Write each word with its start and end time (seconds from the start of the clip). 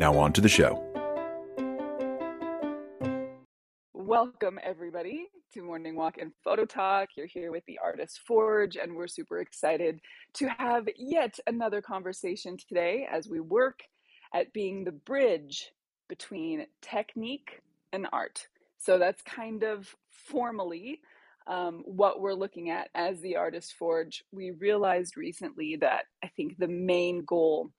Now 0.00 0.16
on 0.16 0.32
to 0.32 0.40
the 0.40 0.48
show. 0.48 0.82
Welcome, 3.92 4.58
everybody, 4.62 5.26
to 5.52 5.62
Morning 5.62 5.94
Walk 5.94 6.16
and 6.18 6.32
Photo 6.42 6.64
Talk. 6.64 7.10
You're 7.18 7.26
here 7.26 7.52
with 7.52 7.66
the 7.66 7.78
Artist 7.84 8.20
Forge, 8.26 8.76
and 8.76 8.96
we're 8.96 9.06
super 9.06 9.40
excited 9.40 10.00
to 10.36 10.48
have 10.56 10.88
yet 10.96 11.38
another 11.46 11.82
conversation 11.82 12.56
today 12.56 13.06
as 13.12 13.28
we 13.28 13.40
work 13.40 13.80
at 14.32 14.54
being 14.54 14.84
the 14.84 14.92
bridge 14.92 15.70
between 16.08 16.64
technique 16.80 17.60
and 17.92 18.06
art. 18.10 18.48
So 18.78 18.96
that's 18.96 19.20
kind 19.20 19.64
of 19.64 19.94
formally 20.08 21.02
um, 21.46 21.82
what 21.84 22.22
we're 22.22 22.32
looking 22.32 22.70
at 22.70 22.88
as 22.94 23.20
the 23.20 23.36
Artist 23.36 23.74
Forge. 23.74 24.24
We 24.32 24.52
realized 24.52 25.18
recently 25.18 25.76
that 25.82 26.04
I 26.24 26.28
think 26.28 26.56
the 26.56 26.68
main 26.68 27.22
goal 27.26 27.70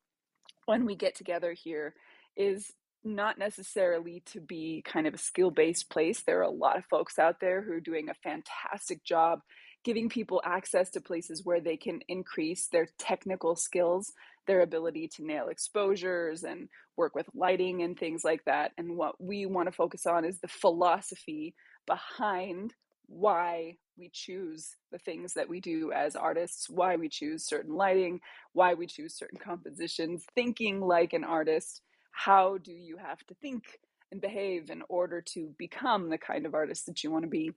when 0.66 0.86
we 0.86 0.96
get 0.96 1.16
together 1.16 1.54
here 1.54 1.96
is 2.42 2.72
not 3.04 3.40
necessarily 3.40 4.22
to 4.28 4.40
be 4.40 4.84
kind 4.86 5.08
of 5.08 5.14
a 5.14 5.20
skill 5.20 5.52
based 5.52 5.90
place. 5.90 6.22
There 6.22 6.40
are 6.40 6.44
a 6.44 6.50
lot 6.50 6.78
of 6.78 6.86
folks 6.86 7.18
out 7.18 7.40
there 7.40 7.62
who 7.62 7.74
are 7.74 7.80
doing 7.80 8.10
a 8.10 8.14
fantastic 8.14 9.04
job 9.04 9.42
giving 9.84 10.10
people 10.10 10.42
access 10.46 10.92
to 10.92 11.02
places 11.02 11.44
where 11.44 11.60
they 11.60 11.78
can 11.78 12.02
increase 12.08 12.68
their 12.68 12.88
technical 13.00 13.56
skills, 13.56 14.14
their 14.46 14.62
ability 14.62 15.08
to 15.08 15.26
nail 15.26 15.48
exposures 15.48 16.44
and 16.44 16.70
work 16.98 17.16
with 17.16 17.26
lighting 17.34 17.82
and 17.82 17.98
things 17.98 18.24
like 18.24 18.44
that. 18.46 18.72
And 18.78 18.96
what 18.96 19.22
we 19.22 19.46
want 19.46 19.68
to 19.68 19.72
focus 19.72 20.06
on 20.06 20.24
is 20.24 20.40
the 20.40 20.48
philosophy 20.48 21.56
behind 21.88 22.74
why 23.08 23.78
we 23.98 24.10
choose 24.14 24.76
the 24.92 25.00
things 25.00 25.34
that 25.34 25.50
we 25.50 25.60
do 25.60 25.92
as 25.92 26.16
artists, 26.16 26.70
why 26.70 26.96
we 26.96 27.10
choose 27.10 27.46
certain 27.46 27.76
lighting, 27.76 28.20
why 28.54 28.74
we 28.74 28.88
choose 28.88 29.18
certain 29.18 29.40
compositions, 29.40 30.24
thinking 30.36 30.80
like 30.80 31.14
an 31.14 31.24
artist. 31.24 31.82
How 32.12 32.58
do 32.58 32.72
you 32.72 32.98
have 32.98 33.20
to 33.28 33.36
think 33.36 33.64
and 34.12 34.22
behave 34.22 34.70
in 34.70 34.84
order 34.90 35.22
to 35.34 35.54
become 35.58 36.10
the 36.10 36.18
kind 36.18 36.46
of 36.46 36.54
artist 36.54 36.86
that 36.88 37.04
you 37.04 37.12
want 37.12 37.24
to 37.24 37.30
be? 37.30 37.52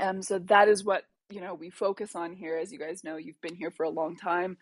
Um, 0.00 0.22
so 0.22 0.38
that 0.40 0.68
is 0.68 0.84
what 0.84 1.02
you 1.30 1.40
know 1.40 1.54
we 1.54 1.70
focus 1.70 2.14
on 2.14 2.32
here. 2.34 2.56
As 2.56 2.72
you 2.72 2.78
guys 2.78 3.04
know, 3.04 3.16
you've 3.16 3.40
been 3.40 3.56
here 3.56 3.70
for 3.70 3.84
a 3.84 3.90
long 3.90 4.16
time, 4.16 4.56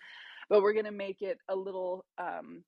but 0.48 0.62
we're 0.62 0.72
going 0.72 0.86
to 0.86 0.90
make 0.92 1.22
it 1.22 1.38
a 1.48 1.54
little 1.54 2.04
um, 2.18 2.64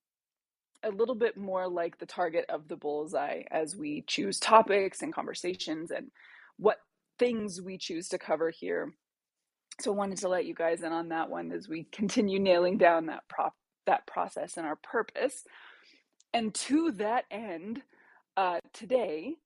a 0.84 0.90
little 0.90 1.14
bit 1.14 1.36
more 1.36 1.68
like 1.68 1.98
the 1.98 2.06
target 2.06 2.44
of 2.48 2.68
the 2.68 2.76
bullseye 2.76 3.42
as 3.50 3.76
we 3.76 4.04
choose 4.06 4.38
topics 4.38 5.02
and 5.02 5.14
conversations 5.14 5.90
and 5.90 6.10
what 6.56 6.78
things 7.18 7.60
we 7.60 7.78
choose 7.78 8.08
to 8.08 8.18
cover 8.18 8.50
here. 8.50 8.92
So 9.80 9.92
wanted 9.92 10.18
to 10.18 10.28
let 10.28 10.44
you 10.44 10.54
guys 10.54 10.82
in 10.82 10.92
on 10.92 11.08
that 11.08 11.30
one 11.30 11.52
as 11.52 11.68
we 11.68 11.84
continue 11.92 12.38
nailing 12.38 12.78
down 12.78 13.06
that 13.06 13.28
prop 13.28 13.54
that 13.86 14.06
process 14.06 14.56
and 14.56 14.66
our 14.66 14.76
purpose. 14.76 15.44
And 16.32 16.54
to 16.54 16.92
that 16.92 17.24
end, 17.30 17.82
uh, 18.36 18.58
today 18.72 19.36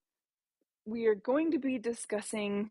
we 0.85 1.07
are 1.07 1.15
going 1.15 1.53
to 1.53 1.59
be 1.59 1.79
discussing 1.79 2.71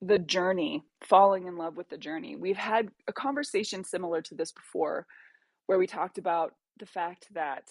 the 0.00 0.18
journey, 0.18 0.84
falling 1.04 1.46
in 1.46 1.56
love 1.56 1.76
with 1.76 1.88
the 1.88 1.98
journey. 1.98 2.36
We've 2.36 2.56
had 2.56 2.88
a 3.08 3.12
conversation 3.12 3.84
similar 3.84 4.22
to 4.22 4.34
this 4.34 4.52
before, 4.52 5.06
where 5.66 5.78
we 5.78 5.86
talked 5.86 6.18
about 6.18 6.54
the 6.78 6.86
fact 6.86 7.28
that 7.34 7.64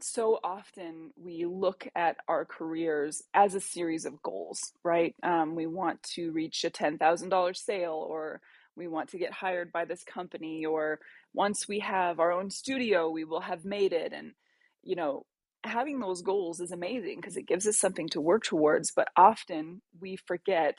so 0.00 0.40
often 0.42 1.12
we 1.16 1.44
look 1.44 1.86
at 1.94 2.16
our 2.28 2.44
careers 2.44 3.22
as 3.34 3.54
a 3.54 3.60
series 3.60 4.04
of 4.04 4.22
goals, 4.22 4.72
right? 4.84 5.14
Um, 5.22 5.54
we 5.54 5.66
want 5.66 6.02
to 6.14 6.32
reach 6.32 6.64
a 6.64 6.70
$10,000 6.70 7.56
sale, 7.56 8.06
or 8.08 8.40
we 8.76 8.88
want 8.88 9.10
to 9.10 9.18
get 9.18 9.32
hired 9.32 9.72
by 9.72 9.84
this 9.84 10.02
company, 10.02 10.64
or 10.64 10.98
once 11.34 11.68
we 11.68 11.80
have 11.80 12.18
our 12.18 12.32
own 12.32 12.50
studio, 12.50 13.10
we 13.10 13.24
will 13.24 13.40
have 13.40 13.64
made 13.64 13.92
it. 13.92 14.12
And, 14.12 14.32
you 14.82 14.96
know, 14.96 15.26
having 15.64 16.00
those 16.00 16.22
goals 16.22 16.60
is 16.60 16.72
amazing 16.72 17.16
because 17.20 17.36
it 17.36 17.46
gives 17.46 17.66
us 17.66 17.78
something 17.78 18.08
to 18.08 18.20
work 18.20 18.44
towards. 18.44 18.92
But 18.94 19.08
often 19.16 19.82
we 20.00 20.16
forget 20.16 20.78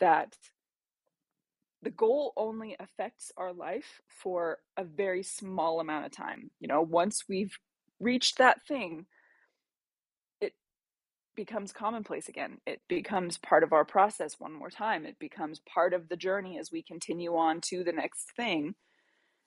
that 0.00 0.36
the 1.82 1.90
goal 1.90 2.32
only 2.36 2.76
affects 2.78 3.30
our 3.36 3.52
life 3.52 4.00
for 4.08 4.58
a 4.76 4.84
very 4.84 5.22
small 5.22 5.80
amount 5.80 6.06
of 6.06 6.12
time. 6.12 6.50
You 6.60 6.68
know, 6.68 6.82
once 6.82 7.24
we've 7.28 7.56
reached 8.00 8.38
that 8.38 8.66
thing, 8.66 9.06
it 10.40 10.54
becomes 11.36 11.72
commonplace 11.72 12.28
again. 12.28 12.58
It 12.66 12.80
becomes 12.88 13.38
part 13.38 13.62
of 13.62 13.72
our 13.72 13.84
process 13.84 14.34
one 14.38 14.52
more 14.52 14.70
time. 14.70 15.06
It 15.06 15.18
becomes 15.20 15.60
part 15.72 15.94
of 15.94 16.08
the 16.08 16.16
journey 16.16 16.58
as 16.58 16.72
we 16.72 16.82
continue 16.82 17.36
on 17.36 17.60
to 17.66 17.84
the 17.84 17.92
next 17.92 18.32
thing. 18.36 18.74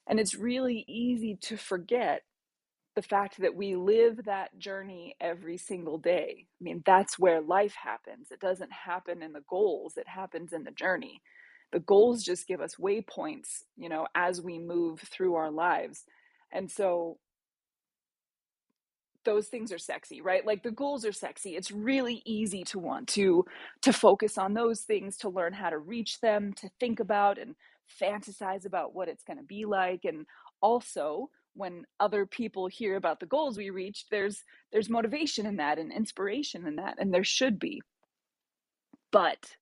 And 0.08 0.20
it's 0.20 0.36
really 0.36 0.86
easy 0.88 1.38
to 1.44 1.58
forget 1.58 2.24
the 2.96 3.02
fact 3.02 3.40
that 3.40 3.56
we 3.56 3.76
live 3.76 4.26
that 4.26 4.58
journey 4.58 5.16
every 5.22 5.58
single 5.58 5.98
day. 5.98 6.48
I 6.60 6.64
mean, 6.64 6.84
that's 6.86 7.18
where 7.18 7.42
life 7.42 7.74
happens. 7.74 8.32
It 8.32 8.40
doesn't 8.40 8.72
happen 8.72 9.22
in 9.22 9.34
the 9.34 9.44
goals, 9.50 9.98
it 9.98 10.08
happens 10.08 10.54
in 10.54 10.64
the 10.64 10.72
journey. 10.72 11.22
The 11.72 11.80
goals 11.80 12.24
just 12.24 12.48
give 12.48 12.60
us 12.60 12.76
waypoints, 12.76 13.64
you 13.78 13.88
know, 13.88 14.06
as 14.14 14.42
we 14.42 14.60
move 14.60 15.00
through 15.00 15.36
our 15.36 15.50
lives. 15.50 16.04
And 16.52 16.70
so 16.70 17.18
those 19.24 19.48
things 19.48 19.72
are 19.72 19.78
sexy 19.78 20.20
right 20.22 20.46
like 20.48 20.64
the 20.64 20.72
goals 20.72 21.06
are 21.06 21.12
sexy 21.12 21.56
it's 21.56 21.72
really 21.72 22.22
easy 22.26 22.64
to 22.64 22.80
want 22.80 23.08
to 23.08 23.46
to 23.82 23.94
focus 23.94 24.38
on 24.38 24.54
those 24.56 24.82
things 24.82 25.18
to 25.18 25.30
learn 25.30 25.54
how 25.54 25.70
to 25.70 25.78
reach 25.78 26.20
them 26.22 26.52
to 26.54 26.70
think 26.80 27.00
about 27.00 27.38
and 27.38 27.56
fantasize 28.02 28.66
about 28.66 28.96
what 28.96 29.08
it's 29.08 29.24
going 29.24 29.38
to 29.38 29.44
be 29.44 29.66
like 29.66 30.06
and 30.06 30.26
also 30.62 31.30
when 31.54 31.86
other 32.00 32.26
people 32.26 32.68
hear 32.68 32.96
about 32.96 33.20
the 33.20 33.26
goals 33.26 33.58
we 33.58 33.70
reached 33.70 34.08
there's 34.10 34.44
there's 34.72 34.90
motivation 34.90 35.46
in 35.46 35.58
that 35.58 35.78
and 35.78 35.92
inspiration 35.92 36.66
in 36.68 36.78
that 36.78 36.96
and 37.00 37.14
there 37.14 37.24
should 37.24 37.60
be. 37.60 37.82
But 39.12 39.56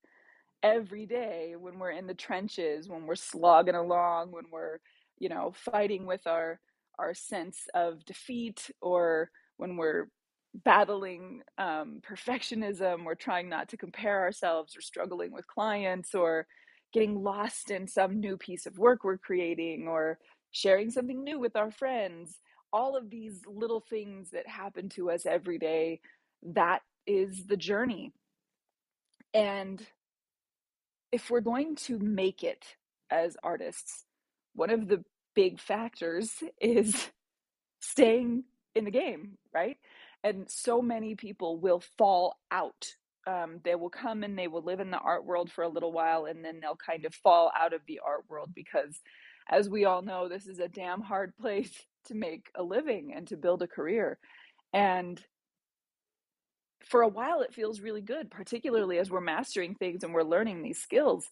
every 0.62 1.06
day 1.06 1.56
when 1.58 1.80
we're 1.80 1.92
in 1.92 2.08
the 2.08 2.14
trenches 2.14 2.90
when 2.90 3.06
we're 3.06 3.16
slogging 3.16 3.76
along 3.76 4.32
when 4.32 4.44
we're 4.52 4.80
you 5.18 5.30
know 5.30 5.54
fighting 5.56 6.06
with 6.06 6.28
our 6.28 6.60
our 6.98 7.14
sense 7.14 7.62
of 7.74 8.04
defeat 8.06 8.70
or 8.82 9.32
when 9.58 9.78
we're 9.78 10.10
battling 10.66 11.42
um, 11.58 12.02
perfectionism 12.02 13.06
or 13.06 13.16
trying 13.16 13.48
not 13.48 13.70
to 13.70 13.78
compare 13.78 14.20
ourselves 14.20 14.76
or 14.76 14.82
struggling 14.82 15.32
with 15.32 15.48
clients 15.48 16.16
or 16.16 16.48
getting 16.92 17.22
lost 17.24 17.70
in 17.72 17.88
some 17.88 18.20
new 18.20 18.36
piece 18.36 18.66
of 18.66 18.78
work 18.78 19.04
we're 19.04 19.18
creating 19.18 19.88
or 19.88 20.18
sharing 20.52 20.92
something 20.92 21.24
new 21.24 21.40
with 21.40 21.56
our 21.56 21.72
friends 21.72 22.38
all 22.72 22.96
of 22.96 23.10
these 23.10 23.42
little 23.48 23.84
things 23.90 24.30
that 24.32 24.48
happen 24.48 24.90
to 24.90 25.10
us 25.10 25.26
every 25.26 25.58
day 25.58 26.00
that 26.44 26.82
is 27.08 27.46
the 27.48 27.58
journey 27.58 28.12
and 29.34 29.86
if 31.12 31.30
we're 31.30 31.42
going 31.42 31.76
to 31.76 31.98
make 32.00 32.44
it 32.44 32.66
as 33.12 33.38
artists 33.44 34.06
one 34.54 34.70
of 34.70 34.88
the 34.88 35.04
big 35.36 35.60
factors 35.60 36.32
is 36.62 37.10
staying 37.80 38.44
in 38.76 38.86
the 38.86 38.92
game, 38.92 39.38
right? 39.54 39.78
And 40.24 40.46
so 40.50 40.82
many 40.82 41.16
people 41.16 41.58
will 41.58 41.82
fall 41.98 42.38
out. 42.52 42.88
Um, 43.28 43.60
they 43.64 43.76
will 43.76 43.90
come 43.90 44.24
and 44.24 44.38
they 44.38 44.48
will 44.48 44.64
live 44.64 44.80
in 44.80 44.92
the 44.92 44.98
art 44.98 45.26
world 45.26 45.52
for 45.52 45.64
a 45.64 45.70
little 45.70 45.92
while 45.92 46.26
and 46.26 46.44
then 46.44 46.60
they'll 46.62 46.76
kind 46.76 47.06
of 47.06 47.14
fall 47.14 47.52
out 47.58 47.74
of 47.74 47.82
the 47.88 48.00
art 48.06 48.26
world 48.30 48.50
because, 48.56 49.00
as 49.50 49.70
we 49.70 49.86
all 49.86 50.02
know, 50.02 50.30
this 50.30 50.48
is 50.48 50.60
a 50.60 50.68
damn 50.68 51.02
hard 51.02 51.36
place 51.38 51.72
to 52.06 52.16
make 52.16 52.50
a 52.56 52.64
living 52.64 53.14
and 53.16 53.28
to 53.28 53.38
build 53.38 53.62
a 53.62 53.68
career. 53.68 54.18
And 54.74 55.22
for 56.86 57.02
a 57.02 57.08
while, 57.08 57.42
it 57.42 57.54
feels 57.54 57.82
really 57.82 58.02
good, 58.02 58.32
particularly 58.32 58.98
as 58.98 59.12
we're 59.12 59.22
mastering 59.22 59.76
things 59.76 60.04
and 60.04 60.14
we're 60.14 60.24
learning 60.24 60.64
these 60.64 60.80
skills. 60.80 61.30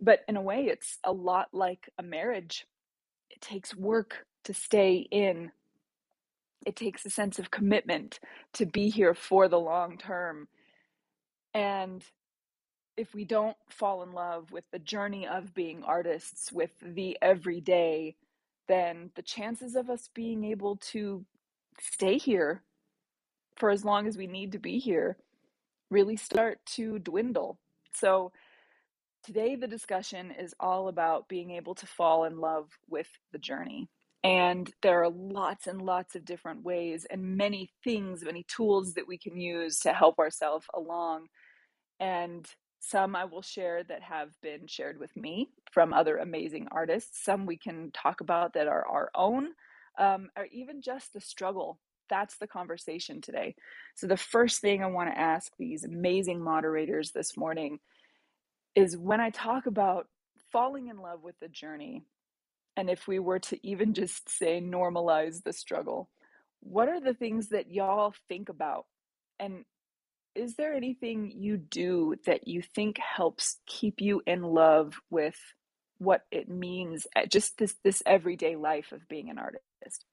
But 0.00 0.20
in 0.28 0.36
a 0.36 0.42
way, 0.42 0.66
it's 0.66 0.98
a 1.04 1.12
lot 1.12 1.48
like 1.52 1.88
a 1.98 2.02
marriage. 2.02 2.66
It 3.30 3.40
takes 3.40 3.74
work 3.74 4.24
to 4.44 4.54
stay 4.54 5.06
in 5.10 5.50
it 6.66 6.76
takes 6.76 7.04
a 7.04 7.10
sense 7.10 7.38
of 7.38 7.50
commitment 7.50 8.18
to 8.54 8.66
be 8.66 8.88
here 8.88 9.14
for 9.14 9.48
the 9.48 9.60
long 9.60 9.98
term. 9.98 10.48
And 11.52 12.02
if 12.96 13.14
we 13.14 13.24
don't 13.24 13.56
fall 13.68 14.02
in 14.02 14.12
love 14.12 14.52
with 14.52 14.64
the 14.70 14.78
journey 14.78 15.26
of 15.26 15.54
being 15.54 15.82
artists, 15.82 16.52
with 16.52 16.70
the 16.80 17.18
everyday, 17.20 18.16
then 18.68 19.10
the 19.14 19.22
chances 19.22 19.74
of 19.74 19.90
us 19.90 20.08
being 20.14 20.44
able 20.44 20.76
to 20.76 21.24
stay 21.80 22.18
here 22.18 22.62
for 23.56 23.70
as 23.70 23.84
long 23.84 24.06
as 24.06 24.16
we 24.16 24.26
need 24.26 24.52
to 24.52 24.58
be 24.58 24.78
here 24.78 25.16
really 25.90 26.16
start 26.16 26.58
to 26.66 26.98
dwindle. 26.98 27.58
So, 27.94 28.32
today 29.22 29.56
the 29.56 29.68
discussion 29.68 30.32
is 30.38 30.54
all 30.60 30.88
about 30.88 31.28
being 31.28 31.50
able 31.52 31.74
to 31.76 31.86
fall 31.86 32.24
in 32.24 32.38
love 32.38 32.68
with 32.88 33.08
the 33.32 33.38
journey. 33.38 33.88
And 34.22 34.72
there 34.82 35.02
are 35.02 35.10
lots 35.10 35.66
and 35.66 35.82
lots 35.82 36.14
of 36.14 36.24
different 36.24 36.64
ways 36.64 37.06
and 37.10 37.36
many 37.36 37.70
things, 37.82 38.24
many 38.24 38.44
tools 38.44 38.94
that 38.94 39.06
we 39.06 39.18
can 39.18 39.36
use 39.36 39.80
to 39.80 39.92
help 39.92 40.18
ourselves 40.18 40.66
along. 40.74 41.26
And 42.00 42.48
some 42.88 43.16
I 43.16 43.24
will 43.24 43.42
share 43.42 43.82
that 43.84 44.02
have 44.02 44.30
been 44.42 44.66
shared 44.66 44.98
with 44.98 45.16
me 45.16 45.48
from 45.72 45.92
other 45.92 46.18
amazing 46.18 46.68
artists. 46.70 47.24
Some 47.24 47.46
we 47.46 47.56
can 47.56 47.90
talk 47.92 48.20
about 48.20 48.54
that 48.54 48.68
are 48.68 48.86
our 48.86 49.10
own, 49.14 49.48
um, 49.98 50.28
or 50.36 50.46
even 50.52 50.82
just 50.82 51.12
the 51.12 51.20
struggle. 51.20 51.78
That's 52.10 52.36
the 52.36 52.46
conversation 52.46 53.22
today. 53.22 53.54
So, 53.94 54.06
the 54.06 54.18
first 54.18 54.60
thing 54.60 54.82
I 54.82 54.88
want 54.88 55.10
to 55.10 55.18
ask 55.18 55.52
these 55.58 55.84
amazing 55.84 56.42
moderators 56.42 57.12
this 57.12 57.36
morning 57.36 57.78
is 58.74 58.96
when 58.96 59.20
I 59.20 59.30
talk 59.30 59.66
about 59.66 60.08
falling 60.52 60.88
in 60.88 60.98
love 60.98 61.22
with 61.22 61.38
the 61.40 61.48
journey, 61.48 62.02
and 62.76 62.90
if 62.90 63.08
we 63.08 63.18
were 63.18 63.38
to 63.38 63.66
even 63.66 63.94
just 63.94 64.28
say 64.28 64.60
normalize 64.60 65.42
the 65.42 65.54
struggle, 65.54 66.10
what 66.60 66.88
are 66.88 67.00
the 67.00 67.14
things 67.14 67.48
that 67.48 67.70
y'all 67.70 68.14
think 68.28 68.50
about? 68.50 68.84
And 69.40 69.64
is 70.34 70.56
there 70.56 70.74
anything 70.74 71.32
you 71.34 71.56
do 71.56 72.16
that 72.26 72.48
you 72.48 72.62
think 72.62 72.98
helps 72.98 73.58
keep 73.66 74.00
you 74.00 74.22
in 74.26 74.42
love 74.42 74.94
with 75.10 75.36
what 75.98 76.22
it 76.30 76.48
means 76.48 77.06
uh, 77.16 77.26
just 77.26 77.56
this 77.58 77.76
this 77.84 78.02
everyday 78.04 78.56
life 78.56 78.92
of 78.92 79.06
being 79.08 79.30
an 79.30 79.38
artist? 79.38 80.04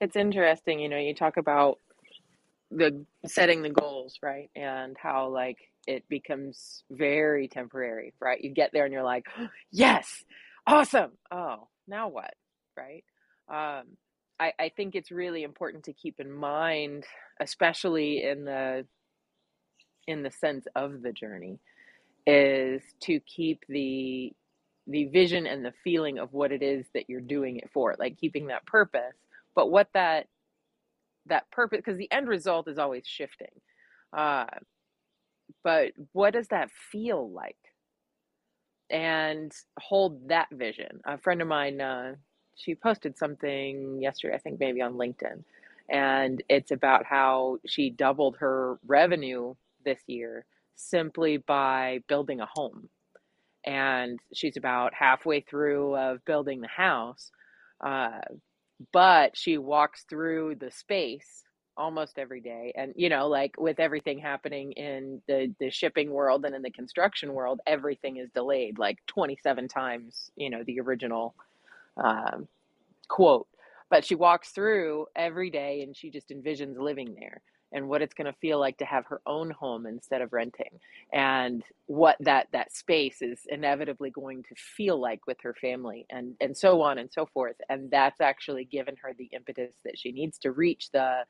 It's 0.00 0.16
interesting, 0.16 0.80
you 0.80 0.88
know, 0.88 0.96
you 0.98 1.14
talk 1.14 1.36
about 1.36 1.78
the 2.70 3.04
setting 3.26 3.62
the 3.62 3.70
goals, 3.70 4.18
right? 4.22 4.50
And 4.56 4.96
how 5.00 5.28
like 5.28 5.58
it 5.86 6.08
becomes 6.08 6.84
very 6.90 7.48
temporary, 7.48 8.14
right? 8.20 8.40
You 8.42 8.50
get 8.50 8.70
there 8.72 8.84
and 8.84 8.92
you're 8.92 9.02
like, 9.02 9.26
yes, 9.70 10.24
awesome. 10.66 11.12
Oh, 11.30 11.68
now 11.86 12.08
what? 12.08 12.32
Right. 12.76 13.04
Um, 13.48 13.84
I, 14.40 14.54
I 14.60 14.70
think 14.76 14.96
it's 14.96 15.12
really 15.12 15.44
important 15.44 15.84
to 15.86 15.94
keep 15.94 16.20
in 16.20 16.32
mind, 16.32 17.04
especially 17.40 18.24
in 18.24 18.46
the 18.46 18.86
in 20.08 20.22
the 20.22 20.32
sense 20.32 20.66
of 20.76 21.02
the 21.02 21.12
journey, 21.12 21.60
is 22.26 22.82
to 23.02 23.20
keep 23.20 23.64
the 23.68 24.32
the 24.88 25.06
vision 25.06 25.46
and 25.46 25.64
the 25.64 25.74
feeling 25.84 26.18
of 26.18 26.32
what 26.32 26.52
it 26.52 26.62
is 26.62 26.86
that 26.94 27.08
you're 27.10 27.20
doing 27.20 27.58
it 27.58 27.70
for, 27.72 27.94
like 27.98 28.18
keeping 28.18 28.48
that 28.48 28.66
purpose, 28.66 29.14
but 29.54 29.70
what 29.70 29.88
that 29.94 30.28
that 31.26 31.50
purpose 31.50 31.78
because 31.78 31.98
the 31.98 32.10
end 32.12 32.28
result 32.28 32.68
is 32.68 32.78
always 32.78 33.06
shifting. 33.06 33.48
Uh, 34.16 34.46
but 35.64 35.92
what 36.12 36.32
does 36.34 36.48
that 36.48 36.70
feel 36.92 37.30
like? 37.30 37.56
And 38.90 39.52
hold 39.80 40.28
that 40.28 40.48
vision. 40.52 41.00
A 41.06 41.18
friend 41.18 41.42
of 41.42 41.48
mine, 41.48 41.80
uh, 41.80 42.14
she 42.56 42.74
posted 42.74 43.16
something 43.18 44.00
yesterday, 44.00 44.34
I 44.34 44.38
think 44.38 44.60
maybe 44.60 44.82
on 44.82 44.94
LinkedIn, 44.94 45.44
and 45.88 46.42
it's 46.48 46.70
about 46.70 47.04
how 47.04 47.58
she 47.66 47.90
doubled 47.90 48.36
her 48.38 48.78
revenue 48.86 49.54
this 49.84 50.00
year 50.06 50.44
simply 50.76 51.38
by 51.38 52.00
building 52.08 52.40
a 52.40 52.46
home. 52.46 52.88
And 53.64 54.18
she's 54.34 54.56
about 54.56 54.94
halfway 54.94 55.40
through 55.40 55.96
of 55.96 56.24
building 56.24 56.60
the 56.60 56.68
house, 56.68 57.30
uh, 57.84 58.20
but 58.92 59.36
she 59.36 59.58
walks 59.58 60.04
through 60.08 60.56
the 60.56 60.70
space 60.70 61.44
almost 61.76 62.18
every 62.18 62.40
day 62.40 62.72
and 62.76 62.92
you 62.96 63.08
know 63.08 63.26
like 63.28 63.54
with 63.58 63.80
everything 63.80 64.18
happening 64.18 64.72
in 64.72 65.22
the 65.26 65.54
the 65.60 65.70
shipping 65.70 66.10
world 66.10 66.44
and 66.44 66.54
in 66.54 66.62
the 66.62 66.70
construction 66.70 67.32
world 67.32 67.60
everything 67.66 68.18
is 68.18 68.28
delayed 68.34 68.78
like 68.78 68.98
27 69.06 69.68
times 69.68 70.30
you 70.36 70.50
know 70.50 70.62
the 70.66 70.80
original 70.80 71.34
um, 72.00 72.48
quote 73.08 73.46
but 73.90 74.04
she 74.04 74.14
walks 74.14 74.50
through 74.50 75.06
every 75.16 75.50
day 75.50 75.82
and 75.82 75.96
she 75.96 76.10
just 76.10 76.30
envisions 76.30 76.78
living 76.78 77.14
there 77.18 77.42
and 77.72 77.88
what 77.88 78.02
it's 78.02 78.14
going 78.14 78.26
to 78.32 78.38
feel 78.40 78.58
like 78.60 78.78
to 78.78 78.84
have 78.84 79.06
her 79.06 79.20
own 79.26 79.50
home 79.50 79.86
instead 79.86 80.22
of 80.22 80.32
renting 80.32 80.78
and 81.12 81.62
what 81.86 82.16
that 82.20 82.48
that 82.52 82.72
space 82.72 83.22
is 83.22 83.40
inevitably 83.48 84.10
going 84.10 84.42
to 84.44 84.54
feel 84.56 85.00
like 85.00 85.26
with 85.26 85.38
her 85.42 85.54
family 85.54 86.06
and 86.10 86.34
and 86.40 86.56
so 86.56 86.82
on 86.82 86.98
and 86.98 87.10
so 87.12 87.26
forth 87.26 87.56
and 87.68 87.90
that's 87.90 88.20
actually 88.20 88.64
given 88.64 88.96
her 89.02 89.12
the 89.18 89.30
impetus 89.32 89.72
that 89.84 89.98
she 89.98 90.12
needs 90.12 90.38
to 90.38 90.52
reach 90.52 90.90
the 90.92 91.20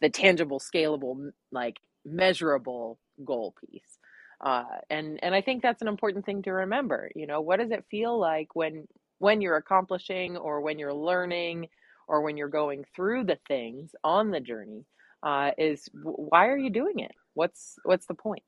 the 0.00 0.10
tangible, 0.10 0.60
scalable, 0.60 1.30
like 1.50 1.78
measurable 2.04 2.98
goal 3.24 3.54
piece. 3.60 3.98
Uh, 4.40 4.64
and 4.90 5.18
and 5.22 5.34
I 5.34 5.40
think 5.40 5.62
that's 5.62 5.82
an 5.82 5.88
important 5.88 6.24
thing 6.24 6.42
to 6.42 6.52
remember. 6.52 7.10
You 7.16 7.26
know, 7.26 7.40
what 7.40 7.58
does 7.58 7.72
it 7.72 7.86
feel 7.90 8.18
like 8.18 8.54
when 8.54 8.86
when 9.18 9.40
you're 9.40 9.56
accomplishing 9.56 10.36
or 10.36 10.60
when 10.60 10.78
you're 10.78 10.94
learning 10.94 11.68
or 12.08 12.22
when 12.22 12.36
you're 12.36 12.48
going 12.48 12.84
through 12.96 13.24
the 13.24 13.38
things 13.48 13.92
on 14.04 14.30
the 14.30 14.40
journey? 14.40 14.84
Uh, 15.22 15.52
is 15.58 15.88
why 16.02 16.48
are 16.48 16.58
you 16.58 16.70
doing 16.70 17.00
it? 17.00 17.12
What's 17.34 17.76
what's 17.84 18.06
the 18.06 18.14
point? 18.14 18.44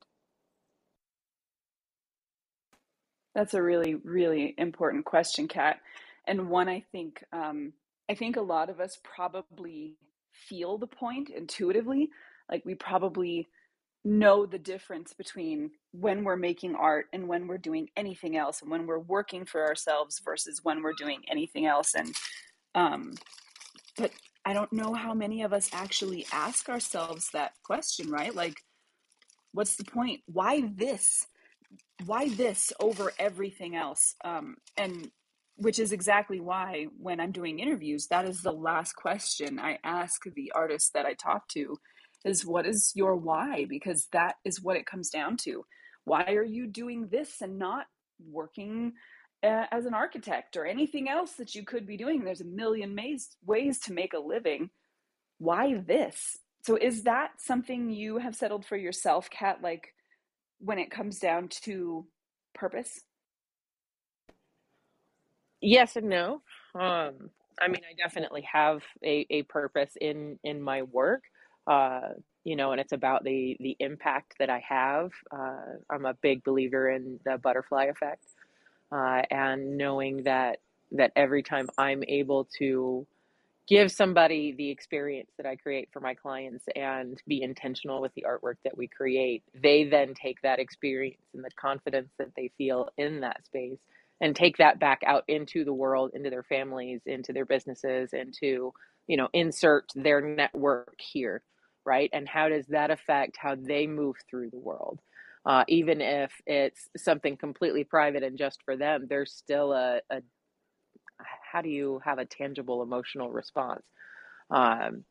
That's 3.35 3.53
a 3.53 3.61
really 3.61 3.95
really 3.95 4.55
important 4.57 5.05
question, 5.05 5.47
Cat, 5.47 5.77
and 6.27 6.49
one 6.49 6.69
I 6.69 6.83
think 6.91 7.23
um, 7.33 7.73
I 8.09 8.15
think 8.15 8.37
a 8.37 8.41
lot 8.41 8.69
of 8.69 8.79
us 8.79 8.99
probably 9.03 9.95
feel 10.33 10.77
the 10.77 10.87
point 10.87 11.29
intuitively. 11.29 12.09
Like 12.49 12.63
we 12.65 12.75
probably 12.75 13.47
know 14.03 14.45
the 14.45 14.59
difference 14.59 15.13
between 15.13 15.71
when 15.91 16.23
we're 16.23 16.35
making 16.35 16.75
art 16.75 17.05
and 17.13 17.27
when 17.27 17.47
we're 17.47 17.57
doing 17.57 17.89
anything 17.95 18.35
else 18.35 18.61
and 18.61 18.71
when 18.71 18.87
we're 18.87 18.99
working 18.99 19.45
for 19.45 19.65
ourselves 19.65 20.19
versus 20.23 20.61
when 20.63 20.81
we're 20.81 20.93
doing 20.93 21.21
anything 21.29 21.65
else. 21.65 21.93
And 21.93 22.15
um 22.73 23.13
but 23.97 24.11
i 24.45 24.53
don't 24.53 24.71
know 24.71 24.93
how 24.93 25.13
many 25.13 25.43
of 25.43 25.53
us 25.53 25.69
actually 25.73 26.25
ask 26.31 26.69
ourselves 26.69 27.29
that 27.33 27.51
question 27.63 28.09
right? 28.09 28.33
Like 28.33 28.55
what's 29.53 29.75
the 29.75 29.83
point? 29.83 30.21
Why 30.27 30.61
this? 30.75 31.27
Why 32.05 32.29
this 32.29 32.71
over 32.79 33.11
everything 33.19 33.75
else? 33.75 34.15
Um 34.23 34.55
and 34.77 35.11
which 35.57 35.77
is 35.77 35.91
exactly 35.91 36.39
why 36.39 36.87
when 36.97 37.19
i'm 37.19 37.31
doing 37.31 37.59
interviews 37.59 38.07
that 38.07 38.25
is 38.25 38.41
the 38.41 38.51
last 38.51 38.93
question 38.93 39.59
i 39.59 39.77
ask 39.83 40.21
the 40.35 40.51
artist 40.55 40.91
that 40.93 41.05
i 41.05 41.13
talk 41.13 41.47
to 41.49 41.77
is 42.25 42.45
what 42.45 42.65
is 42.65 42.91
your 42.95 43.15
why? 43.15 43.65
Because 43.67 44.07
that 44.11 44.35
is 44.45 44.61
what 44.61 44.77
it 44.77 44.85
comes 44.85 45.09
down 45.09 45.37
to. 45.37 45.65
Why 46.03 46.23
are 46.33 46.43
you 46.43 46.67
doing 46.67 47.07
this 47.07 47.41
and 47.41 47.57
not 47.57 47.85
working 48.29 48.93
uh, 49.43 49.65
as 49.71 49.85
an 49.85 49.93
architect 49.93 50.55
or 50.57 50.65
anything 50.65 51.09
else 51.09 51.33
that 51.33 51.55
you 51.55 51.63
could 51.63 51.87
be 51.87 51.97
doing? 51.97 52.23
There's 52.23 52.41
a 52.41 52.45
million 52.45 52.95
ways 52.95 53.29
ways 53.45 53.79
to 53.81 53.93
make 53.93 54.13
a 54.13 54.19
living. 54.19 54.69
Why 55.37 55.75
this? 55.75 56.37
So 56.63 56.75
is 56.75 57.03
that 57.03 57.31
something 57.39 57.89
you 57.89 58.19
have 58.19 58.35
settled 58.35 58.65
for 58.65 58.77
yourself 58.77 59.29
Cat 59.29 59.59
like 59.63 59.93
when 60.59 60.77
it 60.77 60.91
comes 60.91 61.19
down 61.19 61.47
to 61.63 62.05
purpose? 62.53 63.01
Yes 65.59 65.95
and 65.95 66.09
no. 66.09 66.41
Um, 66.75 67.29
I 67.59 67.67
mean, 67.67 67.81
I 67.87 67.93
definitely 67.95 68.47
have 68.51 68.81
a, 69.03 69.25
a 69.29 69.43
purpose 69.43 69.91
in 69.99 70.39
in 70.43 70.61
my 70.61 70.83
work. 70.83 71.23
Uh, 71.67 72.09
you 72.43 72.55
know, 72.55 72.71
and 72.71 72.81
it's 72.81 72.91
about 72.93 73.23
the 73.23 73.57
the 73.59 73.75
impact 73.79 74.35
that 74.39 74.49
I 74.49 74.63
have. 74.67 75.11
Uh, 75.31 75.77
I'm 75.89 76.05
a 76.05 76.15
big 76.15 76.43
believer 76.43 76.89
in 76.89 77.19
the 77.25 77.37
butterfly 77.37 77.85
effect, 77.85 78.25
uh, 78.91 79.21
and 79.29 79.77
knowing 79.77 80.23
that 80.23 80.59
that 80.93 81.11
every 81.15 81.43
time 81.43 81.69
I'm 81.77 82.03
able 82.07 82.47
to 82.59 83.05
give 83.67 83.91
somebody 83.91 84.53
the 84.57 84.69
experience 84.69 85.31
that 85.37 85.45
I 85.45 85.55
create 85.55 85.89
for 85.93 86.01
my 86.01 86.13
clients 86.13 86.65
and 86.75 87.21
be 87.27 87.41
intentional 87.41 88.01
with 88.01 88.13
the 88.15 88.25
artwork 88.27 88.55
that 88.63 88.77
we 88.77 88.87
create, 88.87 89.43
they 89.53 89.85
then 89.85 90.13
take 90.13 90.41
that 90.41 90.59
experience 90.59 91.21
and 91.33 91.43
the 91.43 91.51
confidence 91.51 92.11
that 92.17 92.35
they 92.35 92.51
feel 92.57 92.89
in 92.97 93.21
that 93.21 93.45
space 93.45 93.79
and 94.19 94.35
take 94.35 94.57
that 94.57 94.79
back 94.79 95.01
out 95.05 95.23
into 95.27 95.63
the 95.63 95.73
world, 95.73 96.11
into 96.13 96.29
their 96.29 96.43
families, 96.43 97.01
into 97.05 97.33
their 97.33 97.45
businesses, 97.45 98.13
into, 98.13 98.73
you 99.07 99.17
know, 99.17 99.29
insert 99.33 99.85
their 99.95 100.21
network 100.21 100.95
here, 100.99 101.41
right? 101.85 102.09
And 102.13 102.27
how 102.27 102.49
does 102.49 102.67
that 102.67 102.91
affect 102.91 103.37
how 103.37 103.55
they 103.55 103.87
move 103.87 104.15
through 104.29 104.51
the 104.51 104.59
world? 104.59 104.99
Uh, 105.45 105.63
even 105.67 106.01
if 106.01 106.31
it's 106.45 106.89
something 106.97 107.37
completely 107.37 107.83
private 107.83 108.23
and 108.23 108.37
just 108.37 108.59
for 108.65 108.77
them, 108.77 109.07
there's 109.09 109.33
still 109.33 109.73
a, 109.73 110.01
a 110.11 110.21
how 111.51 111.61
do 111.61 111.69
you 111.69 112.01
have 112.05 112.19
a 112.19 112.25
tangible 112.25 112.83
emotional 112.83 113.31
response 113.31 113.83
um, 114.51 115.03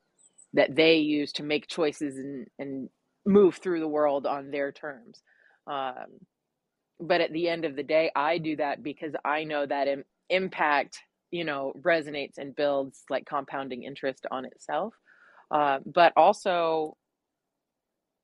that 0.54 0.74
they 0.74 0.96
use 0.96 1.32
to 1.32 1.42
make 1.42 1.68
choices 1.68 2.16
and, 2.18 2.46
and 2.58 2.88
move 3.26 3.56
through 3.56 3.80
the 3.80 3.88
world 3.88 4.26
on 4.26 4.50
their 4.50 4.72
terms. 4.72 5.22
Um, 5.66 6.18
but 7.00 7.20
at 7.20 7.32
the 7.32 7.48
end 7.48 7.64
of 7.64 7.76
the 7.76 7.82
day 7.82 8.10
i 8.14 8.38
do 8.38 8.56
that 8.56 8.82
because 8.82 9.14
i 9.24 9.44
know 9.44 9.66
that 9.66 9.88
Im- 9.88 10.04
impact 10.30 10.98
you 11.30 11.44
know 11.44 11.72
resonates 11.82 12.38
and 12.38 12.54
builds 12.56 13.02
like 13.10 13.26
compounding 13.26 13.82
interest 13.84 14.26
on 14.30 14.44
itself 14.44 14.94
Uh, 15.50 15.78
but 15.85 16.12
also, 16.16 16.97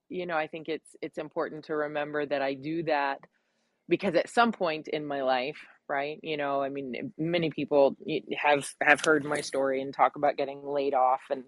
you 0.09 0.27
know, 0.27 0.37
I 0.37 0.47
think 0.47 0.69
it's 0.69 0.95
it's 1.03 1.19
important 1.19 1.65
to 1.67 1.75
remember 1.77 2.25
that 2.27 2.43
I 2.43 2.55
do 2.55 2.85
that 2.85 3.19
because 3.89 4.15
at 4.15 4.31
some 4.31 4.53
point 4.53 4.89
in 4.89 5.07
my 5.07 5.23
life, 5.23 5.59
right? 5.89 6.19
You 6.23 6.37
know, 6.37 6.63
I 6.63 6.69
mean, 6.69 7.13
many 7.19 7.51
people 7.51 7.97
have 8.39 8.69
have 8.83 9.01
heard 9.05 9.25
my 9.25 9.41
story 9.41 9.83
and 9.83 9.93
talk 9.93 10.17
about 10.17 10.37
getting 10.37 10.65
laid 10.65 10.95
off 10.95 11.21
and 11.31 11.45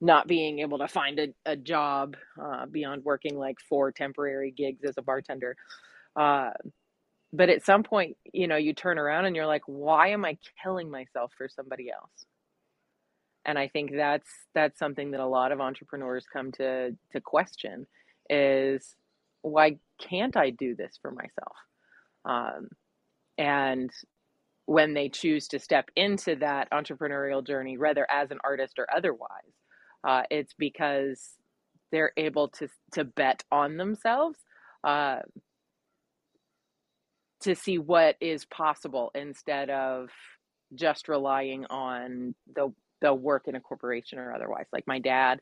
not 0.00 0.26
being 0.26 0.58
able 0.58 0.78
to 0.78 0.88
find 0.88 1.20
a, 1.20 1.28
a 1.46 1.56
job 1.56 2.16
uh, 2.42 2.66
beyond 2.66 3.04
working 3.04 3.38
like 3.38 3.58
four 3.68 3.92
temporary 3.92 4.50
gigs 4.50 4.84
as 4.84 4.94
a 4.98 5.02
bartender. 5.02 5.56
Uh, 6.16 6.50
but 7.32 7.48
at 7.48 7.64
some 7.64 7.84
point, 7.84 8.16
you 8.32 8.48
know, 8.48 8.56
you 8.56 8.74
turn 8.74 8.98
around 8.98 9.24
and 9.26 9.36
you're 9.36 9.46
like, 9.46 9.62
why 9.66 10.08
am 10.08 10.24
I 10.24 10.36
killing 10.62 10.90
myself 10.90 11.32
for 11.38 11.48
somebody 11.48 11.90
else? 11.90 12.26
And 13.44 13.58
I 13.58 13.68
think 13.68 13.92
that's 13.94 14.28
that's 14.54 14.78
something 14.78 15.10
that 15.12 15.20
a 15.20 15.26
lot 15.26 15.52
of 15.52 15.60
entrepreneurs 15.60 16.26
come 16.32 16.52
to 16.52 16.96
to 17.12 17.20
question 17.20 17.86
is 18.30 18.96
why 19.42 19.78
can't 20.00 20.36
I 20.36 20.50
do 20.50 20.74
this 20.76 20.98
for 21.02 21.10
myself? 21.10 21.56
Um, 22.24 22.68
and 23.38 23.90
when 24.66 24.94
they 24.94 25.08
choose 25.08 25.48
to 25.48 25.58
step 25.58 25.90
into 25.96 26.36
that 26.36 26.70
entrepreneurial 26.70 27.44
journey, 27.44 27.76
whether 27.76 28.08
as 28.10 28.30
an 28.30 28.38
artist 28.44 28.78
or 28.78 28.86
otherwise, 28.94 29.28
uh, 30.04 30.22
it's 30.30 30.54
because 30.56 31.34
they're 31.90 32.12
able 32.16 32.48
to 32.48 32.68
to 32.92 33.04
bet 33.04 33.44
on 33.52 33.76
themselves 33.76 34.38
uh, 34.84 35.18
to 37.40 37.54
see 37.54 37.78
what 37.78 38.16
is 38.20 38.44
possible 38.46 39.10
instead 39.14 39.68
of 39.70 40.10
just 40.74 41.08
relying 41.08 41.66
on 41.66 42.34
the 42.54 42.72
the 43.02 43.14
work 43.14 43.48
in 43.48 43.56
a 43.56 43.60
corporation 43.60 44.18
or 44.18 44.34
otherwise. 44.34 44.66
Like 44.72 44.86
my 44.86 45.00
dad, 45.00 45.40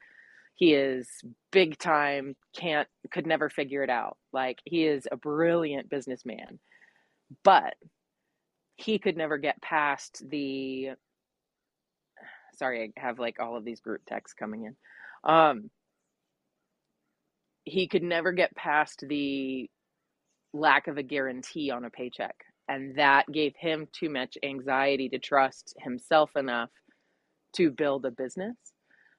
he 0.56 0.74
is 0.74 1.08
big 1.52 1.78
time, 1.78 2.36
can't 2.56 2.88
could 3.12 3.26
never 3.26 3.48
figure 3.48 3.84
it 3.84 3.90
out. 3.90 4.18
Like 4.32 4.58
he 4.64 4.84
is 4.86 5.06
a 5.12 5.16
brilliant 5.16 5.88
businessman, 5.88 6.58
but 7.44 7.74
he 8.76 8.98
could 8.98 9.16
never 9.16 9.38
get 9.38 9.62
past 9.62 10.24
the 10.28 10.90
sorry, 12.54 12.92
I 12.96 13.00
have 13.00 13.18
like 13.18 13.38
all 13.40 13.56
of 13.56 13.64
these 13.64 13.80
group 13.80 14.02
texts 14.06 14.34
coming 14.38 14.64
in. 14.64 14.76
Um, 15.30 15.70
he 17.64 17.88
could 17.88 18.02
never 18.02 18.32
get 18.32 18.54
past 18.56 19.04
the 19.08 19.70
lack 20.52 20.88
of 20.88 20.98
a 20.98 21.02
guarantee 21.02 21.70
on 21.70 21.84
a 21.84 21.90
paycheck. 21.90 22.34
And 22.68 22.96
that 22.96 23.30
gave 23.32 23.54
him 23.56 23.88
too 23.92 24.10
much 24.10 24.38
anxiety 24.42 25.08
to 25.10 25.18
trust 25.18 25.74
himself 25.78 26.30
enough 26.36 26.70
to 27.56 27.70
build 27.70 28.04
a 28.06 28.10
business. 28.10 28.56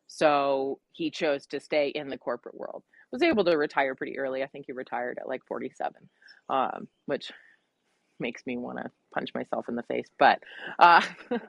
So 0.07 0.79
he 0.91 1.09
chose 1.09 1.45
to 1.47 1.59
stay 1.59 1.89
in 1.89 2.09
the 2.09 2.17
corporate 2.17 2.55
world. 2.55 2.83
Was 3.11 3.23
able 3.23 3.43
to 3.45 3.57
retire 3.57 3.95
pretty 3.95 4.17
early. 4.17 4.41
I 4.41 4.47
think 4.47 4.65
he 4.67 4.71
retired 4.71 5.17
at 5.19 5.27
like 5.27 5.41
47, 5.45 5.93
um, 6.49 6.87
which 7.07 7.31
makes 8.19 8.45
me 8.45 8.57
want 8.57 8.77
to 8.77 8.89
punch 9.13 9.31
myself 9.35 9.67
in 9.67 9.75
the 9.75 9.83
face. 9.83 10.07
But 10.17 10.39
uh, 10.79 11.01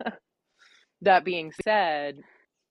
that 1.03 1.25
being 1.25 1.53
said, 1.63 2.19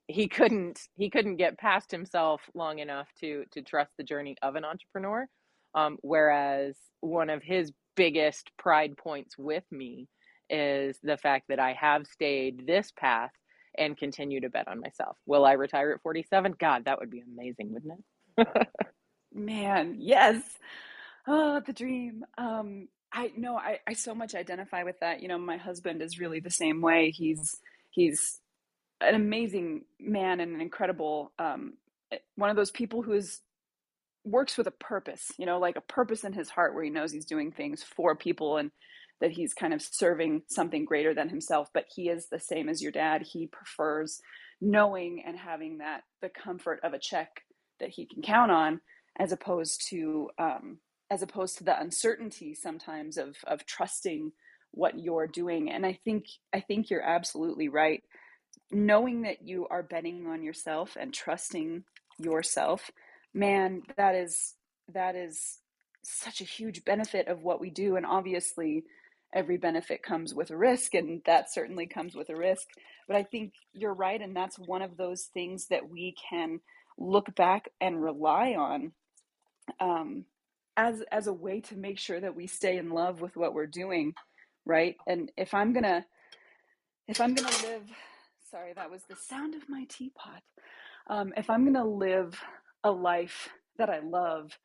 he 0.07 0.27
couldn't 0.27 0.79
he 0.95 1.09
couldn't 1.09 1.37
get 1.37 1.57
past 1.57 1.89
himself 1.89 2.41
long 2.53 2.79
enough 2.79 3.07
to 3.21 3.45
to 3.51 3.61
trust 3.61 3.91
the 3.97 4.03
journey 4.03 4.35
of 4.41 4.55
an 4.55 4.65
entrepreneur. 4.65 5.27
Um, 5.73 5.97
whereas 6.01 6.75
one 6.99 7.29
of 7.29 7.43
his 7.43 7.71
biggest 7.95 8.51
pride 8.57 8.97
points 8.97 9.37
with 9.37 9.63
me 9.71 10.07
is 10.49 10.99
the 11.01 11.17
fact 11.17 11.45
that 11.47 11.59
I 11.59 11.73
have 11.73 12.07
stayed 12.07 12.67
this 12.67 12.91
path 12.97 13.31
and 13.77 13.97
continue 13.97 14.41
to 14.41 14.49
bet 14.49 14.67
on 14.67 14.79
myself. 14.81 15.17
Will 15.25 15.45
I 15.45 15.53
retire 15.53 15.91
at 15.91 16.01
47? 16.01 16.55
God, 16.59 16.85
that 16.85 16.99
would 16.99 17.09
be 17.09 17.21
amazing, 17.21 17.73
wouldn't 17.73 18.03
it? 18.37 18.67
Man, 19.33 19.97
yes. 19.99 20.41
Oh, 21.27 21.61
the 21.65 21.73
dream. 21.73 22.25
Um, 22.37 22.87
I 23.13 23.31
know 23.37 23.57
I, 23.57 23.79
I 23.87 23.93
so 23.93 24.15
much 24.15 24.35
identify 24.35 24.83
with 24.83 24.99
that. 25.01 25.21
You 25.21 25.27
know, 25.27 25.37
my 25.37 25.57
husband 25.57 26.01
is 26.01 26.19
really 26.19 26.39
the 26.39 26.49
same 26.49 26.81
way. 26.81 27.11
He's 27.11 27.57
he's 27.91 28.39
an 29.01 29.15
amazing 29.15 29.83
man 29.99 30.39
and 30.39 30.55
an 30.55 30.61
incredible 30.61 31.31
um, 31.39 31.73
eh, 32.11 32.17
one 32.35 32.49
of 32.49 32.55
those 32.55 32.71
people 32.71 33.01
who 33.01 33.13
is 33.13 33.41
works 34.23 34.57
with 34.57 34.67
a 34.67 34.71
purpose 34.71 35.31
you 35.39 35.47
know 35.47 35.57
like 35.59 35.75
a 35.77 35.81
purpose 35.81 36.23
in 36.23 36.33
his 36.33 36.49
heart 36.49 36.75
where 36.75 36.83
he 36.83 36.91
knows 36.91 37.11
he's 37.11 37.25
doing 37.25 37.51
things 37.51 37.83
for 37.83 38.15
people 38.15 38.57
and 38.57 38.71
that 39.21 39.31
he's 39.31 39.53
kind 39.53 39.73
of 39.73 39.81
serving 39.81 40.41
something 40.47 40.83
greater 40.83 41.13
than 41.13 41.29
himself 41.29 41.69
but 41.73 41.85
he 41.95 42.09
is 42.09 42.27
the 42.27 42.39
same 42.39 42.67
as 42.67 42.81
your 42.81 42.91
dad. 42.91 43.21
He 43.21 43.47
prefers 43.47 44.19
knowing 44.59 45.23
and 45.25 45.37
having 45.37 45.79
that 45.79 46.01
the 46.21 46.29
comfort 46.29 46.79
of 46.83 46.93
a 46.93 46.99
check 46.99 47.43
that 47.79 47.89
he 47.89 48.05
can 48.05 48.21
count 48.21 48.51
on 48.51 48.81
as 49.17 49.31
opposed 49.31 49.87
to 49.89 50.29
um, 50.37 50.77
as 51.09 51.21
opposed 51.21 51.57
to 51.57 51.63
the 51.63 51.79
uncertainty 51.79 52.53
sometimes 52.53 53.17
of 53.17 53.37
of 53.47 53.65
trusting 53.65 54.31
what 54.71 54.99
you're 54.99 55.27
doing. 55.27 55.71
And 55.71 55.85
i 55.85 55.99
think 56.05 56.25
i 56.53 56.59
think 56.59 56.89
you're 56.89 57.01
absolutely 57.01 57.69
right. 57.69 58.03
Knowing 58.69 59.23
that 59.23 59.47
you 59.47 59.67
are 59.69 59.83
betting 59.83 60.27
on 60.27 60.43
yourself 60.43 60.97
and 60.99 61.13
trusting 61.13 61.83
yourself 62.17 62.91
man 63.33 63.81
that 63.97 64.13
is 64.15 64.55
that 64.93 65.15
is 65.15 65.59
such 66.03 66.41
a 66.41 66.45
huge 66.45 66.83
benefit 66.83 67.27
of 67.27 67.43
what 67.43 67.61
we 67.61 67.69
do. 67.69 67.95
And 67.95 68.05
obviously 68.05 68.83
every 69.33 69.57
benefit 69.57 70.03
comes 70.03 70.33
with 70.33 70.51
a 70.51 70.57
risk 70.57 70.93
and 70.93 71.21
that 71.25 71.51
certainly 71.53 71.87
comes 71.87 72.15
with 72.15 72.29
a 72.29 72.35
risk. 72.35 72.67
But 73.07 73.17
i 73.17 73.23
think 73.23 73.53
you're 73.73 73.93
right 73.93 74.21
and 74.21 74.35
that's 74.35 74.57
one 74.59 74.81
of 74.81 74.97
those 74.97 75.23
things 75.33 75.67
that 75.67 75.89
we 75.89 76.15
can 76.29 76.59
look 76.97 77.33
back 77.35 77.69
and 77.79 78.03
rely 78.03 78.53
on 78.53 78.91
um, 79.79 80.25
as 80.77 81.03
as 81.11 81.27
a 81.27 81.33
way 81.33 81.61
to 81.61 81.75
make 81.75 81.99
sure 81.99 82.19
that 82.19 82.35
we 82.35 82.47
stay 82.47 82.77
in 82.77 82.89
love 82.91 83.21
with 83.21 83.35
what 83.35 83.53
we're 83.53 83.67
doing 83.67 84.13
right? 84.65 84.95
And 85.07 85.31
if 85.37 85.53
i'm 85.53 85.73
gonna 85.73 86.05
if 87.07 87.19
i'm 87.19 87.33
gonna 87.33 87.49
live 87.63 87.83
sorry 88.49 88.73
that 88.73 88.91
was 88.91 89.03
the 89.09 89.15
sound 89.15 89.55
of 89.55 89.67
my 89.69 89.85
teapot. 89.89 90.41
Um, 91.07 91.33
if 91.37 91.49
i'm 91.49 91.65
gonna 91.65 91.87
live 91.87 92.39
a 92.83 92.91
life 92.91 93.49
that 93.77 93.89
i 93.89 93.99
love 93.99 94.57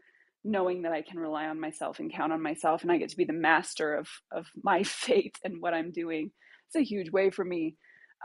knowing 0.47 0.83
that 0.83 0.93
i 0.93 1.03
can 1.03 1.19
rely 1.19 1.47
on 1.47 1.61
myself 1.61 1.99
and 1.99 2.13
count 2.13 2.33
on 2.33 2.43
myself 2.43 2.83
and 2.83 2.93
i 2.93 2.99
get 2.99 3.09
to 3.11 3.17
be 3.17 3.25
the 3.25 3.33
master 3.33 3.95
of 3.95 4.09
of 4.33 4.47
my 4.63 4.83
fate 4.83 5.39
and 5.45 5.61
what 5.61 5.75
i'm 5.75 5.91
doing 5.91 6.31
it's 6.69 6.77
a 6.77 6.83
huge 6.83 7.11
way 7.11 7.31
for 7.31 7.45
me 7.45 7.77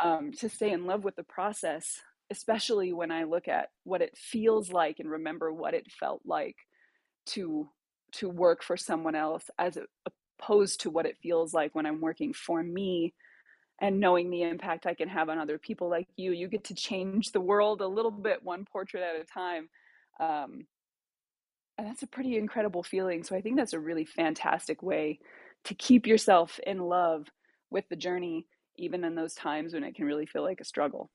um, 0.01 0.31
to 0.31 0.49
stay 0.49 0.71
in 0.71 0.85
love 0.85 1.03
with 1.03 1.15
the 1.15 1.23
process 1.23 1.99
especially 2.29 2.93
when 2.93 3.11
i 3.11 3.23
look 3.23 3.47
at 3.47 3.69
what 3.83 4.01
it 4.01 4.17
feels 4.17 4.71
like 4.71 4.99
and 4.99 5.09
remember 5.09 5.51
what 5.51 5.73
it 5.73 5.91
felt 5.91 6.21
like 6.25 6.55
to 7.25 7.69
to 8.11 8.29
work 8.29 8.63
for 8.63 8.77
someone 8.77 9.15
else 9.15 9.49
as 9.57 9.77
opposed 10.41 10.81
to 10.81 10.89
what 10.89 11.05
it 11.05 11.17
feels 11.21 11.53
like 11.53 11.73
when 11.73 11.85
I'm 11.85 12.01
working 12.01 12.33
for 12.33 12.61
me 12.61 13.13
and 13.79 13.99
knowing 13.99 14.29
the 14.29 14.43
impact 14.43 14.85
I 14.85 14.93
can 14.93 15.09
have 15.09 15.29
on 15.29 15.39
other 15.39 15.57
people 15.57 15.89
like 15.89 16.07
you. 16.15 16.31
You 16.31 16.47
get 16.47 16.65
to 16.65 16.75
change 16.75 17.31
the 17.31 17.41
world 17.41 17.81
a 17.81 17.87
little 17.87 18.11
bit, 18.11 18.43
one 18.43 18.65
portrait 18.65 19.03
at 19.03 19.21
a 19.21 19.25
time. 19.25 19.69
Um, 20.19 20.67
and 21.77 21.87
that's 21.87 22.03
a 22.03 22.07
pretty 22.07 22.37
incredible 22.37 22.83
feeling. 22.83 23.23
So 23.23 23.35
I 23.35 23.41
think 23.41 23.57
that's 23.57 23.73
a 23.73 23.79
really 23.79 24.05
fantastic 24.05 24.83
way 24.83 25.19
to 25.65 25.73
keep 25.73 26.07
yourself 26.07 26.59
in 26.65 26.79
love 26.79 27.27
with 27.69 27.87
the 27.89 27.95
journey, 27.95 28.45
even 28.77 29.03
in 29.03 29.15
those 29.15 29.33
times 29.33 29.73
when 29.73 29.83
it 29.83 29.95
can 29.95 30.05
really 30.05 30.25
feel 30.25 30.43
like 30.43 30.61
a 30.61 30.65
struggle. 30.65 31.09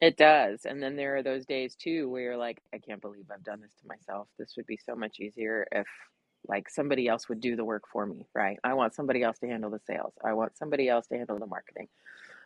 It 0.00 0.16
does. 0.16 0.64
And 0.64 0.82
then 0.82 0.96
there 0.96 1.16
are 1.16 1.22
those 1.22 1.46
days 1.46 1.74
too 1.74 2.08
where 2.08 2.22
you're 2.22 2.36
like, 2.36 2.60
I 2.72 2.78
can't 2.78 3.00
believe 3.00 3.26
I've 3.32 3.44
done 3.44 3.60
this 3.60 3.74
to 3.80 3.86
myself. 3.86 4.28
This 4.38 4.54
would 4.56 4.66
be 4.66 4.78
so 4.84 4.94
much 4.94 5.20
easier 5.20 5.66
if 5.72 5.86
like 6.46 6.68
somebody 6.68 7.08
else 7.08 7.28
would 7.28 7.40
do 7.40 7.56
the 7.56 7.64
work 7.64 7.84
for 7.90 8.04
me, 8.04 8.26
right? 8.34 8.58
I 8.62 8.74
want 8.74 8.94
somebody 8.94 9.22
else 9.22 9.38
to 9.38 9.46
handle 9.46 9.70
the 9.70 9.80
sales. 9.86 10.12
I 10.22 10.34
want 10.34 10.56
somebody 10.58 10.88
else 10.88 11.06
to 11.06 11.16
handle 11.16 11.38
the 11.38 11.46
marketing. 11.46 11.88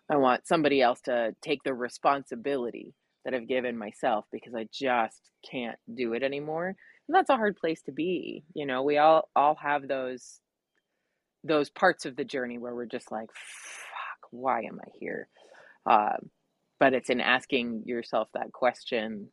I 0.09 0.17
want 0.17 0.47
somebody 0.47 0.81
else 0.81 1.01
to 1.03 1.35
take 1.43 1.63
the 1.65 1.75
responsibility 1.75 2.95
that 3.29 3.37
I've 3.37 3.47
given 3.47 3.77
myself 3.77 4.25
because 4.33 4.55
I 4.55 4.67
just 4.73 5.21
can't 5.49 5.77
do 5.93 6.15
it 6.15 6.23
anymore. 6.23 6.69
And 6.69 7.15
that's 7.15 7.29
a 7.29 7.37
hard 7.37 7.57
place 7.59 7.83
to 7.83 7.93
be. 7.93 8.43
You 8.55 8.65
know, 8.65 8.83
we 8.83 8.97
all 8.97 9.29
all 9.37 9.55
have 9.57 9.87
those 9.87 10.41
those 11.45 11.69
parts 11.69 12.07
of 12.07 12.17
the 12.17 12.25
journey 12.25 12.57
where 12.57 12.75
we're 12.75 12.87
just 12.87 13.13
like, 13.13 13.29
fuck, 13.35 14.29
why 14.31 14.61
am 14.63 14.81
I 14.83 14.89
here? 14.99 15.29
Um, 15.85 16.31
but 16.81 16.95
it's 16.95 17.11
in 17.11 17.21
asking 17.21 17.83
yourself 17.85 18.29
that 18.33 18.53
question 18.53 19.29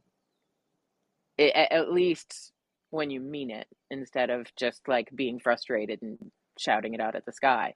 at 1.38 1.92
least 1.92 2.54
when 2.92 3.10
you 3.10 3.20
mean 3.20 3.52
it 3.52 3.68
instead 3.92 4.30
of 4.30 4.48
just 4.56 4.88
like 4.88 5.10
being 5.14 5.38
frustrated 5.38 6.02
and 6.02 6.18
shouting 6.58 6.94
it 6.94 7.02
out 7.02 7.16
at 7.16 7.26
the 7.26 7.34
sky 7.34 7.74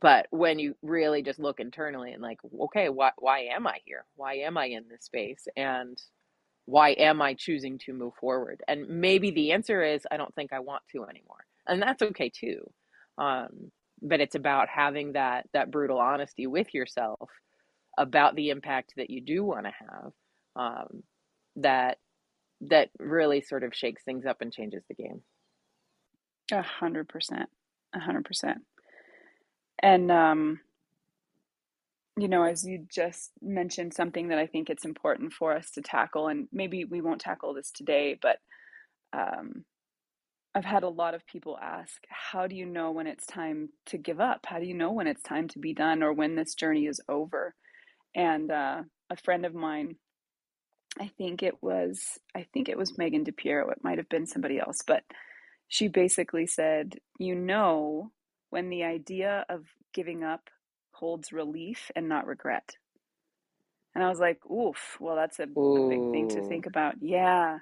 but 0.00 0.26
when 0.30 0.58
you 0.58 0.76
really 0.82 1.22
just 1.22 1.38
look 1.40 1.60
internally 1.60 2.12
and 2.12 2.22
like 2.22 2.38
okay 2.60 2.88
why 2.88 3.12
why 3.18 3.40
am 3.54 3.66
i 3.66 3.78
here? 3.84 4.04
Why 4.16 4.36
am 4.36 4.56
i 4.58 4.66
in 4.66 4.84
this 4.90 5.04
space? 5.04 5.46
And 5.56 6.00
why 6.66 6.90
am 6.92 7.22
i 7.22 7.34
choosing 7.34 7.78
to 7.80 7.92
move 7.94 8.14
forward? 8.20 8.62
And 8.68 8.88
maybe 8.88 9.30
the 9.32 9.52
answer 9.52 9.82
is 9.82 10.06
i 10.10 10.16
don't 10.16 10.34
think 10.34 10.52
i 10.52 10.60
want 10.60 10.82
to 10.92 11.04
anymore. 11.04 11.44
And 11.68 11.82
that's 11.82 12.02
okay 12.02 12.30
too 12.30 12.60
um, 13.18 13.70
but 14.02 14.20
it's 14.20 14.34
about 14.34 14.68
having 14.68 15.12
that 15.12 15.46
that 15.52 15.70
brutal 15.70 15.98
honesty 15.98 16.46
with 16.46 16.74
yourself 16.74 17.30
about 17.98 18.34
the 18.36 18.50
impact 18.50 18.94
that 18.96 19.10
you 19.10 19.20
do 19.20 19.44
want 19.44 19.66
to 19.66 19.72
have 19.72 20.12
um, 20.56 21.02
that 21.56 21.98
that 22.62 22.90
really 22.98 23.40
sort 23.40 23.64
of 23.64 23.74
shakes 23.74 24.02
things 24.04 24.26
up 24.26 24.40
and 24.40 24.52
changes 24.52 24.82
the 24.88 24.94
game. 24.94 25.22
A 26.52 26.62
hundred 26.62 27.08
percent 27.08 27.48
a 27.94 28.00
hundred 28.00 28.24
percent 28.24 28.58
and 29.80 30.10
um 30.10 30.60
you 32.18 32.28
know 32.28 32.42
as 32.44 32.64
you 32.64 32.86
just 32.92 33.30
mentioned 33.40 33.94
something 33.94 34.28
that 34.28 34.38
i 34.38 34.46
think 34.46 34.68
it's 34.68 34.84
important 34.84 35.32
for 35.32 35.54
us 35.54 35.70
to 35.70 35.80
tackle 35.80 36.28
and 36.28 36.48
maybe 36.52 36.84
we 36.84 37.00
won't 37.00 37.20
tackle 37.20 37.54
this 37.54 37.70
today 37.70 38.18
but 38.20 38.38
um 39.12 39.64
I've 40.54 40.64
had 40.64 40.82
a 40.82 40.88
lot 40.88 41.14
of 41.14 41.26
people 41.26 41.56
ask, 41.62 42.02
how 42.08 42.46
do 42.46 42.56
you 42.56 42.66
know 42.66 42.90
when 42.90 43.06
it's 43.06 43.26
time 43.26 43.68
to 43.86 43.98
give 43.98 44.20
up? 44.20 44.46
How 44.46 44.58
do 44.58 44.66
you 44.66 44.74
know 44.74 44.90
when 44.90 45.06
it's 45.06 45.22
time 45.22 45.46
to 45.48 45.60
be 45.60 45.72
done 45.74 46.02
or 46.02 46.12
when 46.12 46.34
this 46.34 46.54
journey 46.54 46.86
is 46.86 47.00
over? 47.08 47.54
And 48.16 48.50
uh, 48.50 48.82
a 49.08 49.16
friend 49.16 49.46
of 49.46 49.54
mine, 49.54 49.94
I 50.98 51.08
think 51.16 51.44
it 51.44 51.62
was, 51.62 52.18
I 52.34 52.46
think 52.52 52.68
it 52.68 52.76
was 52.76 52.98
Megan 52.98 53.24
DePiero. 53.24 53.70
It 53.70 53.84
might 53.84 53.98
have 53.98 54.08
been 54.08 54.26
somebody 54.26 54.58
else, 54.58 54.78
but 54.84 55.04
she 55.68 55.86
basically 55.86 56.48
said, 56.48 56.96
you 57.20 57.36
know, 57.36 58.10
when 58.50 58.68
the 58.68 58.84
idea 58.84 59.44
of 59.48 59.64
giving 59.94 60.22
up 60.22 60.50
holds 60.92 61.32
relief 61.32 61.90
and 61.96 62.08
not 62.08 62.26
regret. 62.26 62.76
And 63.94 64.04
I 64.04 64.08
was 64.08 64.20
like, 64.20 64.38
oof, 64.46 64.96
well, 65.00 65.16
that's 65.16 65.38
a, 65.40 65.48
a 65.74 65.80
big 65.88 66.06
thing 66.10 66.28
to 66.28 66.42
think 66.42 66.66
about. 66.66 66.94
Yeah. 67.00 67.58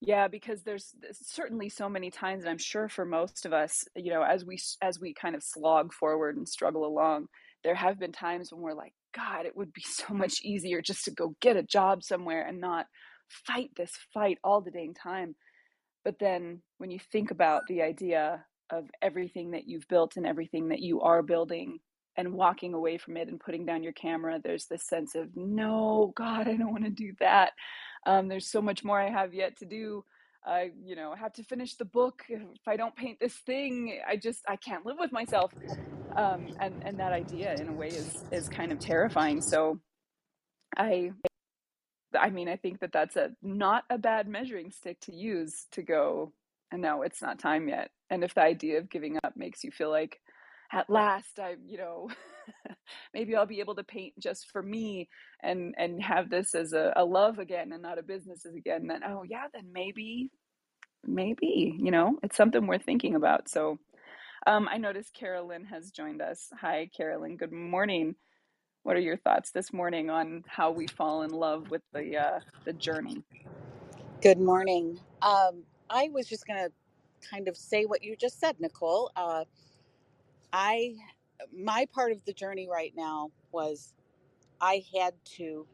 Yeah, 0.00 0.28
because 0.28 0.62
there's 0.62 0.94
certainly 1.12 1.70
so 1.70 1.88
many 1.88 2.10
times, 2.10 2.44
and 2.44 2.50
I'm 2.50 2.58
sure 2.58 2.88
for 2.88 3.06
most 3.06 3.46
of 3.46 3.52
us, 3.54 3.84
you 3.96 4.12
know, 4.12 4.22
as 4.22 4.44
we 4.44 4.58
as 4.82 5.00
we 5.00 5.14
kind 5.14 5.34
of 5.34 5.42
slog 5.42 5.92
forward 5.92 6.36
and 6.36 6.46
struggle 6.46 6.84
along, 6.84 7.28
there 7.64 7.74
have 7.74 7.98
been 7.98 8.12
times 8.12 8.52
when 8.52 8.60
we're 8.60 8.74
like, 8.74 8.92
God, 9.14 9.46
it 9.46 9.56
would 9.56 9.72
be 9.72 9.82
so 9.86 10.12
much 10.12 10.42
easier 10.42 10.82
just 10.82 11.04
to 11.06 11.10
go 11.10 11.34
get 11.40 11.56
a 11.56 11.62
job 11.62 12.02
somewhere 12.04 12.46
and 12.46 12.60
not 12.60 12.86
fight 13.46 13.70
this 13.76 13.92
fight 14.12 14.38
all 14.44 14.60
the 14.60 14.70
dang 14.70 14.92
time. 14.94 15.34
But 16.04 16.18
then 16.20 16.62
when 16.78 16.90
you 16.90 17.00
think 17.10 17.30
about 17.30 17.62
the 17.66 17.82
idea 17.82 18.44
of 18.70 18.90
everything 19.02 19.52
that 19.52 19.68
you've 19.68 19.88
built 19.88 20.16
and 20.16 20.26
everything 20.26 20.68
that 20.68 20.80
you 20.80 21.00
are 21.00 21.22
building 21.22 21.78
and 22.16 22.32
walking 22.32 22.74
away 22.74 22.98
from 22.98 23.16
it 23.16 23.28
and 23.28 23.38
putting 23.38 23.66
down 23.66 23.82
your 23.82 23.92
camera, 23.92 24.40
there's 24.42 24.66
this 24.66 24.86
sense 24.86 25.14
of, 25.14 25.36
no, 25.36 26.12
God, 26.16 26.48
I 26.48 26.56
don't 26.56 26.72
want 26.72 26.84
to 26.84 26.90
do 26.90 27.12
that. 27.20 27.52
Um, 28.06 28.28
there's 28.28 28.50
so 28.50 28.62
much 28.62 28.84
more 28.84 29.00
I 29.00 29.10
have 29.10 29.34
yet 29.34 29.58
to 29.58 29.66
do. 29.66 30.04
I, 30.44 30.70
you 30.84 30.94
know, 30.94 31.12
have 31.14 31.32
to 31.34 31.42
finish 31.42 31.74
the 31.74 31.84
book. 31.84 32.22
If 32.28 32.68
I 32.68 32.76
don't 32.76 32.94
paint 32.94 33.18
this 33.20 33.34
thing, 33.34 33.98
I 34.08 34.16
just 34.16 34.44
I 34.48 34.54
can't 34.56 34.86
live 34.86 34.96
with 34.98 35.10
myself. 35.10 35.52
Um, 36.14 36.46
and 36.60 36.82
and 36.84 37.00
that 37.00 37.12
idea, 37.12 37.54
in 37.54 37.68
a 37.68 37.72
way, 37.72 37.88
is 37.88 38.24
is 38.30 38.48
kind 38.48 38.70
of 38.70 38.78
terrifying. 38.78 39.40
So, 39.40 39.80
I, 40.76 41.10
I 42.16 42.30
mean, 42.30 42.48
I 42.48 42.56
think 42.56 42.78
that 42.78 42.92
that's 42.92 43.16
a 43.16 43.32
not 43.42 43.84
a 43.90 43.98
bad 43.98 44.28
measuring 44.28 44.70
stick 44.70 45.00
to 45.00 45.12
use 45.12 45.66
to 45.72 45.82
go. 45.82 46.32
And 46.70 46.80
no, 46.80 47.02
it's 47.02 47.20
not 47.20 47.40
time 47.40 47.68
yet. 47.68 47.90
And 48.10 48.24
if 48.24 48.34
the 48.34 48.42
idea 48.42 48.78
of 48.78 48.90
giving 48.90 49.18
up 49.24 49.34
makes 49.36 49.64
you 49.64 49.70
feel 49.72 49.90
like, 49.90 50.20
at 50.72 50.90
last, 50.90 51.38
I, 51.40 51.56
you 51.66 51.78
know. 51.78 52.10
maybe 53.14 53.36
I'll 53.36 53.46
be 53.46 53.60
able 53.60 53.74
to 53.76 53.84
paint 53.84 54.14
just 54.18 54.50
for 54.50 54.62
me 54.62 55.08
and 55.42 55.74
and 55.78 56.02
have 56.02 56.30
this 56.30 56.54
as 56.54 56.72
a, 56.72 56.92
a 56.96 57.04
love 57.04 57.38
again 57.38 57.72
and 57.72 57.82
not 57.82 57.98
a 57.98 58.02
business 58.02 58.44
again. 58.44 58.86
Then 58.86 59.02
oh 59.04 59.24
yeah, 59.28 59.46
then 59.52 59.70
maybe 59.72 60.30
maybe 61.06 61.76
you 61.78 61.90
know 61.90 62.18
it's 62.22 62.36
something 62.36 62.66
we're 62.66 62.78
thinking 62.78 63.14
about. 63.14 63.48
So 63.48 63.78
um, 64.46 64.68
I 64.70 64.78
noticed 64.78 65.14
Carolyn 65.14 65.66
has 65.66 65.90
joined 65.90 66.22
us. 66.22 66.48
Hi, 66.60 66.90
Carolyn. 66.96 67.36
Good 67.36 67.52
morning. 67.52 68.16
What 68.84 68.96
are 68.96 69.00
your 69.00 69.18
thoughts 69.18 69.50
this 69.52 69.72
morning 69.72 70.10
on 70.10 70.44
how 70.48 70.72
we 70.72 70.88
fall 70.88 71.22
in 71.22 71.30
love 71.30 71.70
with 71.70 71.82
the 71.92 72.18
uh, 72.18 72.40
the 72.66 72.72
journey? 72.74 73.24
Good 74.20 74.40
morning. 74.40 74.98
Um, 75.22 75.62
I 75.88 76.10
was 76.12 76.26
just 76.28 76.44
going 76.44 76.58
to 76.58 76.72
kind 77.30 77.48
of 77.48 77.56
say 77.56 77.84
what 77.86 78.04
you 78.04 78.16
just 78.16 78.40
said, 78.40 78.60
Nicole. 78.60 79.10
Uh, 79.16 79.44
I 80.52 80.94
my 81.56 81.86
part 81.94 82.12
of 82.12 82.24
the 82.26 82.34
journey 82.34 82.68
right 82.70 82.92
now 82.96 83.30
was 83.52 83.94
I 84.60 84.84
had 84.98 85.14
to 85.36 85.66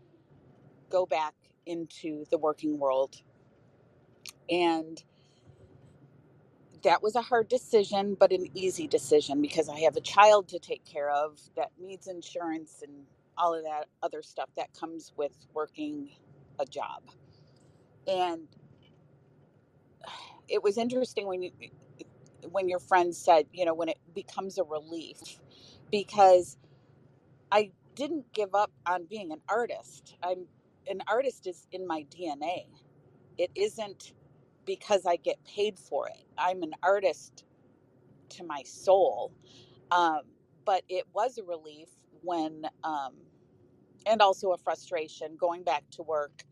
go 0.91 1.07
back 1.07 1.35
into 1.67 2.27
the 2.31 2.39
working 2.39 2.79
world. 2.79 3.17
And 4.51 5.03
that 6.85 7.03
was 7.03 7.17
a 7.17 7.23
hard 7.23 7.49
decision, 7.49 8.17
but 8.19 8.33
an 8.33 8.47
easy 8.55 8.87
decision 8.89 9.43
because 9.43 9.69
I 9.69 9.81
have 9.81 9.97
a 9.97 10.03
child 10.03 10.49
to 10.51 10.59
take 10.59 10.85
care 10.85 11.11
of 11.11 11.41
that 11.57 11.71
needs 11.81 12.09
insurance 12.09 12.83
and 12.83 12.93
all 13.39 13.55
of 13.55 13.65
that 13.65 13.87
other 14.03 14.23
stuff 14.23 14.51
that 14.57 14.75
comes 14.79 15.13
with 15.17 15.33
working 15.55 16.11
a 16.61 16.67
job. 16.67 17.03
And 18.07 18.49
it 20.49 20.63
was 20.63 20.79
interesting 20.79 21.27
when 21.27 21.43
you 21.43 21.53
when 22.51 22.69
your 22.69 22.81
friend 22.81 23.15
said, 23.15 23.47
you 23.53 23.65
know, 23.65 23.75
when 23.75 23.89
it 23.89 23.99
becomes 24.15 24.59
a 24.59 24.65
relief 24.65 25.19
because 25.91 26.59
I 27.51 27.73
didn't 27.95 28.33
give 28.33 28.55
up 28.55 28.73
on 28.87 29.05
being 29.07 29.33
an 29.33 29.41
artist. 29.49 30.17
I'm 30.23 30.47
an 30.89 31.03
artist 31.09 31.47
is 31.47 31.67
in 31.73 31.87
my 31.87 32.07
DNA. 32.11 32.67
It 33.39 33.51
isn't 33.55 34.13
because 34.67 35.07
I 35.07 35.17
get 35.17 35.45
paid 35.45 35.79
for 35.79 36.09
it. 36.09 36.25
I'm 36.39 36.63
an 36.63 36.73
artist 36.83 37.45
to 38.31 38.45
my 38.45 38.63
soul. 38.65 39.33
Um, 39.93 40.23
but 40.65 40.83
it 40.89 41.07
was 41.15 41.39
a 41.39 41.45
relief 41.45 41.89
when, 42.23 42.67
um, 42.85 43.15
and 44.07 44.23
also 44.23 44.53
a 44.53 44.59
frustration 44.59 45.37
going 45.39 45.65
back 45.65 45.85
to 45.93 46.03
work, 46.03 46.45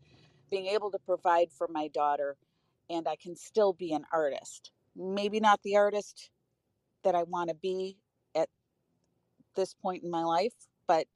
being 0.51 0.67
able 0.67 0.91
to 0.91 0.99
provide 0.99 1.51
for 1.51 1.67
my 1.69 1.87
daughter, 1.89 2.37
and 2.91 3.07
I 3.07 3.15
can 3.15 3.35
still 3.35 3.73
be 3.73 3.93
an 3.93 4.05
artist. 4.11 4.71
Maybe 4.95 5.39
not 5.39 5.61
the 5.63 5.77
artist 5.77 6.29
that 7.03 7.15
I 7.15 7.23
want 7.23 7.49
to 7.49 7.55
be 7.55 7.97
at 8.35 8.49
this 9.55 9.73
point 9.73 10.03
in 10.03 10.11
my 10.11 10.23
life, 10.23 10.53
but 10.87 11.07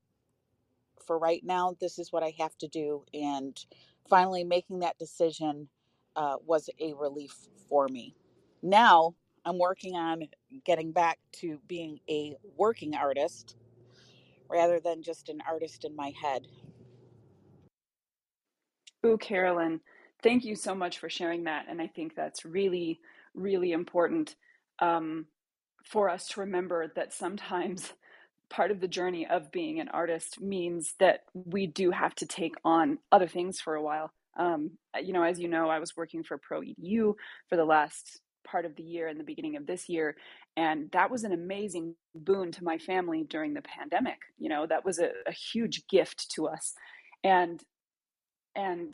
for 1.05 1.19
right 1.19 1.43
now, 1.43 1.75
this 1.79 1.99
is 1.99 2.11
what 2.11 2.23
I 2.23 2.33
have 2.39 2.57
to 2.59 2.67
do. 2.67 3.03
And 3.13 3.57
finally, 4.09 4.43
making 4.43 4.79
that 4.79 4.97
decision 4.97 5.67
uh, 6.15 6.37
was 6.45 6.69
a 6.79 6.93
relief 6.93 7.35
for 7.69 7.87
me. 7.87 8.15
Now 8.63 9.15
I'm 9.45 9.59
working 9.59 9.95
on 9.95 10.23
getting 10.63 10.91
back 10.91 11.19
to 11.33 11.59
being 11.67 11.99
a 12.09 12.35
working 12.57 12.95
artist 12.95 13.55
rather 14.49 14.79
than 14.79 15.03
just 15.03 15.29
an 15.29 15.41
artist 15.47 15.85
in 15.85 15.95
my 15.95 16.13
head. 16.21 16.47
Ooh, 19.05 19.17
Carolyn, 19.17 19.81
thank 20.23 20.45
you 20.45 20.55
so 20.55 20.75
much 20.75 20.99
for 20.99 21.09
sharing 21.09 21.45
that. 21.45 21.65
And 21.69 21.81
I 21.81 21.87
think 21.87 22.15
that's 22.15 22.45
really, 22.45 22.99
really 23.33 23.71
important 23.71 24.35
um, 24.79 25.25
for 25.83 26.09
us 26.09 26.27
to 26.29 26.41
remember 26.41 26.91
that 26.95 27.13
sometimes 27.13 27.93
part 28.49 28.71
of 28.71 28.79
the 28.79 28.87
journey 28.87 29.27
of 29.27 29.51
being 29.51 29.79
an 29.79 29.89
artist 29.89 30.39
means 30.39 30.93
that 30.99 31.21
we 31.33 31.67
do 31.67 31.91
have 31.91 32.13
to 32.15 32.25
take 32.25 32.55
on 32.63 32.97
other 33.11 33.27
things 33.27 33.59
for 33.59 33.75
a 33.75 33.81
while. 33.81 34.11
Um, 34.37 34.71
you 35.01 35.13
know, 35.13 35.23
as 35.23 35.39
you 35.39 35.47
know, 35.47 35.69
I 35.69 35.79
was 35.79 35.95
working 35.95 36.23
for 36.23 36.37
Pro 36.37 36.61
EDU 36.61 37.15
for 37.49 37.55
the 37.55 37.65
last 37.65 38.19
part 38.45 38.65
of 38.65 38.75
the 38.75 38.83
year 38.83 39.07
and 39.07 39.19
the 39.19 39.23
beginning 39.23 39.55
of 39.55 39.65
this 39.65 39.89
year, 39.89 40.15
and 40.57 40.91
that 40.91 41.09
was 41.09 41.23
an 41.23 41.31
amazing 41.31 41.95
boon 42.13 42.51
to 42.51 42.63
my 42.63 42.77
family 42.77 43.23
during 43.23 43.53
the 43.53 43.61
pandemic. 43.61 44.17
You 44.37 44.49
know, 44.49 44.67
that 44.67 44.85
was 44.85 44.99
a, 44.99 45.09
a 45.25 45.31
huge 45.31 45.87
gift 45.87 46.31
to 46.35 46.47
us, 46.47 46.73
and 47.23 47.61
and 48.55 48.93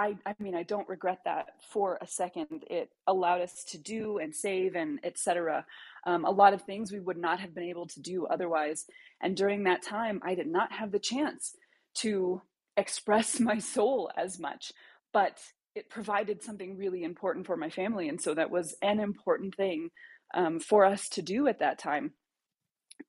I, 0.00 0.16
I 0.24 0.34
mean, 0.38 0.54
I 0.54 0.62
don't 0.62 0.88
regret 0.88 1.18
that 1.26 1.48
for 1.60 1.98
a 2.00 2.06
second. 2.06 2.64
It 2.70 2.88
allowed 3.06 3.42
us 3.42 3.64
to 3.64 3.78
do 3.78 4.16
and 4.16 4.34
save 4.34 4.74
and 4.74 4.98
etc. 5.04 5.66
Um, 6.06 6.24
a 6.24 6.30
lot 6.30 6.54
of 6.54 6.62
things 6.62 6.90
we 6.90 7.00
would 7.00 7.18
not 7.18 7.38
have 7.40 7.54
been 7.54 7.64
able 7.64 7.86
to 7.88 8.00
do 8.00 8.26
otherwise. 8.26 8.86
And 9.20 9.36
during 9.36 9.64
that 9.64 9.82
time, 9.82 10.22
I 10.24 10.34
did 10.34 10.46
not 10.46 10.72
have 10.72 10.90
the 10.90 10.98
chance 10.98 11.54
to 11.96 12.40
express 12.78 13.38
my 13.50 13.58
soul 13.58 14.10
as 14.16 14.38
much, 14.38 14.72
but 15.12 15.38
it 15.74 15.90
provided 15.90 16.42
something 16.42 16.78
really 16.78 17.04
important 17.04 17.44
for 17.44 17.58
my 17.58 17.68
family. 17.68 18.08
And 18.08 18.18
so 18.18 18.32
that 18.34 18.50
was 18.50 18.74
an 18.80 19.00
important 19.00 19.54
thing 19.54 19.90
um, 20.32 20.60
for 20.60 20.86
us 20.86 21.10
to 21.10 21.20
do 21.20 21.46
at 21.46 21.58
that 21.58 21.78
time. 21.78 22.14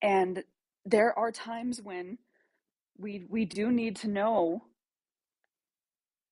And 0.02 0.44
there 0.84 1.18
are 1.18 1.32
times 1.32 1.82
when 1.82 2.18
we 2.98 3.26
we 3.30 3.46
do 3.46 3.72
need 3.72 3.96
to 3.98 4.10
know 4.10 4.64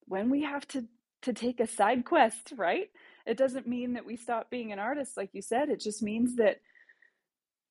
when 0.09 0.29
we 0.29 0.41
have 0.41 0.67
to 0.69 0.85
to 1.21 1.33
take 1.33 1.59
a 1.59 1.67
side 1.67 2.05
quest, 2.05 2.53
right? 2.55 2.87
It 3.25 3.37
doesn't 3.37 3.67
mean 3.67 3.93
that 3.93 4.05
we 4.05 4.15
stop 4.15 4.49
being 4.49 4.71
an 4.71 4.79
artist, 4.79 5.17
like 5.17 5.31
you 5.33 5.41
said. 5.41 5.69
It 5.69 5.81
just 5.81 6.01
means 6.01 6.37
that 6.37 6.57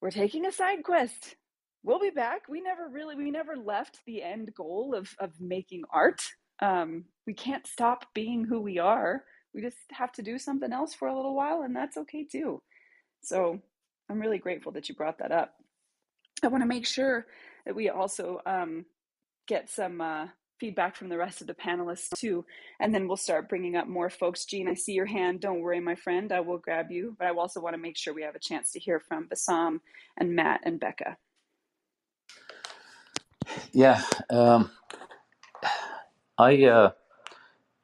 we're 0.00 0.10
taking 0.10 0.46
a 0.46 0.52
side 0.52 0.84
quest. 0.84 1.36
We'll 1.82 1.98
be 1.98 2.10
back. 2.10 2.42
We 2.48 2.60
never 2.60 2.88
really, 2.88 3.16
we 3.16 3.30
never 3.30 3.56
left 3.56 4.00
the 4.06 4.22
end 4.22 4.52
goal 4.54 4.94
of 4.96 5.14
of 5.18 5.32
making 5.40 5.82
art. 5.92 6.22
Um, 6.60 7.04
we 7.26 7.34
can't 7.34 7.66
stop 7.66 8.06
being 8.14 8.44
who 8.44 8.60
we 8.60 8.78
are. 8.78 9.24
We 9.54 9.62
just 9.62 9.78
have 9.92 10.12
to 10.12 10.22
do 10.22 10.38
something 10.38 10.72
else 10.72 10.94
for 10.94 11.08
a 11.08 11.16
little 11.16 11.34
while, 11.34 11.62
and 11.62 11.74
that's 11.74 11.96
okay 11.96 12.24
too. 12.24 12.62
So 13.22 13.60
I'm 14.08 14.20
really 14.20 14.38
grateful 14.38 14.72
that 14.72 14.88
you 14.88 14.94
brought 14.94 15.18
that 15.18 15.32
up. 15.32 15.54
I 16.42 16.48
want 16.48 16.62
to 16.62 16.68
make 16.68 16.86
sure 16.86 17.26
that 17.66 17.74
we 17.74 17.88
also 17.88 18.40
um, 18.46 18.84
get 19.46 19.70
some 19.70 20.00
uh, 20.00 20.26
feedback 20.58 20.96
from 20.96 21.08
the 21.08 21.18
rest 21.18 21.40
of 21.40 21.46
the 21.46 21.54
panelists 21.54 22.10
too, 22.16 22.44
and 22.80 22.94
then 22.94 23.06
we'll 23.06 23.16
start 23.16 23.48
bringing 23.48 23.76
up 23.76 23.86
more 23.86 24.10
folks. 24.10 24.44
Jean, 24.44 24.68
I 24.68 24.74
see 24.74 24.92
your 24.92 25.06
hand. 25.06 25.40
Don't 25.40 25.60
worry, 25.60 25.80
my 25.80 25.94
friend. 25.94 26.32
I 26.32 26.40
will 26.40 26.58
grab 26.58 26.90
you, 26.90 27.16
but 27.18 27.26
I 27.26 27.30
also 27.30 27.60
want 27.60 27.74
to 27.74 27.80
make 27.80 27.96
sure 27.96 28.14
we 28.14 28.22
have 28.22 28.34
a 28.34 28.40
chance 28.40 28.72
to 28.72 28.78
hear 28.78 29.00
from 29.00 29.28
Bassam 29.28 29.80
and 30.16 30.34
Matt 30.34 30.60
and 30.64 30.80
Bekka. 30.80 31.16
Yeah, 33.72 34.02
um, 34.30 34.70
I 36.38 36.64
uh, 36.64 36.90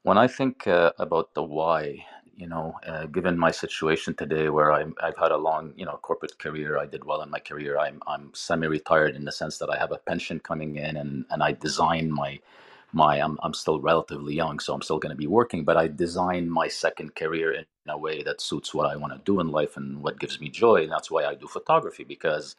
when 0.03 0.19
I 0.19 0.27
think 0.27 0.67
uh, 0.67 0.93
about 0.99 1.35
the 1.35 1.43
why, 1.43 2.05
you 2.37 2.49
know, 2.49 2.75
uh, 2.87 3.07
given 3.07 3.39
my 3.39 3.51
situation 3.51 4.15
today, 4.15 4.49
where 4.51 4.73
I'm, 4.73 4.95
I've 5.03 5.17
had 5.19 5.33
a 5.33 5.37
long, 5.39 5.73
you 5.77 5.87
know, 5.87 5.99
corporate 6.03 6.39
career, 6.39 6.79
I 6.79 6.87
did 6.87 7.05
well 7.05 7.23
in 7.23 7.31
my 7.31 7.41
career. 7.41 7.79
I'm 7.79 8.03
I'm 8.07 8.33
semi-retired 8.35 9.17
in 9.17 9.25
the 9.25 9.33
sense 9.33 9.59
that 9.59 9.71
I 9.71 9.79
have 9.79 9.93
a 9.93 9.99
pension 9.99 10.41
coming 10.41 10.77
in, 10.77 10.97
and 10.97 11.27
and 11.31 11.43
I 11.43 11.53
design 11.53 12.13
my 12.13 12.41
my 12.93 13.19
I'm 13.21 13.39
I'm 13.43 13.55
still 13.55 13.81
relatively 13.81 14.35
young, 14.35 14.61
so 14.61 14.75
I'm 14.75 14.83
still 14.83 14.99
going 15.01 15.11
to 15.17 15.17
be 15.17 15.29
working, 15.29 15.65
but 15.65 15.77
I 15.77 15.89
design 15.89 16.51
my 16.51 16.69
second 16.69 17.15
career 17.17 17.53
in 17.53 17.67
a 17.89 17.99
way 17.99 18.23
that 18.25 18.41
suits 18.41 18.75
what 18.75 18.87
I 18.91 18.97
want 18.97 19.13
to 19.15 19.21
do 19.25 19.41
in 19.41 19.49
life 19.51 19.77
and 19.77 20.03
what 20.03 20.21
gives 20.21 20.41
me 20.41 20.51
joy, 20.51 20.85
and 20.85 20.93
that's 20.93 21.11
why 21.11 21.25
I 21.27 21.35
do 21.35 21.47
photography 21.49 22.05
because 22.05 22.57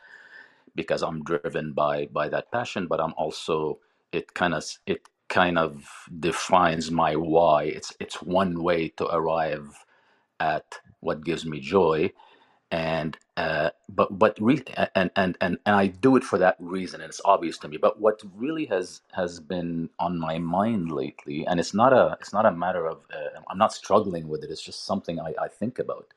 because 0.76 1.04
I'm 1.04 1.24
driven 1.24 1.74
by 1.74 2.08
by 2.08 2.30
that 2.30 2.52
passion, 2.52 2.88
but 2.88 3.00
I'm 3.02 3.14
also 3.18 3.80
it 4.12 4.34
kind 4.34 4.54
of 4.54 4.64
it 4.86 5.02
kind 5.30 5.58
of 5.58 5.86
defines 6.20 6.92
my 6.92 7.16
why. 7.16 7.66
It's 7.66 7.94
it's 8.00 8.22
one 8.22 8.64
way 8.64 8.90
to 8.98 9.08
arrive 9.08 9.86
at 10.40 10.80
what 11.02 11.24
gives 11.26 11.46
me 11.46 11.60
joy, 11.62 12.12
and 12.72 13.18
uh, 13.38 13.72
but 13.90 14.18
but 14.20 14.38
re- 14.42 14.64
and, 14.96 15.12
and 15.16 15.38
and 15.42 15.60
and 15.66 15.76
I 15.76 15.88
do 15.88 16.18
it 16.18 16.24
for 16.24 16.40
that 16.40 16.58
reason, 16.60 17.02
and 17.02 17.10
it's 17.10 17.22
obvious 17.26 17.58
to 17.60 17.70
me. 17.70 17.78
But 17.78 18.00
what 18.02 18.22
really 18.36 18.66
has 18.68 19.02
has 19.14 19.40
been 19.40 19.90
on 20.00 20.20
my 20.20 20.40
mind 20.40 20.92
lately, 20.92 21.46
and 21.48 21.60
it's 21.60 21.74
not 21.74 21.94
a 21.94 22.18
it's 22.22 22.34
not 22.34 22.46
a 22.48 22.52
matter 22.52 22.88
of 22.88 23.06
uh, 23.14 23.42
I'm 23.50 23.60
not 23.60 23.74
struggling 23.74 24.28
with 24.30 24.44
it. 24.44 24.52
It's 24.52 24.62
just 24.64 24.86
something 24.86 25.20
I, 25.20 25.34
I 25.42 25.50
think 25.50 25.80
about. 25.80 26.14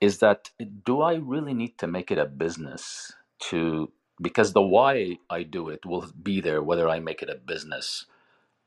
Is 0.00 0.18
that 0.20 0.50
do 0.84 1.02
I 1.02 1.14
really 1.16 1.54
need 1.54 1.78
to 1.78 1.88
make 1.88 2.10
it 2.10 2.18
a 2.18 2.26
business 2.26 3.12
to 3.50 3.92
because 4.20 4.52
the 4.54 4.62
why 4.62 5.18
I 5.30 5.44
do 5.44 5.68
it 5.70 5.86
will 5.86 6.06
be 6.22 6.40
there 6.40 6.62
whether 6.62 6.88
I 6.88 7.00
make 7.00 7.22
it 7.22 7.30
a 7.30 7.36
business 7.36 8.06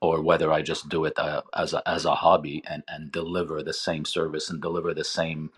or 0.01 0.21
whether 0.21 0.51
I 0.53 0.61
just 0.61 0.89
do 0.89 1.05
it 1.05 1.19
uh, 1.19 1.43
as 1.55 1.73
a 1.73 1.87
as 1.89 2.05
a 2.05 2.15
hobby 2.15 2.63
and 2.67 2.83
and 2.87 3.11
deliver 3.11 3.63
the 3.63 3.73
same 3.73 4.05
service 4.05 4.49
and 4.49 4.61
deliver 4.61 4.93
the 4.93 5.03
same 5.05 5.51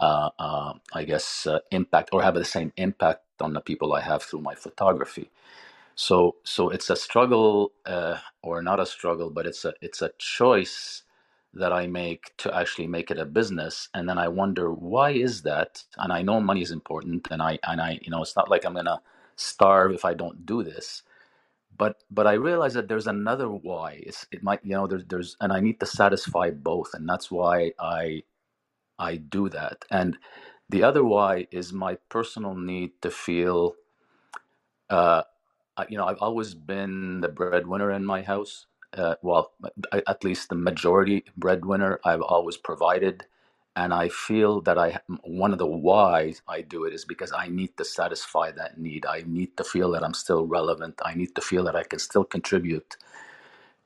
uh, 0.00 0.30
uh, 0.38 0.74
I 0.94 1.04
guess 1.04 1.46
uh, 1.46 1.60
impact 1.72 2.10
or 2.12 2.22
have 2.22 2.34
the 2.36 2.44
same 2.46 2.72
impact 2.78 3.24
on 3.40 3.54
the 3.54 3.62
people 3.62 3.94
I 3.94 4.02
have 4.02 4.22
through 4.24 4.42
my 4.42 4.56
photography. 4.56 5.30
So 5.96 6.36
so 6.44 6.70
it's 6.70 6.90
a 6.90 6.96
struggle 6.96 7.72
uh, 7.86 8.18
or 8.42 8.62
not 8.62 8.80
a 8.80 8.86
struggle, 8.86 9.30
but 9.30 9.46
it's 9.46 9.64
a 9.64 9.74
it's 9.82 10.02
a 10.02 10.12
choice 10.18 11.02
that 11.54 11.72
I 11.72 11.86
make 11.86 12.32
to 12.38 12.54
actually 12.56 12.88
make 12.88 13.10
it 13.10 13.18
a 13.18 13.26
business, 13.26 13.88
and 13.94 14.08
then 14.08 14.18
I 14.18 14.28
wonder 14.28 14.72
why 14.72 15.10
is 15.12 15.42
that? 15.42 15.84
And 15.98 16.12
I 16.12 16.22
know 16.22 16.40
money 16.40 16.62
is 16.62 16.70
important, 16.72 17.28
and 17.30 17.42
I 17.42 17.58
and 17.64 17.80
I 17.80 18.00
you 18.02 18.10
know 18.10 18.22
it's 18.22 18.36
not 18.36 18.50
like 18.50 18.64
I'm 18.64 18.74
gonna 18.74 19.00
starve 19.40 19.92
if 19.92 20.04
I 20.04 20.14
don't 20.14 20.46
do 20.46 20.62
this. 20.64 21.02
But 21.78 22.04
but 22.10 22.26
I 22.26 22.34
realize 22.34 22.74
that 22.74 22.88
there's 22.88 23.08
another 23.08 23.48
why. 23.50 24.02
It's 24.06 24.26
it 24.32 24.42
might 24.42 24.64
you 24.64 24.72
know 24.74 24.86
there's 24.88 25.04
there's 25.06 25.36
and 25.40 25.52
I 25.52 25.60
need 25.60 25.80
to 25.80 25.86
satisfy 25.86 26.50
both, 26.50 26.94
and 26.94 27.08
that's 27.08 27.30
why 27.30 27.72
I 27.80 28.24
I 28.98 29.16
do 29.16 29.48
that. 29.50 29.84
And 29.90 30.18
the 30.70 30.84
other 30.84 31.04
why 31.04 31.48
is 31.52 31.72
my 31.72 31.96
personal 32.10 32.54
need 32.56 32.92
to 33.02 33.10
feel. 33.10 33.76
Uh, 34.90 35.22
you 35.88 35.98
know, 35.98 36.06
I've 36.06 36.18
always 36.22 36.54
been 36.54 37.20
the 37.20 37.28
breadwinner 37.28 37.90
in 37.92 38.04
my 38.06 38.22
house. 38.22 38.66
Uh, 38.96 39.16
well, 39.22 39.52
at 40.06 40.24
least 40.24 40.48
the 40.50 40.54
majority 40.56 41.24
breadwinner. 41.36 42.00
I've 42.04 42.22
always 42.22 42.56
provided, 42.56 43.26
and 43.80 43.94
I 43.94 44.10
feel 44.10 44.60
that 44.62 44.78
I 44.78 45.00
one 45.24 45.52
of 45.54 45.58
the 45.58 45.66
whys 45.66 46.42
I 46.46 46.60
do 46.60 46.84
it 46.84 46.92
is 46.92 47.06
because 47.06 47.32
I 47.32 47.48
need 47.48 47.76
to 47.78 47.84
satisfy 47.86 48.52
that 48.52 48.78
need. 48.78 49.06
I 49.06 49.24
need 49.26 49.56
to 49.56 49.64
feel 49.64 49.90
that 49.92 50.04
I'm 50.04 50.14
still 50.14 50.46
relevant. 50.46 51.00
I 51.02 51.14
need 51.14 51.34
to 51.36 51.40
feel 51.40 51.64
that 51.64 51.76
I 51.76 51.84
can 51.84 51.98
still 51.98 52.24
contribute, 52.24 52.98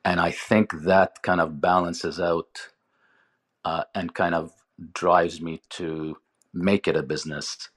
and 0.03 0.19
I 0.19 0.31
think 0.31 0.73
that 0.91 1.23
kind 1.23 1.41
of 1.41 1.61
balances 1.61 2.19
out 2.19 2.53
uh, 3.65 3.85
and 3.95 4.13
kind 4.13 4.35
of 4.35 4.53
drives 4.93 5.41
me 5.41 5.61
to 5.79 6.17
make 6.53 6.89
it 6.89 6.97
a 6.97 7.03
business 7.03 7.69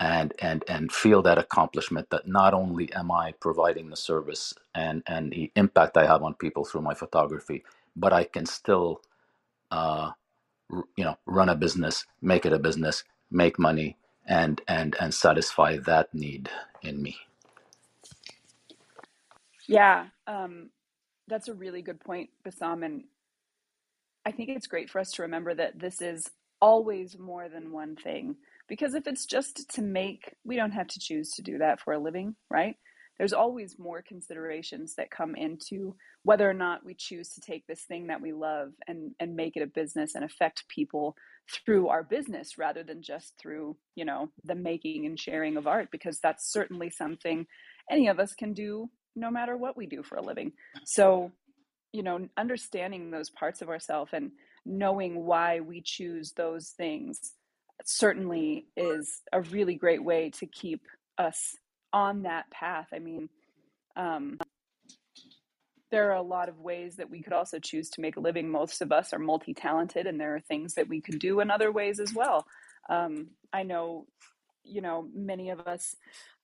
and 0.00 0.34
and 0.40 0.64
and 0.68 0.92
feel 0.92 1.22
that 1.22 1.38
accomplishment 1.38 2.10
that 2.10 2.26
not 2.26 2.54
only 2.54 2.92
am 2.92 3.12
I 3.12 3.34
providing 3.40 3.90
the 3.90 3.96
service 4.10 4.54
and 4.74 5.04
and 5.06 5.32
the 5.32 5.52
impact 5.56 5.96
I 5.96 6.06
have 6.06 6.24
on 6.24 6.34
people 6.34 6.64
through 6.64 6.82
my 6.82 6.94
photography, 6.94 7.64
but 7.96 8.12
I 8.12 8.24
can 8.24 8.46
still 8.46 9.02
uh, 9.70 10.12
you 10.96 11.04
know 11.04 11.16
run 11.26 11.50
a 11.50 11.56
business, 11.56 12.06
make 12.22 12.46
it 12.46 12.54
a 12.54 12.60
business, 12.60 13.04
make 13.30 13.58
money, 13.58 13.98
and 14.26 14.60
and 14.68 14.96
and 15.00 15.14
satisfy 15.14 15.78
that 15.78 16.14
need 16.14 16.50
in 16.82 17.02
me. 17.02 17.16
Yeah, 19.68 20.06
um, 20.26 20.70
that's 21.28 21.48
a 21.48 21.54
really 21.54 21.82
good 21.82 22.00
point, 22.00 22.30
Bassam. 22.44 22.84
And 22.84 23.04
I 24.26 24.32
think 24.32 24.50
it's 24.50 24.68
great 24.68 24.90
for 24.90 25.00
us 25.00 25.12
to 25.12 25.22
remember 25.22 25.54
that 25.54 25.80
this 25.80 26.02
is 26.02 26.30
always 26.60 27.18
more 27.18 27.48
than 27.48 27.72
one 27.72 27.96
thing. 27.96 28.36
Because 28.68 28.94
if 28.94 29.06
it's 29.06 29.26
just 29.26 29.68
to 29.74 29.82
make, 29.82 30.34
we 30.44 30.56
don't 30.56 30.72
have 30.72 30.88
to 30.88 31.00
choose 31.00 31.32
to 31.32 31.42
do 31.42 31.58
that 31.58 31.80
for 31.80 31.94
a 31.94 32.00
living, 32.00 32.36
right? 32.50 32.76
There's 33.18 33.32
always 33.32 33.78
more 33.78 34.02
considerations 34.02 34.94
that 34.96 35.10
come 35.10 35.34
into 35.34 35.94
whether 36.24 36.48
or 36.48 36.54
not 36.54 36.84
we 36.84 36.94
choose 36.94 37.30
to 37.34 37.40
take 37.40 37.66
this 37.66 37.82
thing 37.82 38.08
that 38.08 38.20
we 38.20 38.32
love 38.32 38.72
and, 38.88 39.12
and 39.20 39.36
make 39.36 39.56
it 39.56 39.62
a 39.62 39.66
business 39.66 40.14
and 40.14 40.24
affect 40.24 40.68
people 40.68 41.14
through 41.50 41.88
our 41.88 42.02
business 42.02 42.58
rather 42.58 42.82
than 42.82 43.02
just 43.02 43.34
through, 43.40 43.76
you 43.94 44.04
know, 44.04 44.28
the 44.44 44.54
making 44.54 45.06
and 45.06 45.18
sharing 45.20 45.56
of 45.56 45.66
art, 45.66 45.88
because 45.92 46.18
that's 46.20 46.50
certainly 46.50 46.90
something 46.90 47.46
any 47.90 48.08
of 48.08 48.18
us 48.18 48.32
can 48.34 48.54
do 48.54 48.88
no 49.14 49.30
matter 49.30 49.56
what 49.56 49.76
we 49.76 49.86
do 49.86 50.02
for 50.02 50.16
a 50.16 50.22
living. 50.22 50.52
So 50.84 51.32
you 51.92 52.02
know, 52.02 52.26
understanding 52.38 53.10
those 53.10 53.30
parts 53.30 53.60
of 53.62 53.68
ourselves 53.68 54.10
and 54.12 54.32
knowing 54.64 55.24
why 55.24 55.60
we 55.60 55.82
choose 55.84 56.32
those 56.32 56.70
things 56.70 57.20
certainly 57.84 58.66
is 58.76 59.20
a 59.32 59.42
really 59.42 59.74
great 59.74 60.02
way 60.02 60.30
to 60.30 60.46
keep 60.46 60.82
us 61.18 61.56
on 61.92 62.22
that 62.22 62.50
path. 62.50 62.88
I 62.94 62.98
mean, 62.98 63.28
um, 63.96 64.38
there 65.90 66.10
are 66.10 66.16
a 66.16 66.22
lot 66.22 66.48
of 66.48 66.58
ways 66.58 66.96
that 66.96 67.10
we 67.10 67.22
could 67.22 67.34
also 67.34 67.58
choose 67.58 67.90
to 67.90 68.00
make 68.00 68.16
a 68.16 68.20
living. 68.20 68.50
Most 68.50 68.80
of 68.80 68.90
us 68.90 69.12
are 69.12 69.18
multi 69.18 69.52
talented, 69.52 70.06
and 70.06 70.18
there 70.18 70.34
are 70.34 70.40
things 70.40 70.74
that 70.74 70.88
we 70.88 71.00
could 71.00 71.18
do 71.18 71.40
in 71.40 71.50
other 71.50 71.70
ways 71.70 72.00
as 72.00 72.14
well. 72.14 72.46
Um, 72.88 73.28
I 73.52 73.62
know, 73.62 74.06
you 74.64 74.80
know, 74.80 75.06
many 75.14 75.50
of 75.50 75.60
us 75.60 75.94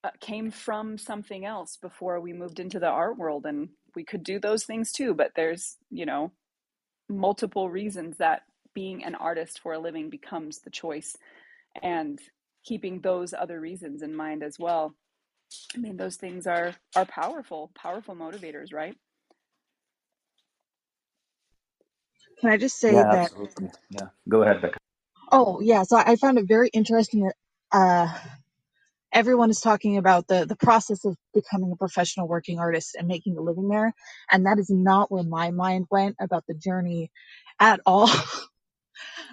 uh, 0.04 0.10
came 0.20 0.50
from 0.50 0.98
something 0.98 1.44
else 1.44 1.78
before 1.80 2.20
we 2.20 2.32
moved 2.34 2.60
into 2.60 2.78
the 2.78 2.88
art 2.88 3.16
world, 3.16 3.46
and 3.46 3.70
we 3.96 4.04
could 4.04 4.22
do 4.22 4.38
those 4.38 4.64
things 4.64 4.92
too. 4.92 5.14
But 5.14 5.32
there's, 5.34 5.76
you 5.90 6.04
know, 6.04 6.30
multiple 7.08 7.70
reasons 7.70 8.18
that 8.18 8.42
being 8.74 9.02
an 9.02 9.14
artist 9.14 9.60
for 9.60 9.72
a 9.72 9.78
living 9.78 10.10
becomes 10.10 10.58
the 10.58 10.70
choice, 10.70 11.16
and 11.82 12.20
keeping 12.64 13.00
those 13.00 13.32
other 13.32 13.58
reasons 13.58 14.02
in 14.02 14.14
mind 14.14 14.42
as 14.42 14.58
well. 14.58 14.94
I 15.74 15.78
mean, 15.78 15.96
those 15.98 16.16
things 16.16 16.46
are 16.46 16.74
are 16.96 17.06
powerful, 17.06 17.70
powerful 17.76 18.16
motivators, 18.16 18.72
right? 18.74 18.96
Can 22.40 22.50
I 22.50 22.58
just 22.58 22.78
say 22.78 23.02
Yeah, 23.02 23.04
that? 23.04 23.32
absolutely. 23.32 23.70
Yeah, 23.90 24.08
go 24.28 24.42
ahead, 24.42 24.62
Bekka. 24.62 24.76
Oh, 25.32 25.60
yeah. 25.60 25.84
So 25.84 25.96
I 25.96 26.16
found 26.16 26.38
it 26.38 26.48
very 26.48 26.68
interesting 26.72 27.22
that 27.22 27.34
uh, 27.72 28.14
everyone 29.12 29.50
is 29.50 29.60
talking 29.60 29.98
about 29.98 30.28
the 30.28 30.46
the 30.46 30.56
process 30.56 31.04
of 31.04 31.16
becoming 31.34 31.72
a 31.72 31.76
professional 31.76 32.28
working 32.28 32.58
artist 32.60 32.96
and 32.98 33.08
making 33.08 33.36
a 33.38 33.42
living 33.42 33.68
there, 33.68 33.94
and 34.32 34.46
that 34.46 34.58
is 34.58 34.70
not 34.70 35.12
where 35.12 35.24
my 35.24 35.50
mind 35.52 35.86
went 35.90 36.16
about 36.20 36.44
the 36.48 36.54
journey 36.54 37.10
at 37.60 37.80
all. 37.86 38.10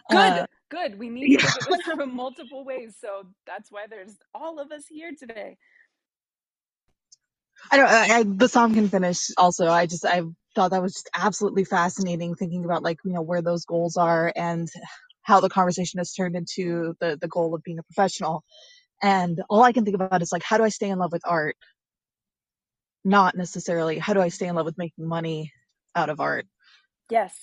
Good, 0.10 0.40
uh, 0.40 0.48
good. 0.70 1.00
We 1.00 1.10
need 1.10 1.32
to 1.34 1.40
yeah. 1.40 1.52
look 1.56 1.58
at 1.58 1.66
this 1.66 1.82
from 1.96 2.16
multiple 2.16 2.66
ways. 2.66 2.96
So 3.00 3.28
that's 3.48 3.72
why 3.72 3.88
there's 3.90 4.18
all 4.36 4.60
of 4.60 4.72
us 4.72 4.86
here 4.90 5.12
today. 5.18 5.58
I 7.72 7.78
don't. 7.78 7.90
I, 7.90 8.20
I, 8.20 8.24
the 8.24 8.50
song 8.50 8.74
can 8.74 8.90
finish. 8.90 9.32
Also, 9.38 9.68
I 9.68 9.86
just 9.86 10.06
I 10.06 10.24
thought 10.56 10.72
that 10.72 10.82
was 10.82 10.94
just 10.94 11.10
absolutely 11.16 11.66
fascinating 11.66 12.36
thinking 12.36 12.66
about 12.66 12.84
like 12.84 12.98
you 13.06 13.14
know 13.14 13.22
where 13.22 13.42
those 13.42 13.66
goals 13.66 13.98
are 13.98 14.32
and 14.36 14.68
how 15.24 15.40
the 15.40 15.50
conversation 15.50 16.00
has 16.00 16.14
turned 16.14 16.36
into 16.36 16.96
the 17.00 17.18
the 17.20 17.28
goal 17.28 17.56
of 17.56 17.64
being 17.64 17.80
a 17.80 17.84
professional. 17.84 18.44
And 19.04 19.42
all 19.50 19.64
I 19.64 19.74
can 19.74 19.86
think 19.86 19.96
about 19.96 20.22
is 20.22 20.32
like 20.32 20.44
how 20.44 20.58
do 20.58 20.64
I 20.64 20.70
stay 20.70 20.90
in 20.90 21.00
love 21.00 21.12
with 21.12 21.24
art, 21.26 21.58
not 23.04 23.36
necessarily 23.36 24.00
how 24.00 24.14
do 24.14 24.22
I 24.22 24.30
stay 24.30 24.48
in 24.48 24.56
love 24.56 24.66
with 24.66 24.78
making 24.78 25.08
money 25.08 25.52
out 25.96 26.10
of 26.10 26.20
art. 26.20 26.46
Yes. 27.10 27.34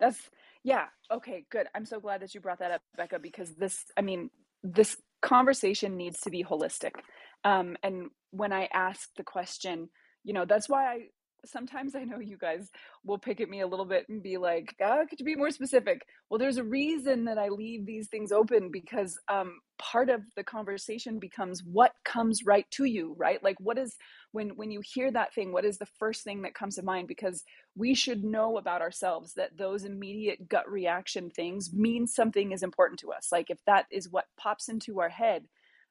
That's 0.00 0.18
yeah. 0.64 0.86
Okay, 1.12 1.44
good. 1.50 1.68
I'm 1.74 1.86
so 1.86 2.00
glad 2.00 2.22
that 2.22 2.34
you 2.34 2.40
brought 2.40 2.58
that 2.58 2.72
up, 2.72 2.82
Bekka, 2.98 3.22
because 3.22 3.54
this, 3.54 3.84
I 3.96 4.02
mean, 4.02 4.30
this 4.64 4.96
conversation 5.22 5.96
needs 5.96 6.20
to 6.22 6.30
be 6.30 6.42
holistic. 6.42 6.92
Um, 7.44 7.76
and 7.82 8.10
when 8.30 8.52
I 8.52 8.68
ask 8.72 9.08
the 9.16 9.24
question, 9.24 9.88
you 10.26 10.32
know 10.34 10.44
that's 10.44 10.68
why 10.68 10.84
i 10.92 10.98
sometimes 11.44 11.94
i 11.94 12.02
know 12.02 12.18
you 12.18 12.36
guys 12.36 12.70
will 13.04 13.18
pick 13.18 13.40
at 13.40 13.48
me 13.48 13.60
a 13.60 13.66
little 13.66 13.84
bit 13.84 14.04
and 14.08 14.22
be 14.22 14.36
like 14.36 14.74
ah, 14.82 15.04
could 15.08 15.20
you 15.20 15.24
be 15.24 15.36
more 15.36 15.50
specific? 15.52 16.02
Well 16.28 16.38
there's 16.38 16.56
a 16.56 16.64
reason 16.64 17.24
that 17.26 17.38
i 17.38 17.48
leave 17.48 17.86
these 17.86 18.08
things 18.08 18.32
open 18.32 18.70
because 18.72 19.16
um, 19.28 19.60
part 19.78 20.10
of 20.10 20.22
the 20.34 20.42
conversation 20.42 21.20
becomes 21.20 21.62
what 21.62 21.92
comes 22.04 22.44
right 22.44 22.66
to 22.72 22.84
you 22.84 23.14
right? 23.16 23.40
Like 23.42 23.56
what 23.60 23.78
is 23.78 23.94
when 24.32 24.50
when 24.56 24.72
you 24.72 24.80
hear 24.84 25.12
that 25.12 25.32
thing 25.34 25.52
what 25.52 25.64
is 25.64 25.78
the 25.78 25.86
first 25.86 26.24
thing 26.24 26.42
that 26.42 26.54
comes 26.54 26.74
to 26.76 26.82
mind? 26.82 27.06
Because 27.06 27.44
we 27.76 27.94
should 27.94 28.24
know 28.24 28.58
about 28.58 28.82
ourselves 28.82 29.34
that 29.34 29.56
those 29.56 29.84
immediate 29.84 30.48
gut 30.48 30.68
reaction 30.68 31.30
things 31.30 31.72
mean 31.72 32.08
something 32.08 32.50
is 32.50 32.64
important 32.64 32.98
to 33.00 33.12
us. 33.12 33.28
Like 33.30 33.50
if 33.50 33.58
that 33.66 33.86
is 33.92 34.10
what 34.10 34.24
pops 34.36 34.68
into 34.68 35.00
our 35.00 35.10
head 35.10 35.44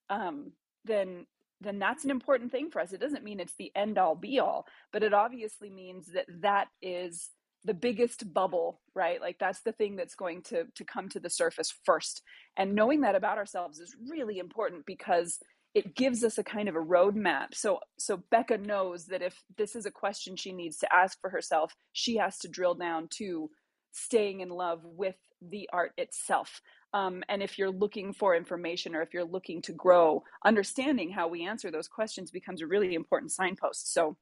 um, 0.10 0.52
then 0.84 1.26
then 1.66 1.80
that's 1.80 2.04
an 2.04 2.12
important 2.12 2.52
thing 2.52 2.70
for 2.70 2.82
us. 2.82 2.94
It 2.94 3.02
doesn't 3.02 3.24
mean 3.24 3.40
it's 3.40 3.56
the 3.58 3.72
end 3.76 3.98
all 3.98 4.16
be 4.16 4.40
all, 4.40 4.66
but 4.94 5.04
it 5.04 5.14
obviously 5.14 5.70
means 5.70 6.08
that 6.14 6.26
that 6.42 6.68
is 6.82 7.30
the 7.66 7.74
biggest 7.74 8.32
bubble, 8.34 8.82
right? 8.94 9.20
Like 9.20 9.38
that's 9.40 9.62
the 9.62 9.72
thing 9.72 9.96
that's 9.96 10.16
going 10.16 10.44
to 10.44 10.66
to 10.76 10.84
come 10.84 11.10
to 11.10 11.20
the 11.20 11.30
surface 11.30 11.74
first. 11.84 12.22
And 12.56 12.76
knowing 12.76 13.02
that 13.02 13.16
about 13.16 13.38
ourselves 13.38 13.80
is 13.80 13.96
really 14.10 14.38
important 14.38 14.86
because 14.86 15.40
it 15.74 15.96
gives 15.96 16.24
us 16.24 16.38
a 16.38 16.44
kind 16.44 16.70
of 16.70 16.76
a 16.76 16.80
roadmap. 16.80 17.54
So 17.54 17.80
so 17.98 18.24
Bekka 18.32 18.64
knows 18.66 19.08
that 19.08 19.22
if 19.22 19.44
this 19.58 19.76
is 19.76 19.86
a 19.86 19.92
question 19.92 20.36
she 20.36 20.54
needs 20.54 20.78
to 20.78 20.94
ask 20.94 21.20
for 21.20 21.30
herself, 21.30 21.76
she 21.92 22.18
has 22.18 22.38
to 22.40 22.48
drill 22.48 22.76
down 22.76 23.10
to 23.18 23.50
staying 23.92 24.42
in 24.42 24.50
love 24.50 24.82
with 24.84 25.16
the 25.42 25.70
art 25.74 25.92
itself. 25.98 26.62
Um, 26.96 27.24
and 27.28 27.44
if 27.44 27.60
you're 27.60 27.72
looking 27.72 28.14
for 28.14 28.38
information 28.38 28.96
or 28.96 29.02
if 29.02 29.14
you're 29.14 29.26
looking 29.26 29.62
to 29.64 29.74
grow, 29.74 30.24
understanding 30.46 31.12
how 31.12 31.28
we 31.28 31.46
answer 31.46 31.70
those 31.70 31.90
questions 31.90 32.32
becomes 32.32 32.62
a 32.62 32.68
really 32.68 32.96
important 32.96 33.34
signpost. 33.34 33.94
So 33.94 34.16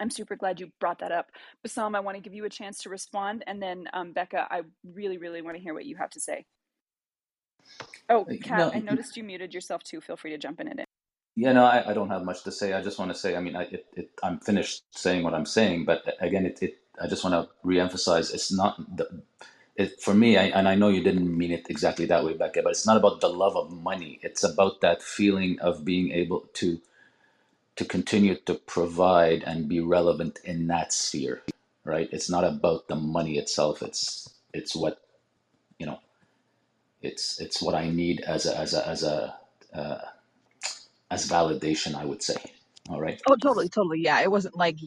I'm 0.00 0.10
super 0.10 0.34
glad 0.34 0.58
you 0.58 0.72
brought 0.80 0.98
that 0.98 1.12
up. 1.12 1.30
Bassam, 1.62 1.94
I 1.94 2.00
want 2.00 2.16
to 2.16 2.20
give 2.20 2.34
you 2.34 2.44
a 2.44 2.50
chance 2.50 2.78
to 2.82 2.88
respond. 2.88 3.44
And 3.46 3.62
then 3.62 3.86
um, 3.92 4.12
Bekka, 4.12 4.48
I 4.50 4.62
really, 4.84 5.16
really 5.16 5.42
want 5.42 5.56
to 5.56 5.62
hear 5.62 5.74
what 5.74 5.84
you 5.84 5.94
have 5.94 6.10
to 6.10 6.20
say. 6.20 6.44
Oh, 8.08 8.26
Cat, 8.42 8.58
no, 8.58 8.72
I 8.72 8.80
noticed 8.80 9.16
you 9.16 9.22
muted 9.22 9.54
yourself 9.54 9.84
too. 9.84 10.00
Feel 10.00 10.16
free 10.16 10.32
to 10.32 10.38
jump 10.38 10.60
in 10.60 10.66
at 10.66 10.80
it. 10.80 10.86
Yeah, 11.36 11.52
no, 11.52 11.64
I, 11.64 11.90
I 11.90 11.94
don't 11.94 12.10
have 12.10 12.24
much 12.24 12.42
to 12.42 12.50
say. 12.50 12.72
I 12.72 12.82
just 12.82 12.98
want 12.98 13.12
to 13.12 13.16
say, 13.16 13.36
I 13.36 13.40
mean, 13.40 13.54
I, 13.54 13.62
it, 13.62 13.86
it, 13.96 14.10
I'm 14.24 14.40
finished 14.40 14.82
saying 14.90 15.22
what 15.22 15.34
I'm 15.34 15.46
saying, 15.46 15.84
but 15.84 16.02
again, 16.20 16.46
it, 16.46 16.58
it 16.60 16.78
I 17.00 17.06
just 17.06 17.22
want 17.22 17.34
to 17.34 17.48
reemphasize 17.64 18.34
it's 18.34 18.52
not 18.52 18.96
the, 18.96 19.22
it, 19.76 20.00
for 20.00 20.14
me, 20.14 20.36
I, 20.38 20.44
and 20.44 20.68
I 20.68 20.76
know 20.76 20.88
you 20.88 21.02
didn't 21.02 21.36
mean 21.36 21.52
it 21.52 21.66
exactly 21.70 22.06
that 22.06 22.24
way, 22.24 22.34
Bekka, 22.34 22.62
but 22.64 22.70
it's 22.72 22.86
not 22.86 22.98
about 22.98 23.20
the 23.20 23.28
love 23.30 23.56
of 23.56 23.72
money. 23.72 24.20
It's 24.22 24.44
about 24.44 24.80
that 24.82 25.02
feeling 25.02 25.58
of 25.60 25.84
being 25.84 26.12
able 26.12 26.48
to 26.54 26.80
to 27.76 27.84
continue 27.84 28.36
to 28.36 28.54
provide 28.54 29.42
and 29.44 29.68
be 29.68 29.80
relevant 29.80 30.40
in 30.44 30.68
that 30.68 30.92
sphere, 30.92 31.42
right? 31.84 32.08
It's 32.12 32.30
not 32.30 32.44
about 32.44 32.88
the 32.88 32.96
money 32.96 33.38
itself. 33.38 33.82
It's 33.82 34.28
it's 34.54 34.76
what 34.76 35.00
you 35.78 35.86
know. 35.86 36.00
It's 37.02 37.40
it's 37.40 37.62
what 37.62 37.74
I 37.74 37.90
need 37.90 38.22
as 38.22 38.46
a 38.46 38.58
as 38.58 38.74
a 38.74 38.88
as 38.88 39.02
a 39.04 39.36
uh, 39.74 40.00
as 41.10 41.28
validation. 41.30 41.94
I 41.96 42.04
would 42.06 42.22
say. 42.22 42.36
All 42.90 43.00
right. 43.00 43.22
Oh, 43.28 43.36
totally, 43.36 43.68
totally. 43.68 44.00
Yeah, 44.02 44.20
it 44.22 44.30
wasn't 44.30 44.56
like 44.56 44.78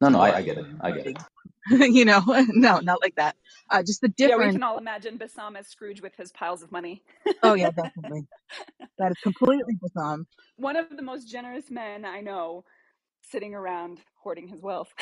no, 0.00 0.08
no, 0.10 0.20
I, 0.20 0.38
I 0.38 0.42
get 0.42 0.58
it. 0.58 0.66
I 0.80 0.92
get 0.92 1.06
it. 1.08 1.18
you 1.70 2.04
know, 2.04 2.22
no, 2.48 2.80
not 2.80 3.00
like 3.00 3.14
that. 3.16 3.36
Uh, 3.70 3.82
just 3.82 4.00
the 4.00 4.08
difference. 4.08 4.40
Yeah, 4.40 4.46
we 4.46 4.52
can 4.52 4.62
all 4.62 4.78
imagine 4.78 5.16
Bassam 5.16 5.56
as 5.56 5.66
Scrooge 5.68 6.02
with 6.02 6.14
his 6.16 6.30
piles 6.32 6.62
of 6.62 6.70
money. 6.70 7.02
oh 7.42 7.54
yeah, 7.54 7.70
definitely. 7.70 8.26
that 8.98 9.12
is 9.12 9.18
completely 9.22 9.76
Bassam. 9.82 10.26
One 10.56 10.76
of 10.76 10.86
the 10.94 11.02
most 11.02 11.28
generous 11.28 11.70
men 11.70 12.04
I 12.04 12.20
know, 12.20 12.64
sitting 13.22 13.54
around 13.54 14.00
hoarding 14.22 14.48
his 14.48 14.60
wealth. 14.60 14.92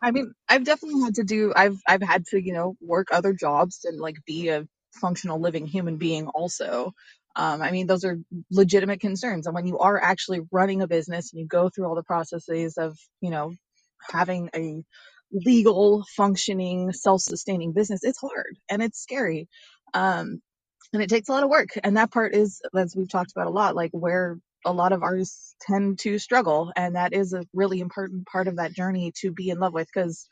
I 0.00 0.10
mean, 0.10 0.32
I've 0.48 0.64
definitely 0.64 1.02
had 1.02 1.14
to 1.16 1.24
do. 1.24 1.52
I've 1.54 1.80
I've 1.88 2.02
had 2.02 2.26
to 2.26 2.40
you 2.42 2.52
know 2.52 2.76
work 2.80 3.08
other 3.10 3.32
jobs 3.32 3.80
and 3.84 3.98
like 3.98 4.16
be 4.26 4.48
a 4.48 4.66
functional 4.92 5.40
living 5.40 5.66
human 5.66 5.96
being 5.96 6.26
also 6.28 6.92
um, 7.36 7.62
I 7.62 7.70
mean, 7.70 7.86
those 7.86 8.04
are 8.04 8.18
legitimate 8.50 9.00
concerns. 9.00 9.46
And 9.46 9.54
when 9.54 9.66
you 9.66 9.78
are 9.78 10.00
actually 10.02 10.40
running 10.50 10.82
a 10.82 10.88
business 10.88 11.32
and 11.32 11.40
you 11.40 11.46
go 11.46 11.68
through 11.68 11.86
all 11.86 11.94
the 11.94 12.02
processes 12.02 12.76
of, 12.78 12.98
you 13.20 13.30
know, 13.30 13.54
having 14.10 14.50
a 14.54 14.82
legal, 15.32 16.04
functioning, 16.16 16.92
self 16.92 17.22
sustaining 17.22 17.72
business, 17.72 18.04
it's 18.04 18.20
hard 18.20 18.58
and 18.70 18.82
it's 18.82 19.00
scary. 19.02 19.48
Um, 19.94 20.40
and 20.92 21.02
it 21.02 21.10
takes 21.10 21.28
a 21.28 21.32
lot 21.32 21.44
of 21.44 21.50
work. 21.50 21.70
And 21.84 21.96
that 21.98 22.12
part 22.12 22.34
is, 22.34 22.62
as 22.76 22.96
we've 22.96 23.10
talked 23.10 23.32
about 23.32 23.48
a 23.48 23.52
lot, 23.52 23.76
like 23.76 23.92
where 23.92 24.38
a 24.66 24.72
lot 24.72 24.92
of 24.92 25.02
artists 25.02 25.56
tend 25.62 26.00
to 26.00 26.18
struggle. 26.18 26.72
And 26.76 26.96
that 26.96 27.14
is 27.14 27.32
a 27.34 27.44
really 27.54 27.80
important 27.80 28.26
part 28.26 28.48
of 28.48 28.56
that 28.56 28.74
journey 28.74 29.12
to 29.20 29.32
be 29.32 29.50
in 29.50 29.58
love 29.60 29.74
with 29.74 29.88
because 29.94 30.26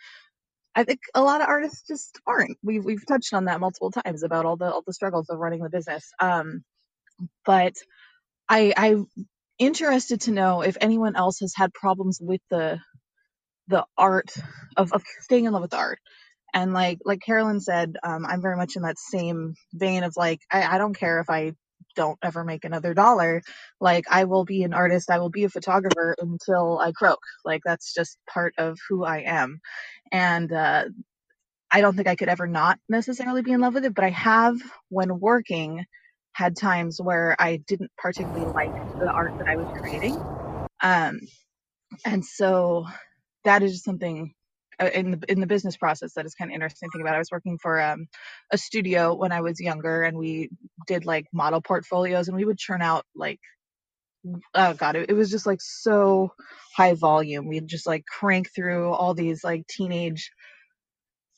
I 0.75 0.85
think 0.85 1.01
a 1.15 1.23
lot 1.23 1.43
of 1.43 1.49
artists 1.49 1.87
just 1.87 2.19
aren't. 2.27 2.57
We've 2.63 2.85
we've 2.85 3.07
touched 3.07 3.35
on 3.35 3.47
that 3.47 3.61
multiple 3.61 3.91
times 3.91 4.23
about 4.23 4.47
all 4.47 4.57
the 4.57 4.73
all 4.73 4.83
the 4.87 4.95
struggles 4.95 5.29
of 5.29 5.39
running 5.39 5.63
the 5.63 5.71
business. 5.71 6.11
Um, 6.21 6.65
but 7.47 7.75
I 8.49 8.75
I'm 8.77 9.09
interested 9.59 10.23
to 10.23 10.33
know 10.33 10.63
if 10.63 10.79
anyone 10.81 11.17
else 11.17 11.41
has 11.41 11.55
had 11.57 11.75
problems 11.75 12.21
with 12.23 12.43
the 12.51 12.81
the 13.69 13.85
art 13.99 14.33
of, 14.77 14.93
of 14.93 15.05
staying 15.23 15.47
in 15.47 15.53
love 15.53 15.63
with 15.63 15.75
art. 15.75 16.01
And 16.55 16.73
like 16.75 16.99
like 17.05 17.21
Carolyn 17.21 17.61
said, 17.61 17.97
um, 18.03 18.27
I'm 18.27 18.43
very 18.43 18.57
much 18.57 18.77
in 18.77 18.83
that 18.83 18.99
same 18.99 19.55
vein 19.75 20.05
of 20.05 20.15
like 20.17 20.41
I, 20.53 20.77
I 20.77 20.79
don't 20.79 20.97
care 20.99 21.21
if 21.21 21.31
I 21.31 21.53
don't 21.97 22.19
ever 22.23 22.45
make 22.45 22.65
another 22.65 22.95
dollar. 22.95 23.43
Like 23.81 24.07
I 24.11 24.25
will 24.25 24.45
be 24.45 24.65
an 24.65 24.75
artist, 24.75 25.11
I 25.11 25.19
will 25.21 25.31
be 25.31 25.45
a 25.45 25.51
photographer 25.51 26.17
until 26.21 26.79
I 26.81 26.93
croak. 26.93 27.21
Like 27.45 27.63
that's 27.65 27.95
just 27.95 28.19
part 28.33 28.55
of 28.59 28.79
who 28.89 29.05
I 29.05 29.21
am. 29.21 29.61
And 30.13 30.53
uh, 30.53 30.87
I 31.71 31.81
don't 31.83 31.97
think 31.97 32.09
I 32.09 32.17
could 32.17 32.29
ever 32.29 32.47
not 32.47 32.79
necessarily 32.89 33.43
be 33.43 33.53
in 33.53 33.61
love 33.61 33.75
with 33.75 33.85
it, 33.85 33.95
but 33.95 34.05
I 34.05 34.11
have 34.11 34.57
when 34.89 35.21
working 35.21 35.85
had 36.35 36.57
times 36.57 36.99
where 37.03 37.37
I 37.41 37.59
didn't 37.67 37.93
particularly 37.99 38.49
like 38.55 38.75
the 38.99 39.11
art 39.17 39.35
that 39.39 39.49
I 39.53 39.57
was 39.57 39.69
creating. 39.81 40.19
Um, 40.83 41.21
and 42.07 42.25
so 42.25 42.87
that 43.45 43.63
is 43.63 43.83
something 43.85 44.35
uh, 44.81 44.91
in 44.95 45.13
the 45.13 45.21
in 45.33 45.41
the 45.41 45.47
business 45.47 45.77
process 45.77 46.15
that 46.15 46.27
is 46.27 46.35
kind 46.35 46.51
of 46.51 46.55
interesting 46.55 46.91
thing 46.91 47.03
about. 47.03 47.15
I 47.17 47.19
was 47.21 47.31
working 47.33 47.59
for 47.63 47.81
um, 47.81 48.07
a 48.53 48.59
studio 48.59 49.15
when 49.15 49.33
I 49.33 49.43
was 49.43 49.61
younger, 49.61 50.03
and 50.05 50.17
we 50.19 50.51
did 50.87 51.07
like 51.07 51.27
model 51.33 51.63
portfolios, 51.63 52.29
and 52.29 52.37
we 52.37 52.45
would 52.47 52.59
churn 52.59 52.83
out 52.83 53.05
like 53.15 53.41
oh 54.55 54.75
god, 54.75 54.97
it, 54.97 55.11
it 55.11 55.15
was 55.15 55.31
just 55.31 55.47
like 55.47 55.61
so 55.63 56.33
high 56.77 56.95
volume. 56.95 57.49
We'd 57.49 57.69
just 57.69 57.87
like 57.87 58.05
crank 58.07 58.51
through 58.55 58.91
all 58.93 59.15
these 59.15 59.45
like 59.45 59.67
teenage 59.69 60.31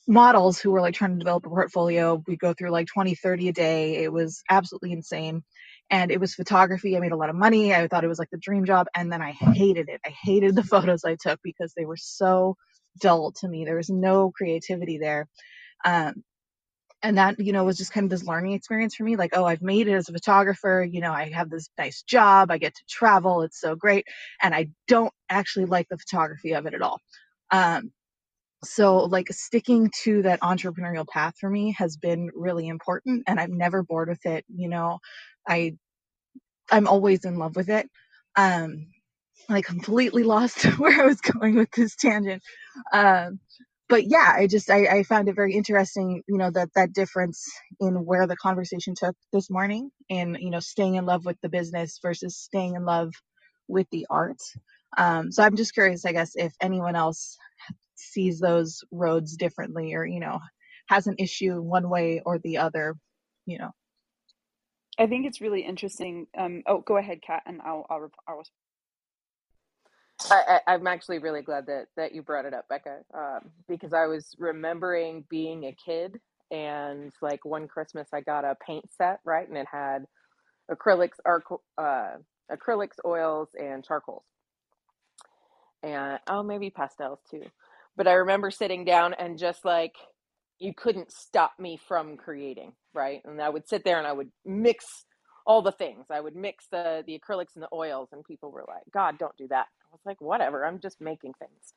models 0.06 0.60
who 0.60 0.70
were 0.70 0.80
like 0.80 0.94
trying 0.94 1.12
to 1.12 1.18
develop 1.18 1.46
a 1.46 1.48
portfolio. 1.48 2.22
We 2.26 2.36
go 2.36 2.52
through 2.52 2.70
like 2.70 2.88
20, 2.88 3.14
30 3.14 3.48
a 3.48 3.52
day. 3.52 3.96
It 4.02 4.12
was 4.12 4.42
absolutely 4.50 4.92
insane. 4.92 5.42
And 5.90 6.10
it 6.10 6.20
was 6.20 6.34
photography. 6.34 6.96
I 6.96 7.00
made 7.00 7.12
a 7.12 7.16
lot 7.16 7.28
of 7.30 7.36
money. 7.36 7.74
I 7.74 7.86
thought 7.86 8.04
it 8.04 8.08
was 8.08 8.18
like 8.18 8.30
the 8.30 8.38
dream 8.38 8.64
job. 8.64 8.86
And 8.94 9.12
then 9.12 9.22
I 9.22 9.32
hated 9.32 9.88
it. 9.88 10.00
I 10.04 10.10
hated 10.10 10.54
the 10.54 10.62
photos 10.64 11.04
I 11.04 11.16
took 11.20 11.40
because 11.42 11.72
they 11.76 11.84
were 11.84 11.96
so 11.96 12.56
dull 13.00 13.32
to 13.32 13.48
me. 13.48 13.64
There 13.64 13.76
was 13.76 13.90
no 13.90 14.30
creativity 14.30 14.98
there. 14.98 15.28
Um, 15.84 16.24
and 17.04 17.18
that, 17.18 17.40
you 17.40 17.52
know, 17.52 17.64
was 17.64 17.78
just 17.78 17.92
kind 17.92 18.04
of 18.04 18.10
this 18.10 18.24
learning 18.24 18.52
experience 18.52 18.94
for 18.94 19.02
me. 19.02 19.16
Like, 19.16 19.36
oh, 19.36 19.44
I've 19.44 19.62
made 19.62 19.88
it 19.88 19.94
as 19.94 20.08
a 20.08 20.12
photographer. 20.12 20.86
You 20.88 21.00
know, 21.00 21.12
I 21.12 21.30
have 21.30 21.50
this 21.50 21.68
nice 21.76 22.02
job. 22.02 22.50
I 22.50 22.58
get 22.58 22.74
to 22.76 22.82
travel. 22.88 23.42
It's 23.42 23.60
so 23.60 23.74
great. 23.74 24.06
And 24.40 24.54
I 24.54 24.68
don't 24.86 25.12
actually 25.28 25.64
like 25.64 25.88
the 25.88 25.98
photography 25.98 26.54
of 26.54 26.66
it 26.66 26.74
at 26.74 26.82
all. 26.82 26.98
Um, 27.50 27.92
so 28.64 28.98
like 28.98 29.28
sticking 29.32 29.90
to 30.04 30.22
that 30.22 30.40
entrepreneurial 30.42 31.06
path 31.08 31.34
for 31.40 31.50
me 31.50 31.74
has 31.78 31.96
been 31.96 32.30
really 32.34 32.68
important 32.68 33.24
and 33.28 33.40
i'm 33.40 33.56
never 33.58 33.82
bored 33.82 34.08
with 34.10 34.24
it 34.26 34.44
you 34.54 34.68
know? 34.68 34.98
I 35.48 35.74
i'm 36.70 36.88
always 36.88 37.24
in 37.24 37.38
love 37.38 37.56
with 37.56 37.70
it. 37.70 37.88
Um 38.36 38.88
i 39.50 39.62
completely 39.62 40.24
lost 40.24 40.64
where 40.78 41.02
i 41.02 41.06
was 41.06 41.20
going 41.20 41.56
with 41.56 41.70
this 41.72 41.96
tangent. 41.96 42.42
Um 42.92 43.40
but 43.88 44.04
yeah 44.06 44.34
i 44.36 44.46
just 44.48 44.70
I, 44.70 44.86
I 44.86 45.04
found 45.04 45.28
it 45.28 45.36
very 45.36 45.54
interesting 45.54 46.22
you 46.28 46.38
know 46.38 46.50
that 46.52 46.70
that 46.76 46.92
difference 46.94 47.44
in 47.80 48.06
where 48.06 48.26
the 48.26 48.36
conversation 48.36 48.94
took 48.96 49.16
this 49.32 49.50
morning 49.50 49.90
in 50.10 50.36
you 50.40 50.50
know 50.50 50.60
staying 50.60 50.96
in 50.96 51.06
love 51.06 51.24
with 51.26 51.38
the 51.42 51.50
business 51.50 51.98
versus 52.02 52.36
staying 52.38 52.76
in 52.76 52.84
love 52.86 53.12
with 53.68 53.88
the 53.92 54.06
art 54.10 54.38
um, 54.98 55.30
so 55.32 55.42
i'm 55.42 55.56
just 55.56 55.74
curious 55.74 56.04
i 56.04 56.12
guess 56.12 56.32
if 56.34 56.52
anyone 56.60 56.96
else 56.96 57.36
sees 57.94 58.40
those 58.40 58.82
roads 58.90 59.36
differently 59.36 59.94
or 59.94 60.04
you 60.04 60.20
know 60.20 60.40
has 60.86 61.06
an 61.06 61.14
issue 61.18 61.60
one 61.60 61.88
way 61.88 62.20
or 62.24 62.38
the 62.38 62.58
other 62.58 62.96
you 63.46 63.58
know 63.58 63.70
i 64.98 65.06
think 65.06 65.26
it's 65.26 65.40
really 65.40 65.62
interesting 65.62 66.26
um 66.36 66.62
oh 66.66 66.80
go 66.80 66.96
ahead 66.96 67.22
Cat 67.22 67.42
and 67.46 67.60
i'll 67.62 67.86
i'll, 67.88 68.10
I'll... 68.26 68.42
I, 70.30 70.60
I, 70.66 70.74
am 70.74 70.86
actually 70.86 71.18
really 71.18 71.42
glad 71.42 71.66
that 71.66 71.86
that 71.96 72.14
you 72.14 72.22
brought 72.22 72.44
it 72.44 72.54
up, 72.54 72.66
Bekka, 72.70 72.98
um, 73.14 73.50
because 73.68 73.92
I 73.92 74.06
was 74.06 74.36
remembering 74.38 75.24
being 75.28 75.64
a 75.64 75.72
kid 75.84 76.20
and 76.50 77.12
like 77.22 77.44
one 77.44 77.66
Christmas 77.66 78.08
I 78.12 78.20
got 78.20 78.44
a 78.44 78.56
paint 78.64 78.84
set 78.96 79.20
right, 79.24 79.48
and 79.48 79.56
it 79.56 79.66
had 79.70 80.04
acrylics, 80.70 81.18
uh, 81.26 82.18
acrylics, 82.50 82.98
oils, 83.04 83.48
and 83.58 83.84
charcoals. 83.84 84.24
And 85.82 86.18
oh, 86.28 86.42
maybe 86.42 86.70
pastels 86.70 87.20
too. 87.30 87.44
But 87.96 88.08
I 88.08 88.12
remember 88.14 88.50
sitting 88.50 88.84
down 88.84 89.14
and 89.14 89.38
just 89.38 89.64
like 89.64 89.94
you 90.58 90.72
couldn't 90.74 91.12
stop 91.12 91.52
me 91.58 91.78
from 91.88 92.16
creating, 92.16 92.72
right? 92.94 93.20
And 93.24 93.40
I 93.42 93.48
would 93.48 93.68
sit 93.68 93.84
there 93.84 93.98
and 93.98 94.06
I 94.06 94.12
would 94.12 94.30
mix 94.44 95.04
all 95.46 95.62
the 95.62 95.72
things. 95.72 96.06
I 96.10 96.20
would 96.20 96.36
mix 96.36 96.66
the 96.70 97.02
the 97.06 97.18
acrylics 97.18 97.54
and 97.54 97.62
the 97.62 97.68
oils, 97.72 98.10
and 98.12 98.24
people 98.24 98.50
were 98.52 98.64
like, 98.68 98.84
"God, 98.92 99.18
don't 99.18 99.36
do 99.36 99.48
that." 99.48 99.66
I 99.84 99.88
was 99.92 100.00
like, 100.06 100.20
"Whatever, 100.20 100.64
I'm 100.64 100.80
just 100.80 101.00
making 101.00 101.34
things." 101.34 101.74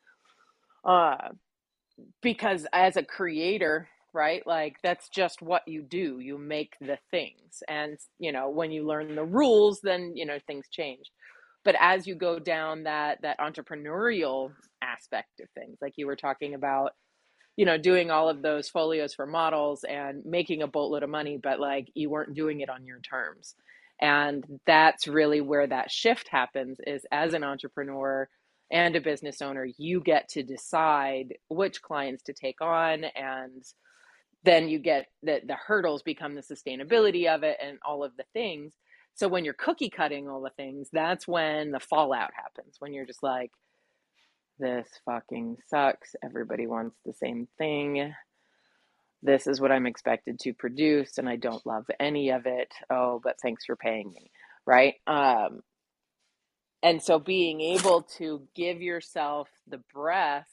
Uh, 0.85 1.29
because 2.21 2.65
as 2.73 2.97
a 2.97 3.03
creator, 3.03 3.87
right? 4.13 4.45
Like 4.47 4.77
that's 4.83 5.09
just 5.09 5.41
what 5.41 5.67
you 5.67 5.81
do. 5.83 6.19
You 6.19 6.37
make 6.37 6.75
the 6.81 6.97
things. 7.11 7.63
And, 7.67 7.97
you 8.19 8.31
know, 8.31 8.49
when 8.49 8.71
you 8.71 8.85
learn 8.87 9.15
the 9.15 9.23
rules, 9.25 9.81
then, 9.81 10.13
you 10.15 10.25
know, 10.25 10.39
things 10.47 10.67
change. 10.71 11.11
But 11.65 11.75
as 11.81 12.07
you 12.07 12.15
go 12.15 12.39
down 12.39 12.85
that 12.85 13.23
that 13.23 13.39
entrepreneurial 13.39 14.53
aspect 14.83 15.41
of 15.41 15.49
things, 15.51 15.79
like 15.81 15.95
you 15.97 16.07
were 16.07 16.17
talking 16.17 16.55
about, 16.55 16.93
you 17.57 17.65
know, 17.65 17.77
doing 17.79 18.11
all 18.11 18.29
of 18.29 18.43
those 18.43 18.69
folios 18.69 19.15
for 19.15 19.27
models 19.27 19.85
and 19.85 20.25
making 20.25 20.63
a 20.63 20.67
boatload 20.67 21.03
of 21.03 21.11
money, 21.11 21.39
but 21.41 21.59
like 21.59 21.89
you 21.95 22.09
weren't 22.11 22.35
doing 22.35 22.61
it 22.61 22.69
on 22.69 22.85
your 22.85 23.01
terms. 23.01 23.55
And 24.01 24.45
that's 24.67 25.07
really 25.07 25.41
where 25.41 25.67
that 25.67 25.91
shift 25.91 26.29
happens 26.29 26.79
is 26.87 27.05
as 27.11 27.33
an 27.35 27.43
entrepreneur, 27.43 28.29
and 28.71 28.95
a 28.95 29.01
business 29.01 29.41
owner, 29.41 29.67
you 29.77 30.01
get 30.01 30.29
to 30.29 30.43
decide 30.43 31.35
which 31.49 31.81
clients 31.81 32.23
to 32.23 32.33
take 32.33 32.61
on 32.61 33.05
and 33.15 33.63
then 34.43 34.69
you 34.69 34.79
get 34.79 35.07
that 35.23 35.47
the 35.47 35.55
hurdles 35.55 36.03
become 36.03 36.35
the 36.35 36.41
sustainability 36.41 37.27
of 37.27 37.43
it 37.43 37.57
and 37.63 37.79
all 37.85 38.03
of 38.03 38.15
the 38.17 38.25
things. 38.33 38.73
So 39.15 39.27
when 39.27 39.45
you're 39.45 39.53
cookie 39.53 39.89
cutting 39.89 40.27
all 40.29 40.41
the 40.41 40.49
things, 40.51 40.89
that's 40.91 41.27
when 41.27 41.71
the 41.71 41.79
fallout 41.79 42.31
happens. 42.35 42.75
When 42.79 42.93
you're 42.93 43.05
just 43.05 43.23
like 43.23 43.51
this 44.59 44.87
fucking 45.05 45.57
sucks. 45.67 46.15
Everybody 46.23 46.67
wants 46.67 46.95
the 47.05 47.13
same 47.13 47.47
thing. 47.57 48.13
This 49.21 49.47
is 49.47 49.59
what 49.59 49.71
I'm 49.71 49.87
expected 49.87 50.39
to 50.41 50.53
produce 50.53 51.17
and 51.17 51.27
I 51.27 51.35
don't 51.35 51.65
love 51.65 51.85
any 51.99 52.29
of 52.29 52.45
it. 52.45 52.73
Oh, 52.89 53.19
but 53.23 53.39
thanks 53.41 53.65
for 53.65 53.75
paying 53.75 54.11
me, 54.11 54.31
right? 54.65 54.95
Um 55.07 55.61
and 56.83 57.01
so 57.01 57.17
being 57.17 57.61
able 57.61 58.03
to 58.17 58.47
give 58.55 58.81
yourself 58.81 59.49
the 59.67 59.81
breath 59.91 60.47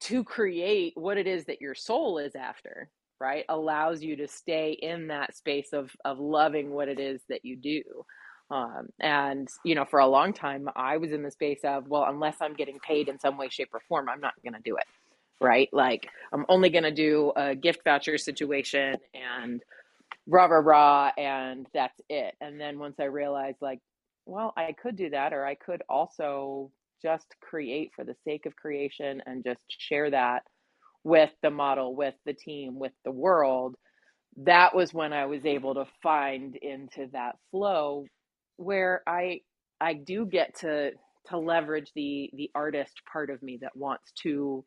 to 0.00 0.22
create 0.22 0.92
what 0.96 1.18
it 1.18 1.26
is 1.26 1.46
that 1.46 1.60
your 1.60 1.74
soul 1.74 2.18
is 2.18 2.34
after, 2.36 2.88
right? 3.20 3.44
Allows 3.48 4.02
you 4.02 4.16
to 4.16 4.28
stay 4.28 4.72
in 4.72 5.08
that 5.08 5.36
space 5.36 5.72
of 5.72 5.90
of 6.04 6.18
loving 6.18 6.70
what 6.70 6.88
it 6.88 6.98
is 6.98 7.20
that 7.28 7.44
you 7.44 7.56
do. 7.56 7.82
Um, 8.50 8.88
and 9.00 9.48
you 9.64 9.74
know, 9.74 9.84
for 9.84 10.00
a 10.00 10.06
long 10.06 10.32
time, 10.32 10.68
I 10.74 10.96
was 10.96 11.12
in 11.12 11.22
the 11.22 11.30
space 11.30 11.60
of, 11.64 11.88
well, 11.88 12.06
unless 12.08 12.36
I'm 12.40 12.54
getting 12.54 12.80
paid 12.80 13.08
in 13.08 13.18
some 13.20 13.38
way, 13.38 13.48
shape, 13.48 13.70
or 13.72 13.80
form, 13.88 14.08
I'm 14.08 14.20
not 14.20 14.34
going 14.42 14.54
to 14.54 14.60
do 14.64 14.76
it, 14.76 14.86
right? 15.40 15.68
Like, 15.72 16.08
I'm 16.32 16.46
only 16.48 16.70
going 16.70 16.84
to 16.84 16.90
do 16.90 17.32
a 17.36 17.54
gift 17.54 17.84
voucher 17.84 18.18
situation 18.18 18.96
and 19.14 19.62
rah 20.26 20.46
rah 20.46 20.62
rah, 20.64 21.12
and 21.16 21.66
that's 21.74 22.00
it. 22.08 22.34
And 22.40 22.60
then 22.60 22.78
once 22.78 22.96
I 22.98 23.04
realized, 23.04 23.58
like, 23.60 23.80
well, 24.26 24.52
I 24.56 24.74
could 24.80 24.96
do 24.96 25.10
that, 25.10 25.32
or 25.32 25.46
I 25.46 25.54
could 25.54 25.82
also 25.88 26.72
just 27.02 27.26
create 27.40 27.92
for 27.94 28.04
the 28.04 28.16
sake 28.24 28.46
of 28.46 28.56
creation 28.56 29.22
and 29.26 29.44
just 29.44 29.60
share 29.68 30.10
that 30.10 30.42
with 31.04 31.30
the 31.42 31.50
model, 31.50 31.96
with 31.96 32.14
the 32.26 32.34
team, 32.34 32.78
with 32.78 32.92
the 33.04 33.12
world. 33.12 33.76
That 34.38 34.74
was 34.74 34.94
when 34.94 35.12
I 35.12 35.26
was 35.26 35.46
able 35.46 35.74
to 35.76 35.86
find 36.02 36.56
into 36.56 37.08
that 37.12 37.36
flow 37.50 38.06
where 38.58 39.02
I 39.06 39.40
I 39.80 39.94
do 39.94 40.26
get 40.26 40.58
to 40.60 40.92
to 41.28 41.38
leverage 41.38 41.92
the 41.96 42.30
the 42.34 42.50
artist 42.54 42.94
part 43.12 43.30
of 43.30 43.42
me 43.42 43.58
that 43.62 43.76
wants 43.76 44.12
to 44.24 44.64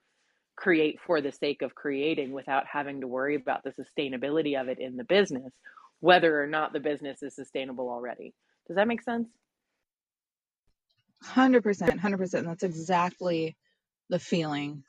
create 0.57 0.99
for 1.07 1.21
the 1.21 1.33
sake 1.33 1.63
of 1.63 1.75
creating 1.75 2.33
without 2.33 2.65
having 2.71 3.01
to 3.01 3.07
worry 3.07 3.35
about 3.35 3.63
the 3.65 3.71
sustainability 3.71 4.59
of 4.61 4.69
it 4.69 4.79
in 4.79 4.97
the 4.97 5.05
business, 5.05 5.53
whether 6.01 6.41
or 6.41 6.47
not 6.47 6.73
the 6.73 6.81
business 6.81 7.23
is 7.23 7.35
sustainable 7.35 7.89
already. 7.89 8.33
Does 8.67 8.77
that 8.77 8.89
make 8.89 9.03
sense? 9.03 9.29
Hundred 11.23 11.63
percent, 11.63 11.99
hundred 11.99 12.17
percent. 12.19 12.47
That's 12.47 12.63
exactly 12.63 13.57
the 14.09 14.19
feeling. 14.19 14.83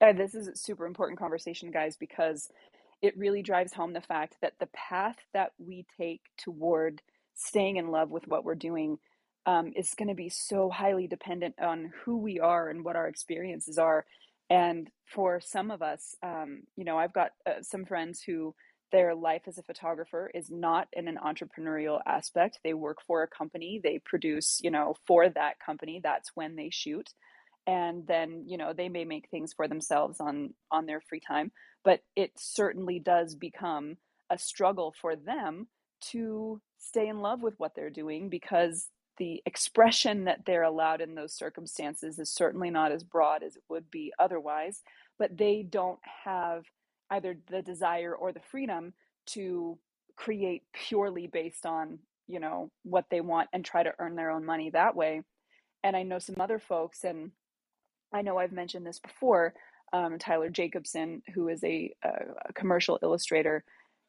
Uh, 0.00 0.12
this 0.12 0.34
is 0.34 0.48
a 0.48 0.56
super 0.56 0.86
important 0.86 1.18
conversation, 1.18 1.70
guys, 1.70 1.96
because 1.96 2.48
it 3.02 3.16
really 3.18 3.42
drives 3.42 3.72
home 3.72 3.92
the 3.92 4.00
fact 4.00 4.36
that 4.42 4.54
the 4.60 4.68
path 4.68 5.16
that 5.34 5.52
we 5.58 5.86
take 5.98 6.22
toward 6.38 7.02
staying 7.34 7.76
in 7.76 7.90
love 7.90 8.10
with 8.10 8.26
what 8.28 8.44
we're 8.44 8.54
doing 8.54 8.98
um, 9.46 9.72
is 9.76 9.94
going 9.94 10.08
to 10.08 10.14
be 10.14 10.28
so 10.28 10.70
highly 10.70 11.06
dependent 11.06 11.54
on 11.60 11.92
who 12.04 12.18
we 12.18 12.40
are 12.40 12.68
and 12.68 12.84
what 12.84 12.96
our 12.96 13.08
experiences 13.08 13.78
are. 13.78 14.04
And 14.50 14.90
for 15.06 15.40
some 15.40 15.70
of 15.70 15.82
us, 15.82 16.16
um, 16.22 16.62
you 16.76 16.84
know, 16.84 16.98
I've 16.98 17.12
got 17.14 17.30
uh, 17.46 17.62
some 17.62 17.84
friends 17.86 18.22
who 18.22 18.54
their 18.92 19.14
life 19.14 19.42
as 19.46 19.58
a 19.58 19.62
photographer 19.62 20.30
is 20.34 20.50
not 20.50 20.88
in 20.92 21.08
an 21.08 21.18
entrepreneurial 21.24 22.00
aspect. 22.06 22.58
They 22.64 22.74
work 22.74 22.98
for 23.06 23.22
a 23.22 23.28
company, 23.28 23.80
they 23.82 24.00
produce, 24.04 24.60
you 24.62 24.70
know, 24.70 24.96
for 25.06 25.28
that 25.28 25.60
company. 25.64 26.00
That's 26.02 26.32
when 26.34 26.56
they 26.56 26.70
shoot. 26.70 27.10
And 27.66 28.06
then, 28.06 28.44
you 28.46 28.56
know, 28.56 28.72
they 28.72 28.88
may 28.88 29.04
make 29.04 29.28
things 29.28 29.52
for 29.52 29.68
themselves 29.68 30.20
on 30.20 30.54
on 30.70 30.86
their 30.86 31.00
free 31.00 31.20
time, 31.20 31.52
but 31.84 32.00
it 32.16 32.32
certainly 32.38 32.98
does 32.98 33.34
become 33.34 33.96
a 34.30 34.38
struggle 34.38 34.94
for 35.00 35.16
them 35.16 35.68
to 36.00 36.60
stay 36.78 37.08
in 37.08 37.20
love 37.20 37.42
with 37.42 37.54
what 37.58 37.74
they're 37.74 37.90
doing 37.90 38.28
because 38.28 38.88
the 39.18 39.42
expression 39.44 40.24
that 40.24 40.40
they're 40.46 40.62
allowed 40.62 41.02
in 41.02 41.14
those 41.14 41.34
circumstances 41.34 42.18
is 42.18 42.32
certainly 42.32 42.70
not 42.70 42.90
as 42.90 43.04
broad 43.04 43.42
as 43.42 43.54
it 43.56 43.62
would 43.68 43.90
be 43.90 44.12
otherwise, 44.18 44.82
but 45.18 45.36
they 45.36 45.62
don't 45.62 45.98
have 46.24 46.64
either 47.10 47.36
the 47.50 47.60
desire 47.60 48.14
or 48.14 48.32
the 48.32 48.40
freedom 48.40 48.94
to 49.26 49.78
create 50.16 50.62
purely 50.72 51.26
based 51.26 51.66
on 51.66 51.98
you 52.26 52.40
know 52.40 52.70
what 52.84 53.06
they 53.10 53.20
want 53.20 53.48
and 53.52 53.64
try 53.64 53.82
to 53.82 53.92
earn 53.98 54.16
their 54.16 54.30
own 54.30 54.44
money 54.44 54.70
that 54.70 54.96
way. 54.96 55.22
And 55.82 55.96
i 55.96 56.02
know 56.02 56.18
some 56.18 56.36
other 56.40 56.58
folks 56.58 57.04
and 57.04 57.32
i 58.12 58.22
know 58.22 58.38
i've 58.38 58.52
mentioned 58.52 58.86
this 58.86 58.98
before 58.98 59.54
um, 59.92 60.18
tyler 60.18 60.50
jacobson 60.50 61.22
who 61.34 61.48
is 61.48 61.62
a, 61.64 61.92
a, 62.02 62.52
commercial 62.54 62.98
illustrator 63.02 63.64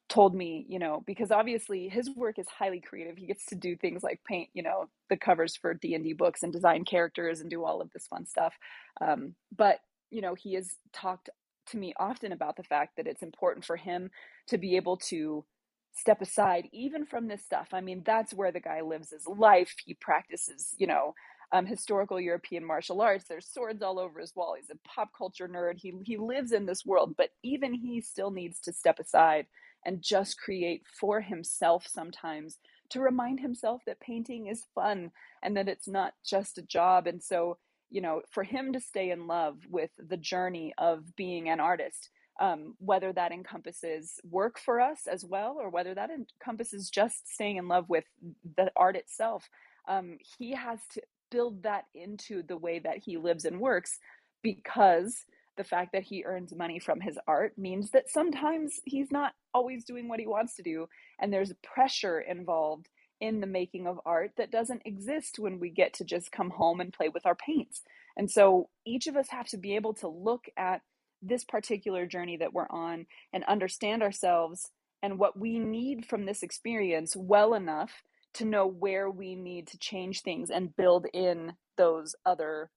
told 0.10 0.36
me 0.36 0.66
you 0.68 0.78
know 0.78 1.04
because 1.08 1.32
obviously 1.32 1.88
his 1.88 2.10
work 2.16 2.38
is 2.38 2.48
highly 2.48 2.80
creative 2.80 3.18
he 3.18 3.26
gets 3.26 3.46
to 3.46 3.56
do 3.56 3.76
things 3.76 4.04
like 4.04 4.20
paint 4.28 4.50
you 4.54 4.62
know 4.62 4.90
the 5.10 5.18
covers 5.18 5.56
for 5.56 5.74
d&d 5.74 6.14
books 6.14 6.44
and 6.44 6.54
design 6.54 6.84
characters 6.84 7.40
and 7.40 7.50
do 7.50 7.64
all 7.64 7.82
of 7.82 7.90
this 7.94 8.08
fun 8.08 8.26
stuff 8.26 8.54
um, 9.00 9.34
but 9.56 9.80
you 10.10 10.22
know 10.22 10.36
he 10.36 10.54
has 10.54 10.76
talked 10.94 11.30
to 11.68 11.78
me 11.78 11.94
often 11.98 12.32
about 12.32 12.58
the 12.58 12.64
fact 12.64 12.98
that 12.98 13.08
it's 13.08 13.24
important 13.24 13.66
for 13.66 13.78
him 13.78 14.12
to 14.48 14.58
be 14.58 14.76
able 14.76 14.98
to 14.98 15.46
step 15.94 16.22
aside 16.22 16.68
even 16.72 17.06
from 17.06 17.28
this 17.28 17.44
stuff. 17.44 17.70
I 17.74 17.82
mean, 17.82 18.04
that's 18.06 18.34
where 18.34 18.52
the 18.52 18.60
guy 18.60 18.82
lives 18.82 19.12
his 19.12 19.28
life. 19.28 19.76
He 19.86 19.94
practices, 19.94 20.74
you 20.78 20.88
know, 20.88 21.14
um, 21.54 21.66
historical 21.66 22.20
European 22.20 22.66
martial 22.66 23.02
arts. 23.02 23.26
There's 23.28 23.48
swords 23.48 23.82
all 23.82 24.00
over 24.00 24.20
his 24.20 24.36
wall. 24.36 24.56
He's 24.58 24.70
a 24.70 24.88
pop 24.88 25.10
culture 25.18 25.48
nerd. 25.48 25.78
He 25.78 25.94
he 26.04 26.18
lives 26.18 26.52
in 26.52 26.66
this 26.66 26.86
world, 26.86 27.16
but 27.18 27.30
even 27.44 27.74
he 27.74 28.02
still 28.02 28.32
needs 28.32 28.60
to 28.62 28.74
step 28.74 29.00
aside 29.00 29.48
and 29.86 30.02
just 30.02 30.40
create 30.40 30.84
for 31.00 31.22
himself 31.22 31.88
sometimes 31.88 32.58
to 32.90 33.00
remind 33.02 33.40
himself 33.40 33.82
that 33.86 34.00
painting 34.00 34.48
is 34.48 34.66
fun 34.76 35.12
and 35.42 35.58
that 35.58 35.68
it's 35.68 35.88
not 35.88 36.14
just 36.26 36.58
a 36.58 36.62
job. 36.62 37.08
And 37.08 37.22
so 37.24 37.58
you 37.92 38.02
know, 38.02 38.22
for 38.32 38.44
him 38.44 38.74
to 38.74 38.80
stay 38.80 39.12
in 39.12 39.28
love 39.28 39.58
with 39.70 39.92
the 39.98 40.18
journey 40.18 40.74
of 40.78 41.16
being 41.16 41.50
an 41.50 41.60
artist, 41.60 42.10
um, 42.40 42.74
whether 42.80 43.12
that 43.14 43.34
encompasses 43.34 44.20
work 44.24 44.58
for 44.58 44.80
us 44.80 45.02
as 45.12 45.26
well, 45.26 45.58
or 45.60 45.70
whether 45.70 45.94
that 45.94 46.10
encompasses 46.10 46.90
just 46.90 47.32
staying 47.32 47.58
in 47.58 47.68
love 47.68 47.86
with 47.90 48.06
the 48.58 48.72
art 48.76 48.96
itself, 48.96 49.48
um, 49.88 50.18
he 50.40 50.54
has 50.54 50.80
to 50.94 51.02
build 51.32 51.64
that 51.64 51.86
into 51.96 52.44
the 52.44 52.58
way 52.58 52.80
that 52.80 52.98
he 52.98 53.18
lives 53.18 53.46
and 53.46 53.60
works 53.60 53.98
because 54.44 55.26
the 55.58 55.64
fact 55.64 55.92
that 55.94 56.04
he 56.04 56.24
earns 56.24 56.54
money 56.56 56.80
from 56.80 57.00
his 57.02 57.18
art 57.28 57.58
means 57.58 57.92
that 57.92 58.10
sometimes 58.10 58.80
he's 58.86 59.12
not 59.12 59.34
always 59.54 59.84
doing 59.84 60.08
what 60.08 60.20
he 60.20 60.28
wants 60.28 60.56
to 60.56 60.64
do 60.64 60.88
and 61.20 61.32
there's 61.32 61.54
pressure 61.64 62.20
involved 62.20 62.88
in 63.20 63.40
the 63.40 63.48
making 63.48 63.88
of 63.88 64.00
art 64.06 64.32
that 64.38 64.52
doesn't 64.52 64.82
exist 64.86 65.38
when 65.38 65.60
we 65.60 65.70
get 65.70 65.94
to 65.94 66.04
just 66.04 66.32
come 66.32 66.50
home 66.50 66.82
and 66.82 66.92
play 66.92 67.08
with 67.08 67.26
our 67.26 67.36
paints. 67.36 67.82
And 68.18 68.30
so 68.30 68.70
each 68.86 69.08
of 69.08 69.16
us 69.16 69.30
have 69.30 69.48
to 69.50 69.58
be 69.58 69.76
able 69.76 69.94
to 69.96 70.08
look 70.08 70.46
at 70.58 70.82
this 71.22 71.44
particular 71.44 72.08
journey 72.08 72.38
that 72.38 72.54
we're 72.54 72.70
on 72.70 73.06
and 73.32 73.44
understand 73.44 74.02
ourselves 74.02 74.72
and 75.04 75.20
what 75.20 75.40
we 75.40 75.60
need 75.60 76.06
from 76.06 76.26
this 76.26 76.42
experience 76.42 77.16
well 77.16 77.54
enough 77.54 77.92
to 78.36 78.46
know 78.46 78.68
where 78.68 79.10
we 79.10 79.36
need 79.36 79.68
to 79.68 79.78
change 79.78 80.22
things 80.22 80.50
and 80.50 80.76
build 80.76 81.06
in 81.14 81.54
those 81.78 82.16
other 82.26 82.70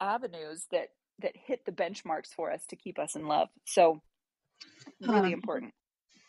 avenues 0.00 0.66
that 0.70 0.88
that 1.20 1.32
hit 1.46 1.64
the 1.64 1.72
benchmarks 1.72 2.28
for 2.34 2.50
us 2.50 2.66
to 2.66 2.76
keep 2.76 2.98
us 2.98 3.14
in 3.14 3.26
love. 3.26 3.48
So 3.64 4.02
really 5.00 5.28
um, 5.28 5.32
important. 5.34 5.72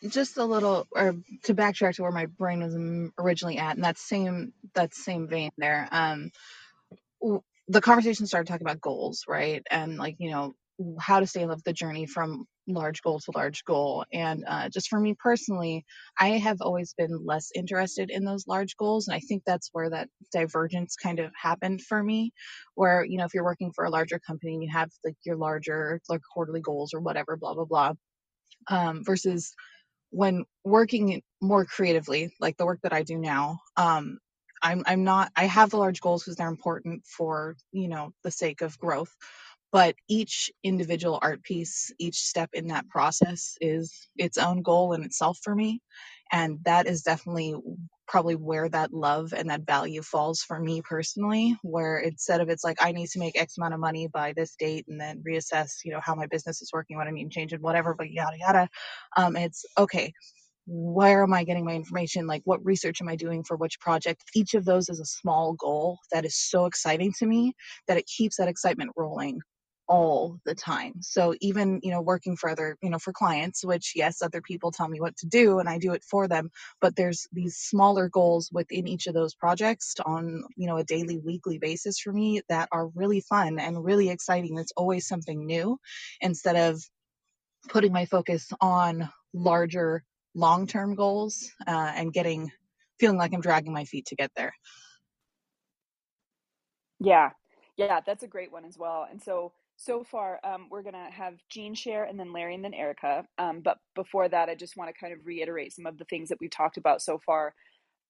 just 0.08 0.36
a 0.36 0.44
little, 0.44 0.86
or 0.92 1.16
to 1.44 1.54
backtrack 1.54 1.96
to 1.96 2.02
where 2.02 2.12
my 2.12 2.26
brain 2.26 2.62
was 2.62 2.76
originally 3.18 3.58
at, 3.58 3.76
and 3.76 3.84
that 3.84 3.98
same 3.98 4.52
that 4.74 4.94
same 4.94 5.28
vein 5.28 5.50
there. 5.58 5.88
Um, 5.90 6.30
the 7.68 7.80
conversation 7.80 8.26
started 8.26 8.46
talking 8.48 8.66
about 8.66 8.80
goals, 8.80 9.24
right? 9.26 9.66
And 9.70 9.96
like, 9.96 10.16
you 10.18 10.30
know, 10.30 10.54
how 11.00 11.20
to 11.20 11.26
stay 11.26 11.46
love 11.46 11.62
the 11.64 11.72
journey 11.72 12.06
from 12.06 12.46
large 12.68 13.00
goal 13.02 13.20
to 13.20 13.32
large 13.34 13.64
goal. 13.64 14.04
And 14.12 14.44
uh, 14.46 14.68
just 14.68 14.88
for 14.88 14.98
me 15.00 15.14
personally, 15.18 15.84
I 16.18 16.30
have 16.38 16.60
always 16.60 16.94
been 16.98 17.24
less 17.24 17.50
interested 17.54 18.10
in 18.10 18.24
those 18.24 18.46
large 18.46 18.76
goals. 18.76 19.08
And 19.08 19.14
I 19.14 19.20
think 19.20 19.42
that's 19.46 19.70
where 19.72 19.90
that 19.90 20.08
divergence 20.32 20.96
kind 20.96 21.18
of 21.20 21.30
happened 21.40 21.80
for 21.82 22.02
me, 22.02 22.32
where, 22.74 23.04
you 23.04 23.18
know, 23.18 23.24
if 23.24 23.34
you're 23.34 23.44
working 23.44 23.72
for 23.72 23.84
a 23.84 23.90
larger 23.90 24.18
company 24.18 24.54
and 24.54 24.62
you 24.62 24.70
have 24.72 24.90
like 25.04 25.16
your 25.24 25.36
larger, 25.36 26.00
like 26.08 26.20
quarterly 26.34 26.60
goals 26.60 26.92
or 26.92 27.00
whatever, 27.00 27.36
blah, 27.36 27.54
blah, 27.54 27.64
blah, 27.64 27.92
um, 28.68 29.04
versus 29.04 29.54
when 30.10 30.44
working 30.64 31.22
more 31.40 31.64
creatively, 31.64 32.32
like 32.40 32.56
the 32.56 32.66
work 32.66 32.80
that 32.82 32.92
I 32.92 33.02
do 33.02 33.18
now, 33.18 33.60
um, 33.76 34.18
I'm 34.62 34.82
I'm 34.86 35.04
not 35.04 35.30
I 35.36 35.44
have 35.44 35.70
the 35.70 35.76
large 35.76 36.00
goals 36.00 36.24
because 36.24 36.36
they're 36.36 36.48
important 36.48 37.04
for, 37.06 37.56
you 37.72 37.88
know, 37.88 38.12
the 38.24 38.30
sake 38.30 38.62
of 38.62 38.78
growth. 38.78 39.14
But 39.72 39.96
each 40.08 40.50
individual 40.64 41.18
art 41.22 41.42
piece, 41.42 41.92
each 41.98 42.16
step 42.16 42.50
in 42.54 42.68
that 42.68 42.88
process 42.88 43.56
is 43.60 44.08
its 44.16 44.38
own 44.38 44.62
goal 44.62 44.94
in 44.94 45.02
itself 45.04 45.38
for 45.44 45.54
me. 45.54 45.80
And 46.32 46.58
that 46.64 46.86
is 46.86 47.02
definitely 47.02 47.54
probably 48.08 48.36
where 48.36 48.68
that 48.68 48.92
love 48.92 49.32
and 49.34 49.50
that 49.50 49.66
value 49.66 50.02
falls 50.02 50.40
for 50.42 50.58
me 50.60 50.82
personally, 50.82 51.56
where 51.62 51.98
instead 51.98 52.40
of 52.40 52.48
it's 52.48 52.64
like 52.64 52.78
I 52.80 52.92
need 52.92 53.08
to 53.10 53.18
make 53.18 53.38
X 53.38 53.58
amount 53.58 53.74
of 53.74 53.80
money 53.80 54.08
by 54.08 54.32
this 54.34 54.54
date 54.58 54.86
and 54.88 55.00
then 55.00 55.22
reassess, 55.28 55.72
you 55.84 55.92
know, 55.92 56.00
how 56.00 56.14
my 56.14 56.26
business 56.26 56.62
is 56.62 56.70
working, 56.72 56.96
what 56.96 57.08
I 57.08 57.10
need 57.10 57.24
to 57.24 57.30
change 57.30 57.52
and 57.52 57.62
whatever, 57.62 57.94
but 57.94 58.10
yada 58.10 58.36
yada. 58.38 58.68
Um, 59.16 59.36
it's 59.36 59.64
okay 59.78 60.12
where 60.66 61.22
am 61.22 61.32
I 61.32 61.44
getting 61.44 61.64
my 61.64 61.74
information? 61.74 62.26
Like, 62.26 62.42
what 62.44 62.64
research 62.64 63.00
am 63.00 63.08
I 63.08 63.16
doing 63.16 63.44
for 63.44 63.56
which 63.56 63.80
project? 63.80 64.22
Each 64.34 64.54
of 64.54 64.64
those 64.64 64.88
is 64.88 65.00
a 65.00 65.04
small 65.04 65.54
goal 65.54 65.98
that 66.12 66.24
is 66.24 66.36
so 66.36 66.66
exciting 66.66 67.12
to 67.18 67.26
me 67.26 67.54
that 67.88 67.98
it 67.98 68.06
keeps 68.06 68.36
that 68.36 68.48
excitement 68.48 68.90
rolling 68.96 69.40
all 69.88 70.38
the 70.44 70.54
time. 70.54 70.94
So 71.00 71.34
even, 71.40 71.80
you 71.82 71.90
know, 71.90 72.00
working 72.00 72.36
for 72.36 72.50
other, 72.50 72.76
you 72.82 72.90
know, 72.90 72.98
for 72.98 73.12
clients, 73.12 73.64
which 73.64 73.92
yes, 73.94 74.22
other 74.22 74.40
people 74.40 74.72
tell 74.72 74.88
me 74.88 75.00
what 75.00 75.16
to 75.18 75.26
do 75.26 75.58
and 75.58 75.68
I 75.68 75.78
do 75.78 75.92
it 75.92 76.02
for 76.04 76.28
them, 76.28 76.50
but 76.80 76.96
there's 76.96 77.26
these 77.32 77.56
smaller 77.56 78.08
goals 78.08 78.50
within 78.52 78.88
each 78.88 79.06
of 79.06 79.14
those 79.14 79.34
projects 79.34 79.94
on, 80.04 80.42
you 80.56 80.66
know, 80.66 80.76
a 80.76 80.84
daily, 80.84 81.18
weekly 81.18 81.58
basis 81.58 81.98
for 81.98 82.12
me 82.12 82.42
that 82.48 82.68
are 82.72 82.88
really 82.88 83.20
fun 83.20 83.58
and 83.58 83.84
really 83.84 84.08
exciting. 84.10 84.58
It's 84.58 84.72
always 84.76 85.06
something 85.06 85.46
new 85.46 85.78
instead 86.20 86.56
of 86.56 86.82
putting 87.68 87.92
my 87.92 88.06
focus 88.06 88.50
on 88.60 89.08
larger 89.32 90.02
long-term 90.34 90.94
goals 90.94 91.50
uh, 91.66 91.92
and 91.94 92.12
getting 92.12 92.50
feeling 92.98 93.18
like 93.18 93.32
I'm 93.34 93.40
dragging 93.40 93.72
my 93.72 93.84
feet 93.84 94.06
to 94.06 94.16
get 94.16 94.30
there. 94.36 94.54
Yeah, 96.98 97.30
yeah, 97.76 98.00
that's 98.06 98.22
a 98.22 98.26
great 98.26 98.50
one 98.52 98.64
as 98.64 98.78
well. 98.78 99.06
And 99.10 99.22
so 99.22 99.52
so 99.76 100.04
far, 100.04 100.40
um, 100.44 100.68
we're 100.70 100.82
gonna 100.82 101.10
have 101.10 101.34
Gene 101.48 101.74
share, 101.74 102.04
and 102.04 102.18
then 102.18 102.32
Larry, 102.32 102.54
and 102.54 102.64
then 102.64 102.74
Erica. 102.74 103.26
Um, 103.38 103.60
but 103.60 103.78
before 103.94 104.28
that, 104.28 104.48
I 104.48 104.54
just 104.54 104.76
want 104.76 104.94
to 104.94 105.00
kind 105.00 105.12
of 105.12 105.26
reiterate 105.26 105.72
some 105.74 105.86
of 105.86 105.98
the 105.98 106.04
things 106.06 106.30
that 106.30 106.38
we've 106.40 106.50
talked 106.50 106.76
about 106.76 107.02
so 107.02 107.18
far 107.24 107.54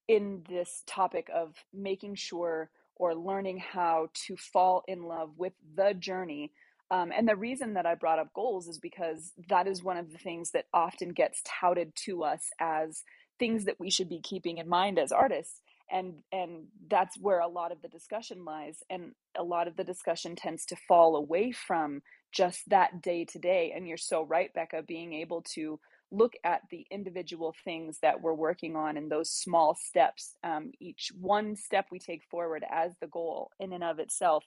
in 0.08 0.42
this 0.48 0.82
topic 0.86 1.28
of 1.34 1.54
making 1.72 2.14
sure 2.14 2.70
or 2.96 3.14
learning 3.14 3.58
how 3.58 4.08
to 4.14 4.36
fall 4.36 4.84
in 4.88 5.02
love 5.02 5.30
with 5.36 5.52
the 5.76 5.94
journey. 5.94 6.52
Um, 6.90 7.12
and 7.16 7.28
the 7.28 7.36
reason 7.36 7.74
that 7.74 7.86
I 7.86 7.94
brought 7.96 8.18
up 8.18 8.32
goals 8.32 8.68
is 8.68 8.78
because 8.78 9.32
that 9.48 9.66
is 9.66 9.82
one 9.82 9.96
of 9.96 10.12
the 10.12 10.18
things 10.18 10.52
that 10.52 10.66
often 10.72 11.10
gets 11.10 11.42
touted 11.44 11.92
to 12.06 12.24
us 12.24 12.50
as 12.60 13.02
things 13.38 13.64
that 13.64 13.80
we 13.80 13.90
should 13.90 14.08
be 14.08 14.20
keeping 14.20 14.58
in 14.58 14.68
mind 14.68 14.98
as 14.98 15.12
artists. 15.12 15.60
And 15.90 16.14
and 16.32 16.66
that's 16.90 17.18
where 17.20 17.40
a 17.40 17.48
lot 17.48 17.72
of 17.72 17.82
the 17.82 17.88
discussion 17.88 18.44
lies. 18.44 18.78
And 18.90 19.12
a 19.38 19.42
lot 19.42 19.68
of 19.68 19.76
the 19.76 19.84
discussion 19.84 20.36
tends 20.36 20.64
to 20.66 20.76
fall 20.88 21.16
away 21.16 21.52
from 21.52 22.02
just 22.32 22.62
that 22.68 23.02
day 23.02 23.24
to 23.26 23.38
day. 23.38 23.72
And 23.74 23.86
you're 23.88 23.96
so 23.96 24.24
right, 24.24 24.50
Bekka, 24.56 24.86
being 24.86 25.12
able 25.14 25.42
to 25.54 25.78
look 26.12 26.34
at 26.44 26.62
the 26.70 26.86
individual 26.90 27.54
things 27.64 27.98
that 28.02 28.20
we're 28.20 28.34
working 28.34 28.76
on 28.76 28.96
and 28.96 29.10
those 29.10 29.30
small 29.30 29.74
steps. 29.74 30.34
Um, 30.44 30.70
each 30.80 31.10
one 31.20 31.56
step 31.56 31.86
we 31.90 31.98
take 31.98 32.22
forward 32.30 32.64
as 32.70 32.92
the 33.00 33.08
goal 33.08 33.50
in 33.58 33.72
and 33.72 33.84
of 33.84 33.98
itself 33.98 34.44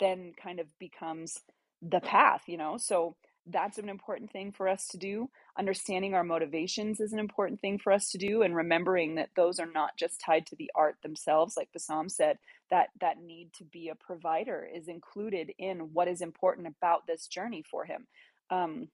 then 0.00 0.32
kind 0.42 0.60
of 0.60 0.66
becomes 0.78 1.38
the 1.82 2.00
path, 2.00 2.42
you 2.46 2.56
know? 2.56 2.76
So 2.78 3.16
that's 3.46 3.78
an 3.78 3.88
important 3.88 4.30
thing 4.30 4.52
for 4.52 4.68
us 4.68 4.86
to 4.88 4.98
do. 4.98 5.28
Understanding 5.58 6.14
our 6.14 6.24
motivations 6.24 7.00
is 7.00 7.12
an 7.12 7.18
important 7.18 7.60
thing 7.60 7.78
for 7.78 7.92
us 7.92 8.10
to 8.10 8.18
do 8.18 8.42
and 8.42 8.54
remembering 8.54 9.16
that 9.16 9.30
those 9.34 9.58
are 9.58 9.70
not 9.72 9.96
just 9.98 10.20
tied 10.20 10.46
to 10.46 10.56
the 10.56 10.70
art 10.74 10.96
themselves 11.02 11.54
like 11.56 11.68
Bassam 11.72 12.08
said 12.08 12.38
that 12.70 12.88
that 13.00 13.18
need 13.20 13.52
to 13.54 13.64
be 13.64 13.88
a 13.88 13.94
provider 13.94 14.66
is 14.72 14.88
included 14.88 15.52
in 15.58 15.90
what 15.92 16.08
is 16.08 16.20
important 16.20 16.66
about 16.68 17.06
this 17.06 17.26
journey 17.26 17.64
for 17.68 17.84
him. 17.84 18.06
Um, 18.50 18.88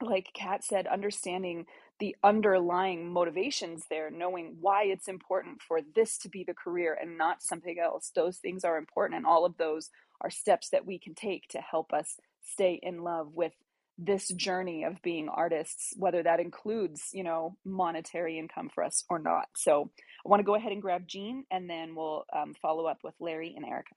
like 0.00 0.32
Cat 0.34 0.64
said, 0.64 0.86
understanding 0.86 1.66
the 2.00 2.16
underlying 2.24 3.12
motivations 3.12 3.84
there, 3.88 4.10
knowing 4.10 4.56
why 4.60 4.84
it's 4.84 5.06
important 5.06 5.62
for 5.62 5.80
this 5.94 6.18
to 6.18 6.28
be 6.28 6.42
the 6.44 6.54
career 6.54 6.98
and 7.00 7.16
not 7.16 7.42
something 7.42 7.78
else. 7.78 8.10
Those 8.14 8.38
things 8.38 8.64
are 8.64 8.76
important, 8.76 9.18
and 9.18 9.26
all 9.26 9.44
of 9.44 9.56
those 9.58 9.90
are 10.20 10.30
steps 10.30 10.70
that 10.70 10.86
we 10.86 10.98
can 10.98 11.14
take 11.14 11.46
to 11.48 11.60
help 11.60 11.92
us 11.92 12.16
stay 12.44 12.80
in 12.82 13.02
love 13.04 13.28
with 13.34 13.52
this 13.98 14.28
journey 14.28 14.84
of 14.84 15.00
being 15.02 15.28
artists, 15.28 15.92
whether 15.96 16.22
that 16.22 16.40
includes, 16.40 17.10
you 17.12 17.22
know, 17.22 17.56
monetary 17.64 18.38
income 18.38 18.70
for 18.74 18.82
us 18.82 19.04
or 19.08 19.18
not. 19.18 19.46
So 19.56 19.90
I 20.24 20.28
want 20.28 20.40
to 20.40 20.44
go 20.44 20.54
ahead 20.54 20.72
and 20.72 20.82
grab 20.82 21.06
Gene, 21.06 21.44
and 21.50 21.68
then 21.68 21.94
we'll 21.94 22.24
um, 22.34 22.54
follow 22.60 22.86
up 22.86 22.98
with 23.04 23.14
Larry 23.20 23.54
and 23.56 23.64
Erica. 23.64 23.94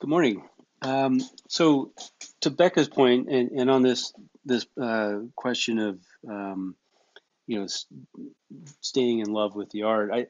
Good 0.00 0.10
morning. 0.10 0.42
Um, 0.82 1.20
so, 1.48 1.92
to 2.40 2.50
Bekka's 2.50 2.88
point, 2.88 3.28
and, 3.28 3.52
and 3.52 3.70
on 3.70 3.82
this 3.82 4.12
this 4.44 4.66
uh, 4.80 5.20
question 5.36 5.78
of 5.78 6.00
um, 6.28 6.74
you 7.46 7.60
know 7.60 7.66
staying 8.80 9.20
in 9.20 9.32
love 9.32 9.54
with 9.54 9.70
the 9.70 9.84
art, 9.84 10.10
I 10.12 10.26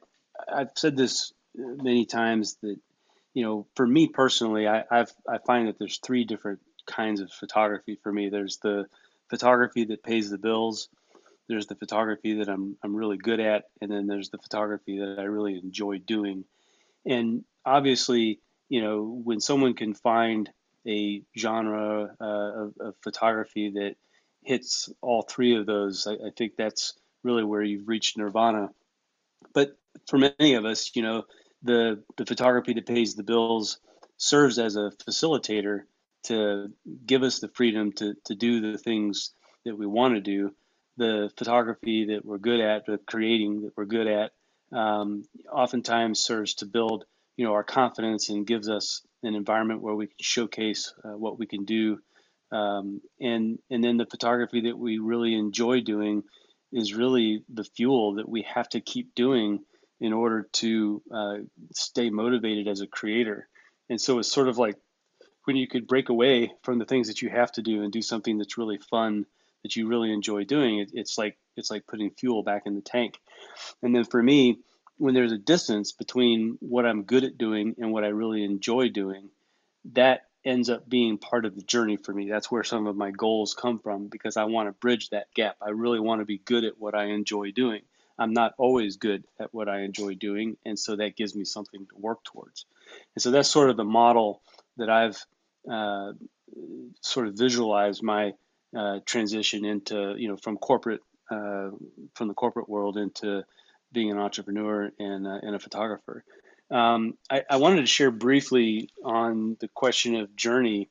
I've 0.47 0.69
said 0.75 0.95
this 0.95 1.33
many 1.55 2.05
times 2.05 2.57
that 2.61 2.77
you 3.33 3.43
know 3.43 3.65
for 3.75 3.87
me 3.87 4.07
personally, 4.07 4.67
I 4.67 4.83
I've, 4.91 5.11
I 5.27 5.39
find 5.39 5.67
that 5.67 5.79
there's 5.79 5.97
three 5.97 6.23
different 6.23 6.59
kinds 6.85 7.21
of 7.21 7.31
photography 7.31 7.97
for 8.01 8.11
me. 8.11 8.29
There's 8.29 8.57
the 8.57 8.85
photography 9.29 9.85
that 9.85 10.03
pays 10.03 10.29
the 10.29 10.37
bills. 10.37 10.89
There's 11.47 11.67
the 11.67 11.75
photography 11.75 12.35
that 12.35 12.49
I'm 12.49 12.77
I'm 12.83 12.95
really 12.95 13.17
good 13.17 13.39
at, 13.39 13.65
and 13.81 13.91
then 13.91 14.07
there's 14.07 14.29
the 14.29 14.37
photography 14.37 14.99
that 14.99 15.19
I 15.19 15.23
really 15.23 15.57
enjoy 15.57 15.99
doing. 15.99 16.45
And 17.05 17.43
obviously, 17.65 18.39
you 18.69 18.81
know, 18.81 19.03
when 19.03 19.39
someone 19.39 19.73
can 19.73 19.93
find 19.93 20.49
a 20.87 21.23
genre 21.37 22.15
uh, 22.19 22.25
of, 22.25 22.73
of, 22.79 22.95
photography 23.01 23.69
that 23.69 23.95
hits 24.41 24.89
all 25.01 25.21
three 25.21 25.55
of 25.55 25.65
those, 25.65 26.07
I, 26.07 26.13
I, 26.13 26.29
think 26.35 26.57
that's 26.57 26.93
really 27.23 27.43
where 27.43 27.61
you've 27.61 27.87
reached 27.87 28.17
nirvana. 28.17 28.69
But 29.53 29.77
for 30.07 30.17
many 30.17 30.55
of 30.55 30.65
us, 30.65 30.91
you 30.93 31.01
know, 31.01 31.23
the 31.61 32.03
the 32.17 32.25
photography 32.25 32.73
that 32.73 32.85
pays 32.85 33.15
the 33.15 33.23
bills 33.23 33.79
serves 34.17 34.59
as 34.59 34.75
a 34.75 34.91
facilitator 35.05 35.83
to 36.23 36.71
give 37.05 37.23
us 37.23 37.39
the 37.39 37.49
freedom 37.49 37.91
to 37.93 38.15
to 38.25 38.35
do 38.35 38.71
the 38.71 38.77
things 38.77 39.31
that 39.65 39.77
we 39.77 39.85
want 39.85 40.15
to 40.15 40.21
do. 40.21 40.53
The 40.97 41.31
photography 41.37 42.05
that 42.05 42.23
we're 42.23 42.37
good 42.37 42.59
at, 42.59 42.85
the 42.85 42.99
creating 42.99 43.63
that 43.63 43.71
we're 43.75 43.85
good 43.85 44.07
at, 44.07 44.31
um, 44.71 45.23
oftentimes 45.51 46.19
serves 46.19 46.55
to 46.55 46.65
build 46.65 47.05
you 47.37 47.45
know 47.45 47.53
our 47.53 47.63
confidence 47.63 48.29
and 48.29 48.45
gives 48.45 48.69
us 48.69 49.01
an 49.23 49.35
environment 49.35 49.81
where 49.81 49.95
we 49.95 50.07
can 50.07 50.15
showcase 50.19 50.93
uh, 51.03 51.17
what 51.17 51.39
we 51.39 51.45
can 51.45 51.65
do 51.65 51.99
um, 52.51 53.01
and 53.19 53.59
and 53.69 53.83
then 53.83 53.97
the 53.97 54.05
photography 54.05 54.61
that 54.61 54.77
we 54.77 54.99
really 54.99 55.35
enjoy 55.35 55.81
doing 55.81 56.23
is 56.71 56.93
really 56.93 57.43
the 57.53 57.63
fuel 57.63 58.15
that 58.15 58.27
we 58.27 58.43
have 58.43 58.67
to 58.69 58.81
keep 58.81 59.13
doing 59.15 59.59
in 59.99 60.11
order 60.11 60.49
to 60.53 61.01
uh, 61.13 61.37
stay 61.73 62.09
motivated 62.09 62.67
as 62.67 62.81
a 62.81 62.87
creator 62.87 63.47
and 63.89 63.99
so 63.99 64.19
it's 64.19 64.31
sort 64.31 64.47
of 64.47 64.57
like 64.57 64.77
when 65.45 65.55
you 65.55 65.67
could 65.67 65.87
break 65.87 66.09
away 66.09 66.51
from 66.63 66.79
the 66.79 66.85
things 66.85 67.07
that 67.07 67.21
you 67.21 67.29
have 67.29 67.51
to 67.53 67.61
do 67.61 67.83
and 67.83 67.91
do 67.91 68.01
something 68.01 68.37
that's 68.37 68.57
really 68.57 68.77
fun 68.77 69.25
that 69.63 69.75
you 69.75 69.87
really 69.87 70.11
enjoy 70.11 70.43
doing 70.43 70.79
it, 70.79 70.91
it's 70.93 71.17
like 71.17 71.37
it's 71.55 71.71
like 71.71 71.87
putting 71.87 72.11
fuel 72.11 72.43
back 72.43 72.63
in 72.65 72.75
the 72.75 72.81
tank 72.81 73.19
and 73.81 73.95
then 73.95 74.03
for 74.03 74.21
me 74.21 74.59
when 74.97 75.13
there's 75.13 75.31
a 75.31 75.37
distance 75.37 75.91
between 75.91 76.57
what 76.59 76.85
I'm 76.85 77.03
good 77.03 77.23
at 77.23 77.37
doing 77.37 77.75
and 77.79 77.91
what 77.91 78.03
I 78.03 78.09
really 78.09 78.43
enjoy 78.43 78.89
doing, 78.89 79.29
that 79.93 80.21
ends 80.45 80.69
up 80.69 80.87
being 80.87 81.17
part 81.17 81.45
of 81.45 81.55
the 81.55 81.61
journey 81.61 81.97
for 81.97 82.13
me. 82.13 82.29
That's 82.29 82.51
where 82.51 82.63
some 82.63 82.87
of 82.87 82.95
my 82.95 83.11
goals 83.11 83.53
come 83.53 83.79
from 83.79 84.07
because 84.07 84.37
I 84.37 84.45
want 84.45 84.67
to 84.67 84.73
bridge 84.73 85.09
that 85.09 85.33
gap. 85.33 85.57
I 85.61 85.69
really 85.69 85.99
want 85.99 86.21
to 86.21 86.25
be 86.25 86.37
good 86.37 86.63
at 86.63 86.77
what 86.77 86.95
I 86.95 87.05
enjoy 87.05 87.51
doing. 87.51 87.81
I'm 88.17 88.33
not 88.33 88.53
always 88.57 88.97
good 88.97 89.25
at 89.39 89.53
what 89.53 89.67
I 89.67 89.81
enjoy 89.81 90.13
doing, 90.13 90.57
and 90.63 90.77
so 90.77 90.95
that 90.95 91.15
gives 91.15 91.35
me 91.35 91.45
something 91.45 91.87
to 91.87 91.97
work 91.97 92.23
towards. 92.23 92.65
And 93.15 93.23
so 93.23 93.31
that's 93.31 93.49
sort 93.49 93.71
of 93.71 93.77
the 93.77 93.83
model 93.83 94.41
that 94.77 94.89
I've 94.89 95.25
uh, 95.71 96.13
sort 97.01 97.27
of 97.27 97.35
visualize 97.35 98.01
my 98.01 98.33
uh, 98.77 98.99
transition 99.05 99.65
into, 99.65 100.15
you 100.17 100.27
know, 100.27 100.37
from 100.37 100.57
corporate 100.57 101.01
uh, 101.31 101.69
from 102.15 102.27
the 102.27 102.33
corporate 102.33 102.69
world 102.69 102.97
into 102.97 103.43
being 103.91 104.11
an 104.11 104.17
entrepreneur 104.17 104.91
and, 104.99 105.25
uh, 105.25 105.39
and 105.41 105.55
a 105.55 105.59
photographer. 105.59 106.23
Um, 106.69 107.17
I, 107.29 107.43
I, 107.49 107.57
wanted 107.57 107.81
to 107.81 107.85
share 107.85 108.11
briefly 108.11 108.89
on 109.03 109.57
the 109.59 109.67
question 109.67 110.15
of 110.15 110.35
journey 110.35 110.89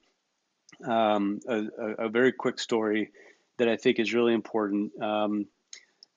um, 0.84 1.40
a, 1.46 1.64
a, 1.98 2.08
very 2.08 2.32
quick 2.32 2.58
story 2.60 3.10
that 3.58 3.68
I 3.68 3.76
think 3.76 3.98
is 3.98 4.14
really 4.14 4.32
important. 4.32 4.92
Um, 5.02 5.46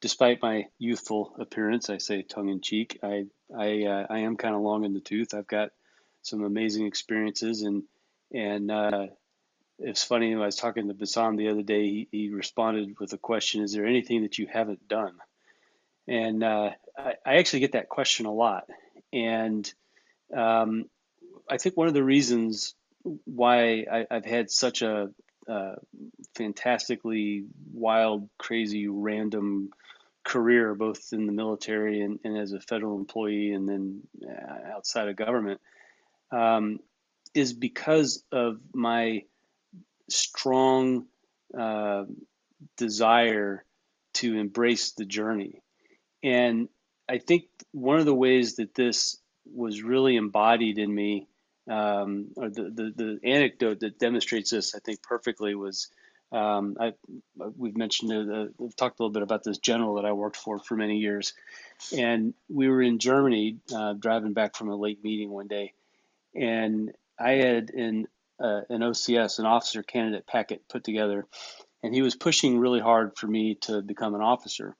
despite 0.01 0.41
my 0.41 0.65
youthful 0.77 1.35
appearance, 1.39 1.89
I 1.89 1.97
say 1.97 2.21
tongue 2.21 2.49
in 2.49 2.61
cheek, 2.61 2.99
I 3.01 3.25
I, 3.55 3.83
uh, 3.83 4.07
I 4.09 4.19
am 4.19 4.37
kind 4.37 4.55
of 4.55 4.61
long 4.61 4.85
in 4.85 4.93
the 4.93 4.99
tooth. 4.99 5.33
I've 5.33 5.47
got 5.47 5.69
some 6.21 6.43
amazing 6.43 6.85
experiences, 6.85 7.61
and 7.61 7.83
and 8.33 8.71
uh, 8.71 9.07
it's 9.79 10.03
funny. 10.03 10.33
I 10.33 10.37
was 10.37 10.55
talking 10.55 10.87
to 10.87 10.93
Bassam 10.93 11.35
the 11.35 11.49
other 11.49 11.63
day. 11.63 11.83
He, 11.83 12.07
he 12.11 12.29
responded 12.29 12.99
with 12.99 13.13
a 13.13 13.17
question: 13.17 13.63
"Is 13.63 13.73
there 13.73 13.85
anything 13.85 14.23
that 14.23 14.37
you 14.37 14.47
haven't 14.47 14.87
done?" 14.87 15.15
And 16.07 16.43
uh, 16.43 16.71
I, 16.97 17.13
I, 17.25 17.35
actually 17.35 17.61
get 17.61 17.71
that 17.71 17.89
question 17.89 18.25
a 18.25 18.33
lot, 18.33 18.67
and 19.11 19.71
um, 20.35 20.85
I 21.49 21.57
think 21.57 21.75
one 21.75 21.87
of 21.87 21.93
the 21.93 22.03
reasons 22.03 22.75
why 23.25 23.85
I, 23.91 24.05
have 24.09 24.25
had 24.25 24.51
such 24.51 24.81
a 24.81 25.09
uh, 25.47 25.75
fantastically 26.35 27.45
wild, 27.73 28.29
crazy, 28.37 28.87
random 28.87 29.69
career, 30.23 30.73
both 30.73 31.13
in 31.13 31.27
the 31.27 31.31
military 31.31 32.01
and, 32.01 32.19
and 32.23 32.37
as 32.37 32.51
a 32.51 32.59
federal 32.59 32.97
employee, 32.97 33.51
and 33.51 33.69
then 33.69 34.01
uh, 34.27 34.73
outside 34.75 35.07
of 35.07 35.15
government, 35.15 35.61
um, 36.31 36.79
is 37.35 37.53
because 37.53 38.23
of 38.31 38.59
my 38.73 39.23
strong 40.09 41.05
uh, 41.57 42.05
desire 42.77 43.65
to 44.13 44.37
embrace 44.37 44.93
the 44.93 45.05
journey. 45.05 45.61
And 46.23 46.69
I 47.07 47.19
think 47.19 47.45
one 47.71 47.99
of 47.99 48.05
the 48.05 48.15
ways 48.15 48.55
that 48.55 48.73
this 48.73 49.17
was 49.53 49.83
really 49.83 50.15
embodied 50.15 50.79
in 50.79 50.93
me 50.93 51.27
um, 51.69 52.27
or 52.35 52.49
the, 52.49 52.63
the, 52.63 52.93
the 52.95 53.19
anecdote 53.23 53.81
that 53.81 53.99
demonstrates 53.99 54.51
this, 54.51 54.73
I 54.73 54.79
think, 54.79 55.03
perfectly 55.03 55.53
was 55.55 55.89
um, 56.31 56.77
I, 56.79 56.93
we've 57.57 57.77
mentioned, 57.77 58.31
uh, 58.31 58.45
we've 58.57 58.75
talked 58.75 58.99
a 58.99 59.03
little 59.03 59.13
bit 59.13 59.23
about 59.23 59.43
this 59.43 59.57
general 59.57 59.95
that 59.95 60.05
I 60.05 60.13
worked 60.13 60.37
for 60.37 60.59
for 60.59 60.75
many 60.75 60.97
years. 60.97 61.33
And 61.95 62.33
we 62.49 62.67
were 62.69 62.81
in 62.81 62.99
Germany 62.99 63.57
uh, 63.73 63.93
driving 63.93 64.33
back 64.33 64.55
from 64.55 64.69
a 64.69 64.75
late 64.75 65.03
meeting 65.03 65.29
one 65.29 65.47
day. 65.47 65.73
And 66.33 66.91
I 67.19 67.31
had 67.31 67.69
an, 67.71 68.07
uh, 68.39 68.61
an 68.69 68.81
OCS, 68.81 69.39
an 69.39 69.45
officer 69.45 69.83
candidate 69.83 70.27
packet 70.27 70.67
put 70.69 70.83
together. 70.83 71.25
And 71.83 71.93
he 71.93 72.01
was 72.01 72.15
pushing 72.15 72.59
really 72.59 72.79
hard 72.79 73.17
for 73.17 73.27
me 73.27 73.55
to 73.61 73.81
become 73.81 74.15
an 74.15 74.21
officer 74.21 74.75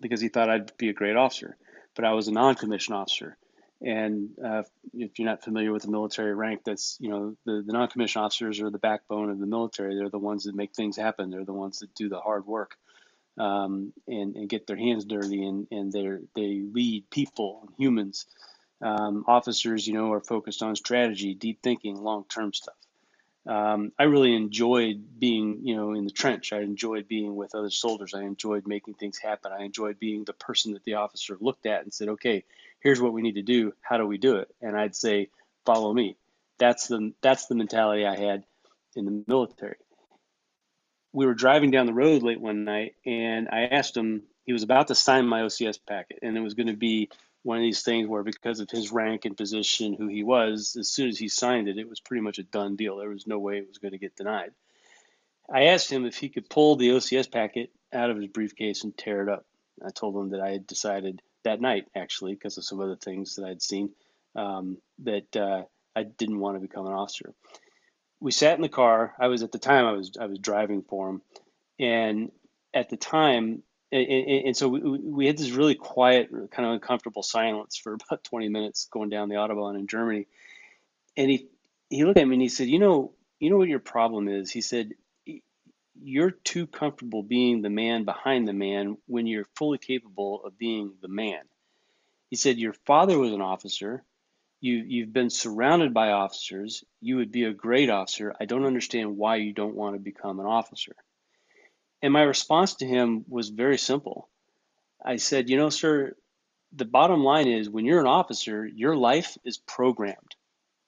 because 0.00 0.20
he 0.20 0.28
thought 0.28 0.50
I'd 0.50 0.76
be 0.76 0.88
a 0.88 0.94
great 0.94 1.16
officer. 1.16 1.56
But 1.94 2.04
I 2.04 2.12
was 2.12 2.28
a 2.28 2.32
non 2.32 2.56
commissioned 2.56 2.96
officer. 2.96 3.38
And 3.82 4.30
uh, 4.42 4.62
if 4.94 5.18
you're 5.18 5.28
not 5.28 5.44
familiar 5.44 5.72
with 5.72 5.82
the 5.82 5.90
military 5.90 6.34
rank, 6.34 6.62
that's 6.64 6.96
you 6.98 7.10
know 7.10 7.36
the, 7.44 7.62
the 7.64 7.72
non-commissioned 7.74 8.24
officers 8.24 8.60
are 8.60 8.70
the 8.70 8.78
backbone 8.78 9.28
of 9.28 9.38
the 9.38 9.46
military. 9.46 9.94
They're 9.94 10.08
the 10.08 10.18
ones 10.18 10.44
that 10.44 10.54
make 10.54 10.74
things 10.74 10.96
happen. 10.96 11.30
They're 11.30 11.44
the 11.44 11.52
ones 11.52 11.80
that 11.80 11.94
do 11.94 12.08
the 12.08 12.18
hard 12.18 12.46
work 12.46 12.76
um, 13.38 13.92
and, 14.08 14.34
and 14.34 14.48
get 14.48 14.66
their 14.66 14.78
hands 14.78 15.04
dirty 15.04 15.44
and, 15.44 15.66
and 15.70 15.92
they 15.92 16.08
they 16.34 16.62
lead 16.72 17.10
people, 17.10 17.64
and 17.66 17.74
humans. 17.76 18.26
Um, 18.82 19.24
officers, 19.26 19.86
you 19.86 19.94
know, 19.94 20.12
are 20.12 20.20
focused 20.20 20.62
on 20.62 20.76
strategy, 20.76 21.34
deep 21.34 21.60
thinking, 21.62 21.96
long-term 21.96 22.52
stuff. 22.52 22.74
Um, 23.46 23.92
I 23.98 24.04
really 24.04 24.34
enjoyed 24.34 25.18
being, 25.18 25.60
you 25.62 25.76
know, 25.76 25.92
in 25.94 26.04
the 26.04 26.10
trench. 26.10 26.52
I 26.52 26.60
enjoyed 26.60 27.08
being 27.08 27.36
with 27.36 27.54
other 27.54 27.70
soldiers. 27.70 28.12
I 28.12 28.22
enjoyed 28.22 28.66
making 28.66 28.94
things 28.94 29.18
happen. 29.18 29.52
I 29.52 29.64
enjoyed 29.64 29.98
being 29.98 30.24
the 30.24 30.32
person 30.32 30.72
that 30.72 30.84
the 30.84 30.94
officer 30.94 31.36
looked 31.40 31.64
at 31.64 31.84
and 31.84 31.94
said, 31.94 32.08
"Okay, 32.08 32.44
here's 32.80 33.00
what 33.00 33.12
we 33.12 33.22
need 33.22 33.36
to 33.36 33.42
do. 33.42 33.72
How 33.80 33.98
do 33.98 34.06
we 34.06 34.18
do 34.18 34.36
it? 34.36 34.48
And 34.60 34.76
I'd 34.76 34.96
say, 34.96 35.30
follow 35.64 35.92
me. 35.92 36.16
That's 36.58 36.86
the 36.88 37.12
that's 37.20 37.46
the 37.46 37.54
mentality 37.54 38.06
I 38.06 38.16
had 38.16 38.44
in 38.94 39.04
the 39.04 39.24
military. 39.26 39.76
We 41.12 41.26
were 41.26 41.34
driving 41.34 41.70
down 41.70 41.86
the 41.86 41.94
road 41.94 42.22
late 42.22 42.40
one 42.40 42.64
night, 42.64 42.94
and 43.04 43.48
I 43.50 43.62
asked 43.64 43.96
him. 43.96 44.22
He 44.44 44.52
was 44.52 44.62
about 44.62 44.86
to 44.88 44.94
sign 44.94 45.26
my 45.26 45.40
OCS 45.40 45.78
packet, 45.84 46.20
and 46.22 46.36
it 46.36 46.40
was 46.40 46.54
going 46.54 46.68
to 46.68 46.76
be 46.76 47.10
one 47.46 47.58
of 47.58 47.62
these 47.62 47.82
things 47.82 48.08
where, 48.08 48.24
because 48.24 48.58
of 48.58 48.68
his 48.68 48.90
rank 48.90 49.24
and 49.24 49.36
position, 49.36 49.94
who 49.94 50.08
he 50.08 50.24
was, 50.24 50.76
as 50.76 50.88
soon 50.90 51.08
as 51.08 51.16
he 51.16 51.28
signed 51.28 51.68
it, 51.68 51.78
it 51.78 51.88
was 51.88 52.00
pretty 52.00 52.20
much 52.20 52.38
a 52.38 52.42
done 52.42 52.74
deal. 52.74 52.96
There 52.96 53.08
was 53.08 53.28
no 53.28 53.38
way 53.38 53.58
it 53.58 53.68
was 53.68 53.78
going 53.78 53.92
to 53.92 53.98
get 53.98 54.16
denied. 54.16 54.50
I 55.48 55.66
asked 55.66 55.88
him 55.88 56.04
if 56.04 56.16
he 56.16 56.28
could 56.28 56.50
pull 56.50 56.74
the 56.74 56.88
OCS 56.88 57.30
packet 57.30 57.70
out 57.92 58.10
of 58.10 58.16
his 58.16 58.26
briefcase 58.26 58.82
and 58.82 58.98
tear 58.98 59.22
it 59.22 59.28
up. 59.28 59.46
I 59.84 59.90
told 59.90 60.16
him 60.16 60.30
that 60.30 60.40
I 60.40 60.50
had 60.50 60.66
decided 60.66 61.22
that 61.44 61.60
night, 61.60 61.86
actually, 61.94 62.34
because 62.34 62.58
of 62.58 62.64
some 62.64 62.80
other 62.80 62.96
things 62.96 63.36
that 63.36 63.46
I'd 63.46 63.62
seen, 63.62 63.90
um, 64.34 64.78
that 65.04 65.36
uh, 65.36 65.62
I 65.94 66.02
didn't 66.02 66.40
want 66.40 66.56
to 66.56 66.60
become 66.60 66.86
an 66.86 66.94
officer. 66.94 67.32
We 68.18 68.32
sat 68.32 68.56
in 68.56 68.62
the 68.62 68.68
car. 68.68 69.14
I 69.20 69.28
was 69.28 69.44
at 69.44 69.52
the 69.52 69.60
time 69.60 69.84
I 69.84 69.92
was 69.92 70.16
I 70.20 70.26
was 70.26 70.40
driving 70.40 70.82
for 70.82 71.10
him, 71.10 71.22
and 71.78 72.32
at 72.74 72.88
the 72.88 72.96
time, 72.96 73.62
and, 73.92 74.46
and, 74.46 74.56
so 74.56 74.68
we, 74.68 74.80
we 74.80 75.26
had 75.26 75.36
this 75.36 75.50
really 75.50 75.74
quiet, 75.74 76.30
kind 76.50 76.66
of 76.66 76.74
uncomfortable 76.74 77.22
silence 77.22 77.76
for 77.76 77.94
about 78.10 78.24
20 78.24 78.48
minutes 78.48 78.88
going 78.90 79.08
down 79.08 79.28
the 79.28 79.36
autobahn 79.36 79.78
in 79.78 79.86
Germany. 79.86 80.26
And 81.16 81.30
he 81.30 81.48
he 81.88 82.04
looked 82.04 82.18
at 82.18 82.26
me 82.26 82.34
and 82.34 82.42
he 82.42 82.48
said, 82.48 82.68
"You 82.68 82.78
know, 82.78 83.12
you 83.38 83.48
know 83.48 83.56
what 83.56 83.68
your 83.68 83.78
problem 83.78 84.28
is." 84.28 84.50
He 84.50 84.60
said, 84.60 84.92
you're 86.02 86.30
too 86.30 86.66
comfortable 86.66 87.22
being 87.22 87.62
the 87.62 87.70
man 87.70 88.04
behind 88.04 88.46
the 88.46 88.52
man 88.52 88.96
when 89.06 89.26
you're 89.26 89.46
fully 89.56 89.78
capable 89.78 90.44
of 90.44 90.58
being 90.58 90.92
the 91.00 91.08
man. 91.08 91.40
He 92.30 92.36
said, 92.36 92.58
Your 92.58 92.72
father 92.72 93.18
was 93.18 93.32
an 93.32 93.40
officer. 93.40 94.02
You, 94.60 94.84
you've 94.86 95.12
been 95.12 95.30
surrounded 95.30 95.94
by 95.94 96.10
officers. 96.10 96.84
You 97.00 97.16
would 97.16 97.30
be 97.30 97.44
a 97.44 97.52
great 97.52 97.90
officer. 97.90 98.34
I 98.40 98.46
don't 98.46 98.66
understand 98.66 99.16
why 99.16 99.36
you 99.36 99.52
don't 99.52 99.76
want 99.76 99.94
to 99.94 100.00
become 100.00 100.40
an 100.40 100.46
officer. 100.46 100.96
And 102.02 102.12
my 102.12 102.22
response 102.22 102.74
to 102.76 102.86
him 102.86 103.24
was 103.28 103.48
very 103.48 103.78
simple. 103.78 104.28
I 105.04 105.16
said, 105.16 105.48
You 105.48 105.56
know, 105.56 105.70
sir, 105.70 106.14
the 106.72 106.84
bottom 106.84 107.22
line 107.22 107.48
is 107.48 107.70
when 107.70 107.84
you're 107.84 108.00
an 108.00 108.06
officer, 108.06 108.66
your 108.66 108.96
life 108.96 109.36
is 109.44 109.58
programmed. 109.58 110.34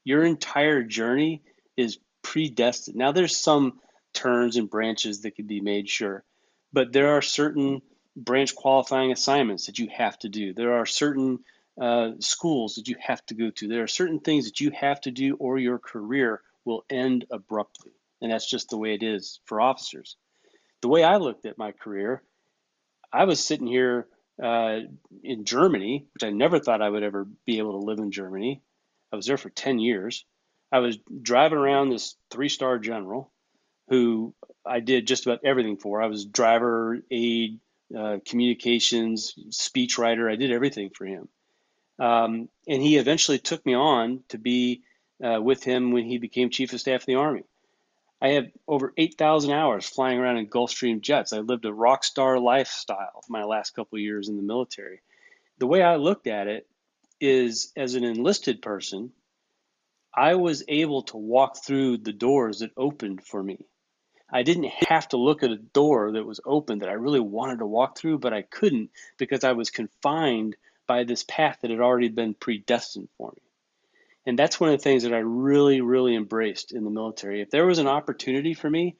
Your 0.05 0.25
entire 0.25 0.83
journey 0.83 1.43
is 1.77 1.99
predestined. 2.23 2.97
Now, 2.97 3.13
there's 3.13 3.37
some 3.37 3.81
turns 4.13 4.57
and 4.57 4.71
branches 4.71 5.23
that 5.23 5.33
could 5.37 5.47
be 5.49 5.61
made, 5.61 5.89
sure. 5.89 6.25
But 6.73 6.93
there 6.93 7.17
are 7.17 7.23
certain 7.23 7.83
branch 8.17 8.55
qualifying 8.55 9.13
assignments 9.13 9.67
that 9.67 9.79
you 9.79 9.89
have 9.89 10.19
to 10.21 10.29
do. 10.29 10.53
There 10.53 10.75
are 10.75 10.87
certain 10.87 11.41
uh, 11.81 12.13
schools 12.21 12.75
that 12.75 12.89
you 12.89 12.97
have 13.01 13.25
to 13.27 13.35
go 13.35 13.51
to. 13.51 13.69
There 13.69 13.83
are 13.83 13.89
certain 13.89 14.21
things 14.21 14.47
that 14.47 14.61
you 14.61 14.73
have 14.73 15.01
to 15.03 15.11
do, 15.11 15.37
or 15.37 15.59
your 15.59 15.79
career 15.79 16.43
will 16.65 16.85
end 16.91 17.27
abruptly. 17.31 17.93
And 18.21 18.33
that's 18.33 18.51
just 18.51 18.71
the 18.71 18.79
way 18.79 18.95
it 18.95 19.03
is 19.03 19.41
for 19.45 19.61
officers. 19.61 20.17
The 20.81 20.89
way 20.89 21.03
I 21.03 21.17
looked 21.17 21.47
at 21.47 21.59
my 21.59 21.73
career, 21.73 22.23
I 23.13 23.25
was 23.25 23.45
sitting 23.45 23.67
here 23.67 24.07
uh, 24.43 24.81
in 25.23 25.45
Germany, 25.45 26.07
which 26.15 26.23
I 26.23 26.31
never 26.31 26.59
thought 26.59 26.83
I 26.83 26.89
would 26.89 27.03
ever 27.03 27.27
be 27.45 27.59
able 27.59 27.73
to 27.73 27.87
live 27.87 27.99
in 27.99 28.13
Germany. 28.13 28.63
I 29.13 29.17
was 29.17 29.27
there 29.27 29.37
for 29.37 29.51
10 29.51 29.79
years. 29.79 30.25
I 30.71 30.79
was 30.81 30.99
driving 31.23 31.59
around 31.59 31.89
this 31.89 32.15
three 32.31 32.49
star 32.49 32.79
general 32.79 33.33
who 33.89 34.35
I 34.67 34.81
did 34.81 35.07
just 35.07 35.27
about 35.27 35.41
everything 35.45 35.79
for. 35.79 36.03
I 36.03 36.07
was 36.07 36.27
driver, 36.27 36.99
aide, 37.11 37.59
uh, 37.97 38.19
communications, 38.27 39.35
speechwriter. 39.51 40.31
I 40.31 40.37
did 40.37 40.53
everything 40.53 40.91
for 40.91 41.07
him. 41.07 41.29
Um, 41.99 42.49
and 42.69 42.83
he 42.83 42.99
eventually 42.99 43.39
took 43.39 43.65
me 43.65 43.75
on 43.75 44.23
to 44.29 44.39
be 44.39 44.83
uh, 45.25 45.41
with 45.43 45.65
him 45.65 45.91
when 45.91 46.05
he 46.05 46.19
became 46.19 46.51
chief 46.51 46.73
of 46.73 46.81
staff 46.81 47.01
of 47.01 47.07
the 47.07 47.15
Army. 47.17 47.45
I 48.21 48.31
have 48.31 48.47
over 48.67 48.93
8,000 48.97 49.53
hours 49.53 49.89
flying 49.89 50.19
around 50.19 50.39
in 50.39 50.49
Gulfstream 50.49 51.01
jets. 51.01 51.33
I 51.33 51.39
lived 51.39 51.65
a 51.65 51.73
rock 51.73 52.03
star 52.03 52.39
lifestyle 52.39 53.23
my 53.29 53.45
last 53.45 53.75
couple 53.75 53.99
years 53.99 54.29
in 54.29 54.37
the 54.37 54.43
military. 54.43 55.01
The 55.59 55.69
way 55.69 55.83
I 55.83 55.97
looked 55.97 56.27
at 56.27 56.49
it 56.49 56.67
is 57.21 57.73
as 57.77 57.95
an 57.95 58.05
enlisted 58.05 58.61
person, 58.61 59.13
I 60.13 60.35
was 60.35 60.65
able 60.67 61.03
to 61.05 61.17
walk 61.17 61.59
through 61.65 61.99
the 61.99 62.13
doors 62.13 62.59
that 62.59 62.73
opened 62.77 63.25
for 63.25 63.43
me. 63.43 63.67
I 64.31 64.43
didn't 64.43 64.73
have 64.89 65.09
to 65.09 65.17
look 65.17 65.43
at 65.43 65.51
a 65.51 65.57
door 65.57 66.13
that 66.13 66.27
was 66.27 66.41
open 66.45 66.81
that 66.81 66.89
I 66.89 66.95
really 66.95 67.21
wanted 67.21 67.61
to 67.61 67.67
walk 67.67 67.97
through, 67.97 68.19
but 68.19 68.35
I 68.35 68.43
couldn't 68.43 68.91
because 69.17 69.45
I 69.45 69.53
was 69.53 69.71
confined 69.71 70.57
by 70.87 71.05
this 71.05 71.25
path 71.25 71.59
that 71.63 71.71
had 71.71 71.81
already 71.81 72.09
been 72.09 72.35
predestined 72.35 73.09
for 73.17 73.33
me. 73.35 73.43
And 74.29 74.39
that's 74.39 74.61
one 74.61 74.69
of 74.69 74.79
the 74.79 74.83
things 74.83 75.05
that 75.05 75.15
I 75.15 75.21
really, 75.21 75.81
really 75.81 76.15
embraced 76.15 76.73
in 76.75 76.85
the 76.85 76.91
military. 76.91 77.41
If 77.41 77.49
there 77.51 77.65
was 77.65 77.79
an 77.79 77.87
opportunity 77.87 78.53
for 78.53 78.69
me, 78.69 78.99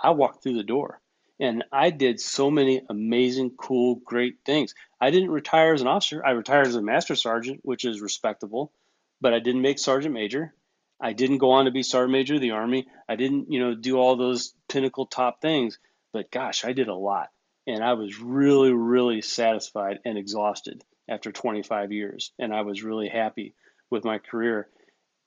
I 0.00 0.12
walked 0.12 0.42
through 0.42 0.54
the 0.56 0.64
door. 0.64 1.02
And 1.38 1.64
I 1.70 1.90
did 1.90 2.18
so 2.18 2.50
many 2.50 2.80
amazing, 2.88 3.50
cool, 3.58 3.96
great 3.96 4.36
things. 4.46 4.74
I 4.98 5.10
didn't 5.10 5.32
retire 5.32 5.74
as 5.74 5.82
an 5.82 5.86
officer. 5.86 6.24
I 6.24 6.30
retired 6.30 6.66
as 6.66 6.76
a 6.76 6.82
master 6.82 7.14
sergeant, 7.14 7.60
which 7.62 7.84
is 7.84 8.00
respectable, 8.00 8.72
but 9.20 9.34
I 9.34 9.40
didn't 9.40 9.60
make 9.60 9.78
sergeant 9.78 10.14
major. 10.14 10.54
I 10.98 11.12
didn't 11.12 11.38
go 11.38 11.50
on 11.50 11.66
to 11.66 11.70
be 11.70 11.82
sergeant 11.82 12.12
major 12.12 12.36
of 12.36 12.40
the 12.40 12.52
army. 12.52 12.86
I 13.06 13.16
didn't, 13.16 13.52
you 13.52 13.60
know, 13.60 13.74
do 13.74 13.98
all 13.98 14.16
those 14.16 14.54
pinnacle 14.66 15.04
top 15.04 15.42
things. 15.42 15.78
But 16.14 16.30
gosh, 16.30 16.64
I 16.64 16.72
did 16.72 16.88
a 16.88 16.94
lot. 16.94 17.28
and 17.66 17.84
I 17.84 17.92
was 17.92 18.18
really, 18.18 18.72
really 18.72 19.20
satisfied 19.20 20.00
and 20.06 20.16
exhausted 20.16 20.82
after 21.06 21.32
25 21.32 21.92
years. 21.92 22.32
And 22.38 22.54
I 22.54 22.62
was 22.62 22.82
really 22.82 23.08
happy 23.08 23.54
with 23.90 24.04
my 24.04 24.18
career. 24.18 24.68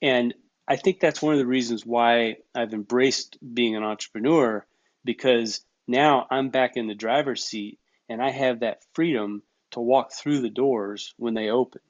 And 0.01 0.33
I 0.67 0.75
think 0.77 0.99
that's 0.99 1.21
one 1.21 1.33
of 1.33 1.39
the 1.39 1.45
reasons 1.45 1.85
why 1.85 2.37
I've 2.55 2.73
embraced 2.73 3.37
being 3.53 3.75
an 3.75 3.83
entrepreneur 3.83 4.65
because 5.03 5.61
now 5.87 6.25
I'm 6.31 6.49
back 6.49 6.77
in 6.77 6.87
the 6.87 6.95
driver's 6.95 7.43
seat 7.43 7.79
and 8.09 8.21
I 8.21 8.31
have 8.31 8.61
that 8.61 8.83
freedom 8.93 9.43
to 9.71 9.81
walk 9.81 10.13
through 10.13 10.41
the 10.41 10.49
doors 10.49 11.13
when 11.17 11.33
they 11.33 11.49
open. 11.49 11.81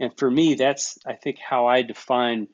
And 0.00 0.16
for 0.18 0.30
me, 0.30 0.54
that's, 0.54 0.98
I 1.06 1.14
think, 1.14 1.38
how 1.38 1.66
I 1.66 1.82
define 1.82 2.48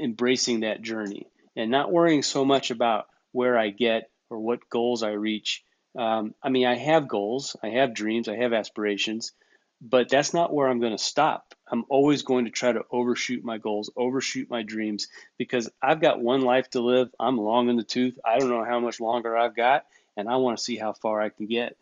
embracing 0.00 0.60
that 0.60 0.82
journey 0.82 1.26
and 1.56 1.70
not 1.70 1.92
worrying 1.92 2.22
so 2.22 2.44
much 2.44 2.70
about 2.70 3.06
where 3.32 3.58
I 3.58 3.70
get 3.70 4.10
or 4.30 4.38
what 4.40 4.68
goals 4.68 5.02
I 5.02 5.10
reach. 5.10 5.62
Um, 5.96 6.34
I 6.42 6.48
mean, 6.48 6.66
I 6.66 6.76
have 6.76 7.08
goals, 7.08 7.56
I 7.62 7.68
have 7.70 7.94
dreams, 7.94 8.28
I 8.28 8.36
have 8.36 8.52
aspirations, 8.52 9.32
but 9.80 10.08
that's 10.08 10.34
not 10.34 10.52
where 10.52 10.68
I'm 10.68 10.80
going 10.80 10.96
to 10.96 11.02
stop. 11.02 11.53
I'm 11.70 11.84
always 11.88 12.22
going 12.22 12.44
to 12.44 12.50
try 12.50 12.72
to 12.72 12.84
overshoot 12.90 13.42
my 13.44 13.58
goals, 13.58 13.90
overshoot 13.96 14.50
my 14.50 14.62
dreams, 14.62 15.08
because 15.38 15.70
I've 15.82 16.00
got 16.00 16.20
one 16.20 16.42
life 16.42 16.68
to 16.70 16.80
live. 16.80 17.08
I'm 17.18 17.38
long 17.38 17.68
in 17.70 17.76
the 17.76 17.82
tooth. 17.84 18.18
I 18.24 18.38
don't 18.38 18.50
know 18.50 18.64
how 18.64 18.80
much 18.80 19.00
longer 19.00 19.36
I've 19.36 19.56
got, 19.56 19.84
and 20.16 20.28
I 20.28 20.36
want 20.36 20.58
to 20.58 20.64
see 20.64 20.76
how 20.76 20.92
far 20.92 21.20
I 21.20 21.30
can 21.30 21.46
get. 21.46 21.76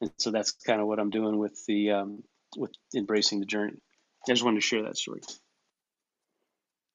And 0.00 0.10
so 0.18 0.30
that's 0.30 0.52
kind 0.52 0.80
of 0.80 0.86
what 0.86 0.98
I'm 0.98 1.10
doing 1.10 1.38
with 1.38 1.64
the 1.66 1.90
um, 1.90 2.22
with 2.56 2.72
embracing 2.94 3.40
the 3.40 3.46
journey. 3.46 3.76
I 4.26 4.32
just 4.32 4.44
wanted 4.44 4.60
to 4.60 4.66
share 4.66 4.82
that 4.82 4.96
story. 4.96 5.20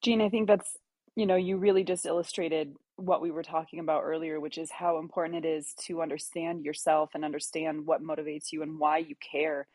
Gene, 0.02 0.22
I 0.22 0.30
think 0.30 0.48
that's, 0.48 0.78
you 1.16 1.26
know, 1.26 1.36
you 1.36 1.58
really 1.58 1.84
just 1.84 2.06
illustrated 2.06 2.74
what 2.96 3.22
we 3.22 3.32
were 3.32 3.44
talking 3.44 3.80
about 3.80 4.04
earlier, 4.04 4.40
which 4.40 4.58
is 4.58 4.72
how 4.72 5.00
important 5.00 5.46
it 5.46 5.48
is 5.48 5.74
to 5.86 6.02
understand 6.02 6.64
yourself 6.64 7.12
and 7.14 7.26
understand 7.26 7.86
what 7.86 8.02
motivates 8.04 8.52
you 8.52 8.62
and 8.62 8.80
why 8.80 9.00
you 9.00 9.16
care. 9.16 9.68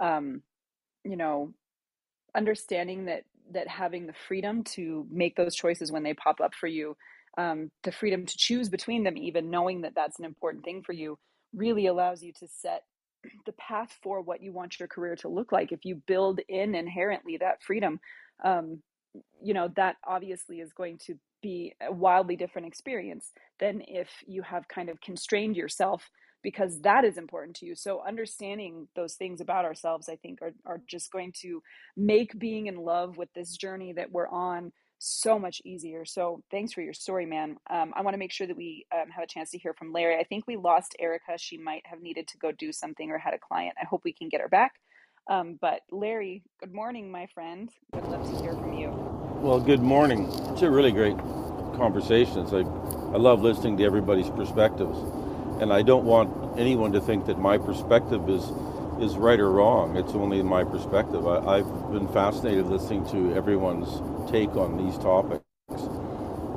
Um, 0.00 0.42
you 1.04 1.16
know, 1.16 1.52
understanding 2.34 3.06
that 3.06 3.24
that 3.52 3.68
having 3.68 4.06
the 4.06 4.14
freedom 4.28 4.64
to 4.64 5.06
make 5.10 5.36
those 5.36 5.54
choices 5.54 5.92
when 5.92 6.02
they 6.02 6.14
pop 6.14 6.40
up 6.40 6.54
for 6.54 6.66
you, 6.66 6.96
um, 7.36 7.70
the 7.82 7.92
freedom 7.92 8.24
to 8.24 8.36
choose 8.36 8.68
between 8.68 9.04
them, 9.04 9.16
even 9.16 9.50
knowing 9.50 9.82
that 9.82 9.94
that's 9.94 10.18
an 10.18 10.24
important 10.24 10.64
thing 10.64 10.82
for 10.82 10.92
you, 10.92 11.18
really 11.54 11.86
allows 11.86 12.22
you 12.22 12.32
to 12.32 12.46
set 12.48 12.84
the 13.46 13.52
path 13.52 13.96
for 14.02 14.20
what 14.20 14.42
you 14.42 14.52
want 14.52 14.78
your 14.78 14.88
career 14.88 15.16
to 15.16 15.28
look 15.28 15.52
like. 15.52 15.72
If 15.72 15.84
you 15.84 15.96
build 16.06 16.40
in 16.48 16.74
inherently 16.74 17.36
that 17.38 17.62
freedom, 17.62 18.00
um, 18.44 18.82
you 19.42 19.54
know 19.54 19.68
that 19.76 19.96
obviously 20.06 20.60
is 20.60 20.72
going 20.72 20.98
to 21.06 21.18
be 21.42 21.74
a 21.86 21.92
wildly 21.92 22.36
different 22.36 22.68
experience 22.68 23.32
than 23.58 23.82
if 23.86 24.08
you 24.26 24.42
have 24.42 24.68
kind 24.68 24.88
of 24.88 25.00
constrained 25.00 25.56
yourself 25.56 26.08
because 26.42 26.80
that 26.82 27.04
is 27.04 27.16
important 27.18 27.56
to 27.56 27.66
you 27.66 27.74
so 27.74 28.02
understanding 28.06 28.88
those 28.96 29.14
things 29.14 29.40
about 29.40 29.64
ourselves 29.64 30.08
i 30.08 30.16
think 30.16 30.40
are, 30.42 30.52
are 30.66 30.80
just 30.88 31.10
going 31.12 31.32
to 31.32 31.62
make 31.96 32.38
being 32.38 32.66
in 32.66 32.76
love 32.76 33.16
with 33.16 33.28
this 33.34 33.56
journey 33.56 33.92
that 33.92 34.10
we're 34.10 34.28
on 34.28 34.72
so 34.98 35.38
much 35.38 35.60
easier 35.64 36.04
so 36.04 36.42
thanks 36.50 36.72
for 36.72 36.80
your 36.80 36.94
story 36.94 37.26
man 37.26 37.56
um, 37.70 37.92
i 37.96 38.02
want 38.02 38.14
to 38.14 38.18
make 38.18 38.32
sure 38.32 38.46
that 38.46 38.56
we 38.56 38.86
um, 38.94 39.10
have 39.10 39.24
a 39.24 39.26
chance 39.26 39.50
to 39.50 39.58
hear 39.58 39.74
from 39.74 39.92
larry 39.92 40.18
i 40.18 40.24
think 40.24 40.46
we 40.46 40.56
lost 40.56 40.96
erica 41.00 41.36
she 41.36 41.58
might 41.58 41.82
have 41.84 42.00
needed 42.00 42.28
to 42.28 42.38
go 42.38 42.52
do 42.52 42.72
something 42.72 43.10
or 43.10 43.18
had 43.18 43.34
a 43.34 43.38
client 43.38 43.74
i 43.82 43.86
hope 43.86 44.02
we 44.04 44.12
can 44.12 44.28
get 44.28 44.40
her 44.40 44.48
back 44.48 44.72
um, 45.30 45.58
but 45.60 45.80
Larry, 45.90 46.42
good 46.60 46.74
morning, 46.74 47.10
my 47.10 47.26
friend. 47.32 47.70
Would 47.94 48.04
love 48.04 48.28
to 48.28 48.42
hear 48.42 48.52
from 48.52 48.74
you. 48.74 48.90
Well, 49.40 49.60
good 49.60 49.80
morning. 49.80 50.28
It's 50.50 50.62
a 50.62 50.70
really 50.70 50.92
great 50.92 51.16
conversation. 51.76 52.46
I, 52.46 52.60
I 53.14 53.18
love 53.18 53.42
listening 53.42 53.76
to 53.78 53.84
everybody's 53.84 54.30
perspectives, 54.30 54.98
and 55.62 55.72
I 55.72 55.82
don't 55.82 56.04
want 56.04 56.58
anyone 56.58 56.92
to 56.92 57.00
think 57.00 57.26
that 57.26 57.38
my 57.38 57.58
perspective 57.58 58.28
is 58.28 58.44
is 59.00 59.16
right 59.16 59.40
or 59.40 59.50
wrong. 59.50 59.96
It's 59.96 60.12
only 60.12 60.42
my 60.42 60.64
perspective. 60.64 61.26
I, 61.26 61.38
I've 61.58 61.92
been 61.92 62.08
fascinated 62.08 62.66
listening 62.66 63.06
to 63.10 63.34
everyone's 63.34 63.88
take 64.30 64.54
on 64.56 64.76
these 64.76 64.98
topics. 64.98 65.44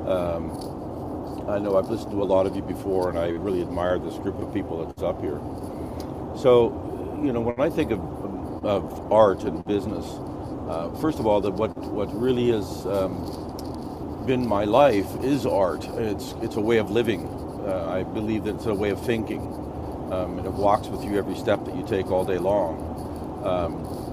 Um, 0.06 0.50
I 1.48 1.58
know 1.58 1.76
I've 1.76 1.88
listened 1.88 2.12
to 2.12 2.22
a 2.22 2.28
lot 2.36 2.46
of 2.46 2.56
you 2.56 2.62
before, 2.62 3.08
and 3.10 3.18
I 3.18 3.28
really 3.28 3.62
admire 3.62 3.98
this 3.98 4.16
group 4.18 4.38
of 4.40 4.52
people 4.52 4.84
that's 4.84 5.02
up 5.02 5.20
here. 5.20 5.40
So, 6.36 7.20
you 7.22 7.32
know, 7.32 7.40
when 7.40 7.60
I 7.60 7.70
think 7.70 7.90
of 7.92 8.00
of 8.64 9.12
art 9.12 9.44
and 9.44 9.64
business. 9.64 10.04
Uh, 10.68 10.90
first 11.00 11.20
of 11.20 11.26
all, 11.26 11.40
that 11.40 11.52
what 11.52 11.76
what 11.78 12.12
really 12.14 12.50
has 12.50 12.86
um, 12.86 14.24
been 14.26 14.46
my 14.46 14.64
life 14.64 15.06
is 15.22 15.46
art. 15.46 15.86
It's 15.96 16.34
it's 16.42 16.56
a 16.56 16.60
way 16.60 16.78
of 16.78 16.90
living. 16.90 17.35
Uh, 17.66 17.90
I 17.90 18.04
believe 18.04 18.44
that 18.44 18.54
it's 18.56 18.66
a 18.66 18.74
way 18.74 18.90
of 18.90 19.04
thinking, 19.04 19.40
um, 20.12 20.38
and 20.38 20.46
it 20.46 20.52
walks 20.52 20.86
with 20.86 21.02
you 21.02 21.18
every 21.18 21.34
step 21.34 21.64
that 21.64 21.74
you 21.74 21.84
take 21.84 22.12
all 22.12 22.24
day 22.24 22.38
long. 22.38 23.42
Um, 23.44 23.72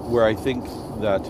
where 0.09 0.25
I 0.25 0.33
think 0.33 0.65
that 1.01 1.21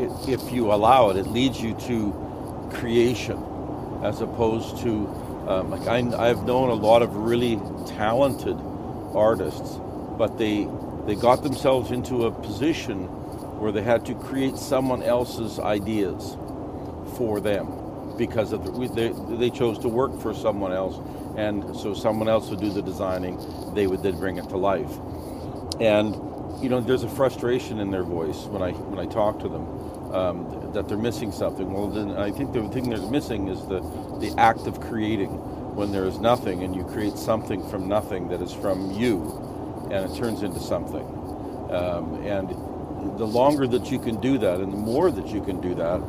it, 0.00 0.28
if 0.28 0.52
you 0.52 0.72
allow 0.72 1.10
it, 1.10 1.16
it 1.18 1.26
leads 1.26 1.60
you 1.60 1.74
to 1.74 2.70
creation, 2.72 3.42
as 4.02 4.22
opposed 4.22 4.78
to 4.78 5.06
um, 5.46 5.70
like 5.70 5.86
I, 5.86 5.98
I've 6.28 6.44
known 6.44 6.70
a 6.70 6.74
lot 6.74 7.02
of 7.02 7.14
really 7.14 7.56
talented 7.86 8.56
artists, 9.14 9.78
but 10.16 10.38
they 10.38 10.66
they 11.06 11.14
got 11.14 11.42
themselves 11.42 11.90
into 11.90 12.24
a 12.24 12.30
position 12.30 13.04
where 13.60 13.70
they 13.70 13.82
had 13.82 14.06
to 14.06 14.14
create 14.14 14.56
someone 14.56 15.02
else's 15.02 15.58
ideas 15.58 16.36
for 17.16 17.38
them 17.38 18.16
because 18.16 18.52
of 18.52 18.64
the, 18.64 18.88
they, 18.88 19.36
they 19.36 19.50
chose 19.50 19.78
to 19.80 19.88
work 19.88 20.18
for 20.20 20.34
someone 20.34 20.72
else 20.72 20.96
and 21.36 21.76
so 21.76 21.94
someone 21.94 22.28
else 22.28 22.50
would 22.50 22.60
do 22.60 22.70
the 22.72 22.82
designing 22.82 23.38
they 23.74 23.86
would 23.86 24.02
then 24.02 24.18
bring 24.18 24.38
it 24.38 24.48
to 24.48 24.56
life 24.56 24.98
and 25.80 26.14
you 26.62 26.68
know 26.68 26.80
there's 26.80 27.04
a 27.04 27.08
frustration 27.10 27.80
in 27.80 27.90
their 27.90 28.04
voice 28.04 28.44
when 28.46 28.62
i 28.62 28.72
when 28.72 28.98
i 28.98 29.06
talk 29.10 29.38
to 29.40 29.48
them 29.48 29.66
um, 30.14 30.72
that 30.72 30.88
they're 30.88 30.98
missing 30.98 31.32
something 31.32 31.72
well 31.72 31.88
then 31.88 32.12
i 32.16 32.30
think 32.30 32.52
the 32.52 32.68
thing 32.70 32.90
they're 32.90 33.10
missing 33.10 33.48
is 33.48 33.60
the 33.68 33.80
the 34.20 34.34
act 34.38 34.66
of 34.66 34.80
creating 34.80 35.30
when 35.76 35.92
there 35.92 36.04
is 36.06 36.18
nothing 36.18 36.62
and 36.64 36.74
you 36.76 36.84
create 36.84 37.16
something 37.18 37.66
from 37.68 37.88
nothing 37.88 38.28
that 38.28 38.42
is 38.42 38.52
from 38.52 38.92
you 38.92 39.46
and 39.90 40.10
it 40.10 40.16
turns 40.16 40.42
into 40.42 40.60
something. 40.60 41.06
Um, 41.70 42.22
and 42.24 42.50
the 43.18 43.26
longer 43.26 43.66
that 43.68 43.90
you 43.90 43.98
can 43.98 44.20
do 44.20 44.38
that, 44.38 44.60
and 44.60 44.72
the 44.72 44.76
more 44.76 45.10
that 45.10 45.28
you 45.28 45.42
can 45.42 45.60
do 45.60 45.74
that, 45.76 46.00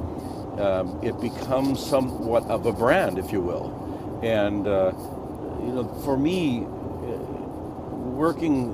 um, 0.61 0.99
it 1.03 1.19
becomes 1.21 1.85
somewhat 1.85 2.45
of 2.45 2.65
a 2.65 2.73
brand, 2.73 3.19
if 3.19 3.31
you 3.31 3.41
will. 3.41 4.19
And 4.23 4.67
uh, 4.67 4.93
you 5.67 5.73
know, 5.73 5.87
for 6.05 6.17
me, 6.17 6.61
working 8.17 8.73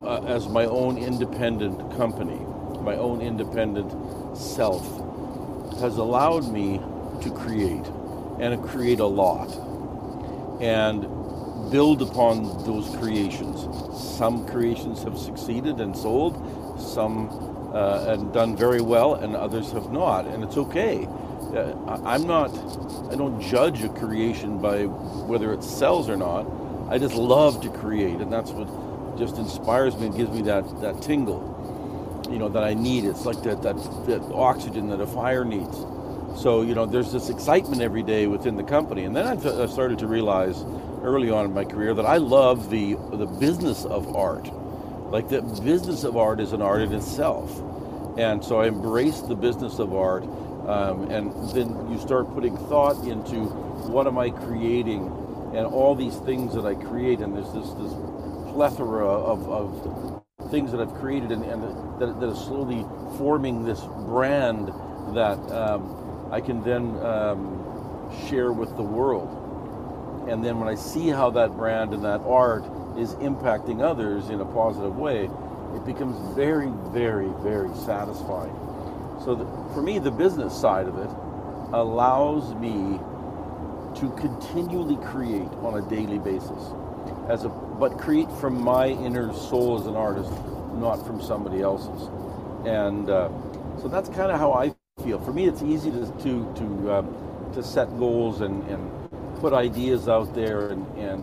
uh, 0.00 0.22
as 0.26 0.48
my 0.48 0.64
own 0.64 0.96
independent 0.96 1.78
company, 1.96 2.40
my 2.80 2.96
own 2.96 3.20
independent 3.20 3.92
self, 4.36 4.82
has 5.80 5.98
allowed 5.98 6.50
me 6.50 6.80
to 7.22 7.30
create 7.30 7.86
and 8.40 8.62
create 8.64 9.00
a 9.00 9.06
lot. 9.06 9.48
And 10.62 11.02
build 11.70 12.02
upon 12.02 12.42
those 12.64 12.96
creations. 12.96 13.68
Some 14.16 14.46
creations 14.46 15.02
have 15.02 15.16
succeeded 15.18 15.80
and 15.80 15.96
sold, 15.96 16.34
some 16.80 17.28
uh, 17.72 18.06
and 18.08 18.32
done 18.32 18.56
very 18.56 18.80
well, 18.80 19.14
and 19.14 19.36
others 19.36 19.70
have 19.72 19.92
not, 19.92 20.26
and 20.26 20.42
it's 20.42 20.56
okay. 20.56 21.06
Uh, 21.54 22.00
I'm 22.04 22.26
not, 22.26 22.50
I 23.12 23.16
don't 23.16 23.40
judge 23.40 23.82
a 23.82 23.88
creation 23.88 24.58
by 24.60 24.84
whether 24.86 25.52
it 25.52 25.64
sells 25.64 26.08
or 26.08 26.16
not. 26.16 26.46
I 26.88 26.98
just 26.98 27.14
love 27.14 27.60
to 27.62 27.70
create, 27.70 28.20
and 28.20 28.32
that's 28.32 28.50
what 28.50 28.68
just 29.18 29.36
inspires 29.36 29.96
me 29.96 30.06
and 30.06 30.16
gives 30.16 30.30
me 30.30 30.42
that, 30.42 30.80
that 30.80 31.02
tingle, 31.02 32.26
you 32.30 32.38
know, 32.38 32.48
that 32.48 32.64
I 32.64 32.74
need. 32.74 33.04
It's 33.04 33.24
like 33.24 33.42
that, 33.42 33.62
that, 33.62 33.76
that 34.06 34.22
oxygen 34.32 34.88
that 34.90 35.00
a 35.00 35.06
fire 35.06 35.44
needs. 35.44 35.76
So, 36.40 36.62
you 36.62 36.74
know, 36.74 36.86
there's 36.86 37.12
this 37.12 37.28
excitement 37.28 37.82
every 37.82 38.02
day 38.02 38.26
within 38.26 38.56
the 38.56 38.62
company. 38.62 39.04
And 39.04 39.14
then 39.14 39.26
I've, 39.26 39.44
I've 39.44 39.70
started 39.70 39.98
to 40.00 40.06
realize 40.06 40.64
early 41.02 41.30
on 41.30 41.46
in 41.46 41.54
my 41.54 41.64
career 41.64 41.94
that 41.94 42.06
I 42.06 42.18
love 42.18 42.70
the 42.70 42.94
the 43.12 43.26
business 43.26 43.84
of 43.84 44.14
art. 44.14 44.50
Like 45.10 45.28
the 45.28 45.42
business 45.42 46.04
of 46.04 46.16
art 46.16 46.40
is 46.40 46.52
an 46.52 46.62
art 46.62 46.82
in 46.82 46.92
itself, 46.92 47.60
and 48.16 48.44
so 48.44 48.60
I 48.60 48.66
embraced 48.68 49.28
the 49.28 49.34
business 49.34 49.78
of 49.78 49.94
art. 49.94 50.24
Um, 50.68 51.10
and 51.10 51.32
then 51.50 51.90
you 51.90 51.98
start 52.00 52.32
putting 52.34 52.56
thought 52.68 53.04
into 53.06 53.46
what 53.90 54.06
am 54.06 54.18
I 54.18 54.30
creating, 54.30 55.06
and 55.54 55.66
all 55.66 55.94
these 55.94 56.16
things 56.18 56.54
that 56.54 56.66
I 56.66 56.74
create, 56.74 57.20
and 57.20 57.34
there's 57.36 57.52
this 57.52 57.70
this 57.70 57.94
plethora 58.52 59.06
of, 59.08 59.48
of 59.48 60.50
things 60.50 60.72
that 60.72 60.80
I've 60.80 60.94
created, 60.94 61.32
and, 61.32 61.44
and 61.44 61.62
that, 62.00 62.20
that 62.20 62.28
is 62.30 62.38
slowly 62.38 62.84
forming 63.18 63.64
this 63.64 63.80
brand 64.06 64.68
that 65.14 65.38
um, 65.52 66.28
I 66.32 66.40
can 66.40 66.62
then 66.64 66.98
um, 67.04 68.08
share 68.28 68.52
with 68.52 68.76
the 68.76 68.82
world 68.84 69.36
and 70.28 70.44
then 70.44 70.60
when 70.60 70.68
I 70.68 70.76
see 70.76 71.08
how 71.08 71.30
that 71.32 71.56
brand 71.56 71.94
and 71.94 72.04
that 72.04 72.20
art 72.22 72.64
is 72.98 73.14
impacting 73.16 73.82
others 73.82 74.30
in 74.30 74.40
a 74.40 74.46
positive 74.46 74.96
way, 74.96 75.30
it 75.74 75.84
becomes 75.86 76.16
very, 76.36 76.70
very, 76.92 77.30
very 77.42 77.74
satisfying. 77.74 78.54
So 79.24 79.34
the, 79.34 79.44
for 79.74 79.82
me, 79.82 79.98
the 79.98 80.10
business 80.10 80.58
side 80.58 80.86
of 80.88 80.98
it 80.98 81.10
allows 81.74 82.54
me 82.54 82.98
to 84.00 84.10
continually 84.18 84.96
create 85.06 85.50
on 85.62 85.82
a 85.82 85.88
daily 85.88 86.18
basis. 86.18 86.72
as 87.28 87.44
a 87.44 87.48
but 87.48 87.98
create 87.98 88.30
from 88.32 88.62
my 88.62 88.88
inner 88.88 89.32
soul 89.32 89.78
as 89.80 89.86
an 89.86 89.96
artist, 89.96 90.30
not 90.74 91.04
from 91.06 91.20
somebody 91.22 91.62
else's. 91.62 92.08
And 92.66 93.08
uh, 93.08 93.30
so 93.80 93.88
that's 93.88 94.08
kind 94.10 94.30
of 94.30 94.38
how 94.38 94.52
I 94.52 94.74
feel. 95.02 95.18
For 95.20 95.32
me, 95.32 95.46
it's 95.46 95.62
easy 95.62 95.90
to 95.90 96.06
to 96.06 96.54
to, 96.56 96.92
um, 96.92 97.50
to 97.54 97.62
set 97.62 97.88
goals 97.98 98.40
and, 98.42 98.62
and 98.68 98.90
put 99.40 99.52
ideas 99.52 100.08
out 100.08 100.34
there, 100.34 100.68
and, 100.68 100.86
and 100.98 101.22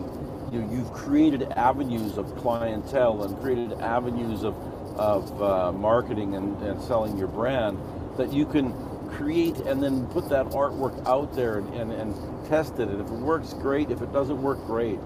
you, 0.52 0.68
you've 0.72 0.92
created 0.92 1.42
avenues 1.52 2.18
of 2.18 2.34
clientele 2.38 3.22
and 3.22 3.38
created 3.40 3.72
avenues 3.80 4.44
of 4.44 4.54
of 4.98 5.42
uh, 5.42 5.72
marketing 5.72 6.34
and, 6.34 6.60
and 6.62 6.82
selling 6.82 7.16
your 7.16 7.28
brand 7.28 7.78
that 8.16 8.32
you 8.32 8.44
can 8.44 8.72
create 9.10 9.56
and 9.58 9.82
then 9.82 10.06
put 10.08 10.28
that 10.28 10.46
artwork 10.46 11.06
out 11.06 11.34
there 11.34 11.58
and, 11.58 11.72
and, 11.74 11.92
and 11.92 12.48
test 12.48 12.78
it. 12.78 12.88
And 12.88 13.00
if 13.00 13.06
it 13.06 13.18
works, 13.18 13.54
great. 13.54 13.90
If 13.90 14.02
it 14.02 14.12
doesn't 14.12 14.40
work, 14.42 14.64
great. 14.66 14.98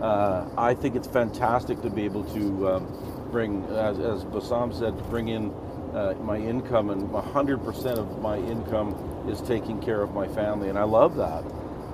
Uh, 0.00 0.48
I 0.56 0.74
think 0.74 0.94
it's 0.94 1.08
fantastic 1.08 1.80
to 1.82 1.90
be 1.90 2.04
able 2.04 2.24
to 2.34 2.68
um, 2.68 3.28
bring, 3.32 3.64
as, 3.64 3.98
as 3.98 4.24
Bassam 4.24 4.72
said, 4.72 4.96
to 4.96 5.04
bring 5.04 5.28
in 5.28 5.50
uh, 5.94 6.14
my 6.22 6.36
income, 6.36 6.90
and 6.90 7.08
100% 7.08 7.98
of 7.98 8.20
my 8.20 8.36
income 8.36 9.26
is 9.28 9.40
taking 9.40 9.80
care 9.80 10.02
of 10.02 10.12
my 10.12 10.28
family, 10.28 10.68
and 10.68 10.78
I 10.78 10.84
love 10.84 11.16
that. 11.16 11.44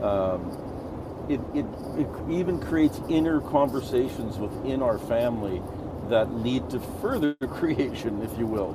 Um, 0.04 0.60
it, 1.28 1.40
it, 1.54 1.64
it 1.98 2.08
even 2.30 2.60
creates 2.60 3.00
inner 3.08 3.40
conversations 3.40 4.36
within 4.36 4.82
our 4.82 4.98
family 4.98 5.62
that 6.10 6.34
lead 6.34 6.70
to 6.70 6.80
further 7.02 7.34
creation, 7.50 8.22
if 8.22 8.38
you 8.38 8.46
will. 8.46 8.74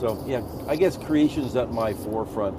So 0.00 0.22
yeah, 0.26 0.42
I 0.68 0.76
guess 0.76 0.96
creation 0.98 1.44
is 1.44 1.56
at 1.56 1.72
my 1.72 1.94
forefront, 1.94 2.56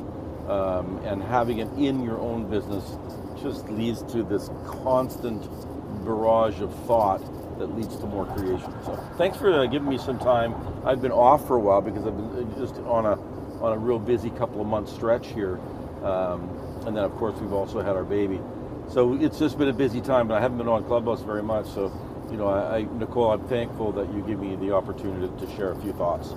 um, 0.50 1.00
and 1.06 1.24
having 1.24 1.60
it 1.60 1.70
in 1.78 2.04
your 2.04 2.20
own 2.20 2.50
business 2.50 2.98
just 3.42 3.70
leads 3.70 4.04
to 4.14 4.24
this 4.24 4.50
constant 4.84 5.44
barrage 6.06 6.62
of 6.62 6.74
thought 6.86 7.22
that 7.60 7.68
leads 7.78 7.98
to 7.98 8.08
more 8.08 8.26
creation. 8.28 8.74
So 8.86 8.96
thanks 9.18 9.38
for 9.38 9.52
uh, 9.54 9.68
giving 9.68 9.90
me 9.90 9.98
some 10.00 10.20
time. 10.20 10.56
I've 10.86 11.02
been 11.02 11.12
off 11.14 11.48
for 11.48 11.58
a 11.58 11.62
while 11.62 11.82
because 11.82 12.08
I've 12.08 12.18
been 12.18 12.54
uh, 12.56 12.60
just 12.60 12.78
on 12.82 13.06
a 13.06 13.18
on 13.64 13.74
a 13.74 13.78
real 13.80 14.00
busy 14.00 14.32
couple 14.32 14.62
of 14.62 14.68
months 14.68 14.92
stretch 14.94 15.28
here, 15.30 15.60
um, 16.04 16.50
and 16.88 16.98
then 16.98 17.04
of 17.06 17.14
course 17.18 17.40
we've 17.42 17.54
also 17.54 17.82
had 17.82 17.96
our 17.96 18.06
baby. 18.06 18.42
So 18.90 19.16
it's 19.22 19.40
just 19.40 19.58
been 19.58 19.70
a 19.70 19.74
busy 19.74 20.02
time, 20.02 20.28
but 20.28 20.36
I 20.36 20.42
haven't 20.42 20.58
been 20.58 20.68
on 20.68 20.84
Clubhouse 20.86 21.22
very 21.22 21.44
much. 21.44 21.68
So, 21.68 21.90
you 22.32 22.38
know, 22.38 22.50
I, 22.50 22.84
Nicole, 22.98 23.32
I'm 23.32 23.48
thankful 23.48 23.92
that 23.94 24.14
you 24.14 24.24
give 24.28 24.40
me 24.40 24.56
the 24.56 24.74
opportunity 24.74 25.28
to 25.46 25.56
share 25.56 25.72
a 25.72 25.82
few 25.82 25.94
thoughts. 25.94 26.34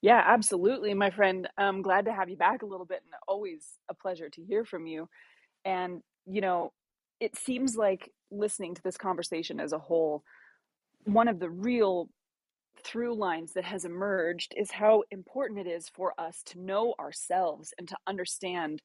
Yeah, 0.00 0.22
absolutely, 0.26 0.94
my 0.94 1.10
friend. 1.10 1.48
I'm 1.56 1.80
glad 1.80 2.06
to 2.06 2.12
have 2.12 2.28
you 2.28 2.36
back 2.36 2.62
a 2.62 2.66
little 2.66 2.86
bit 2.86 3.02
and 3.04 3.14
always 3.28 3.64
a 3.88 3.94
pleasure 3.94 4.28
to 4.30 4.42
hear 4.42 4.64
from 4.64 4.86
you. 4.86 5.08
And, 5.64 6.02
you 6.26 6.40
know, 6.40 6.72
it 7.20 7.36
seems 7.36 7.76
like 7.76 8.10
listening 8.30 8.74
to 8.74 8.82
this 8.82 8.96
conversation 8.96 9.60
as 9.60 9.72
a 9.72 9.78
whole, 9.78 10.24
one 11.04 11.28
of 11.28 11.38
the 11.38 11.50
real 11.50 12.08
through 12.84 13.14
lines 13.14 13.52
that 13.52 13.64
has 13.64 13.84
emerged 13.84 14.54
is 14.56 14.72
how 14.72 15.04
important 15.10 15.60
it 15.60 15.70
is 15.70 15.88
for 15.94 16.12
us 16.18 16.42
to 16.46 16.60
know 16.60 16.94
ourselves 16.98 17.72
and 17.78 17.86
to 17.88 17.96
understand 18.06 18.82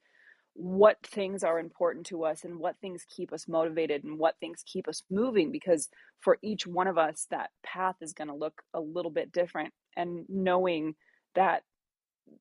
what 0.60 0.98
things 1.06 1.44
are 1.44 1.60
important 1.60 2.08
to 2.08 2.26
us 2.26 2.44
and 2.44 2.60
what 2.60 2.76
things 2.82 3.06
keep 3.16 3.32
us 3.32 3.48
motivated 3.48 4.04
and 4.04 4.18
what 4.18 4.36
things 4.40 4.64
keep 4.66 4.88
us 4.88 5.04
moving 5.12 5.52
because 5.52 5.88
for 6.20 6.40
each 6.42 6.66
one 6.66 6.88
of 6.88 6.98
us 6.98 7.28
that 7.30 7.52
path 7.64 7.96
is 8.02 8.14
going 8.14 8.28
to 8.28 8.34
look 8.34 8.64
a 8.74 8.80
little 8.80 9.12
bit 9.12 9.32
different. 9.32 9.72
And 9.96 10.26
knowing 10.30 10.96
that 11.36 11.62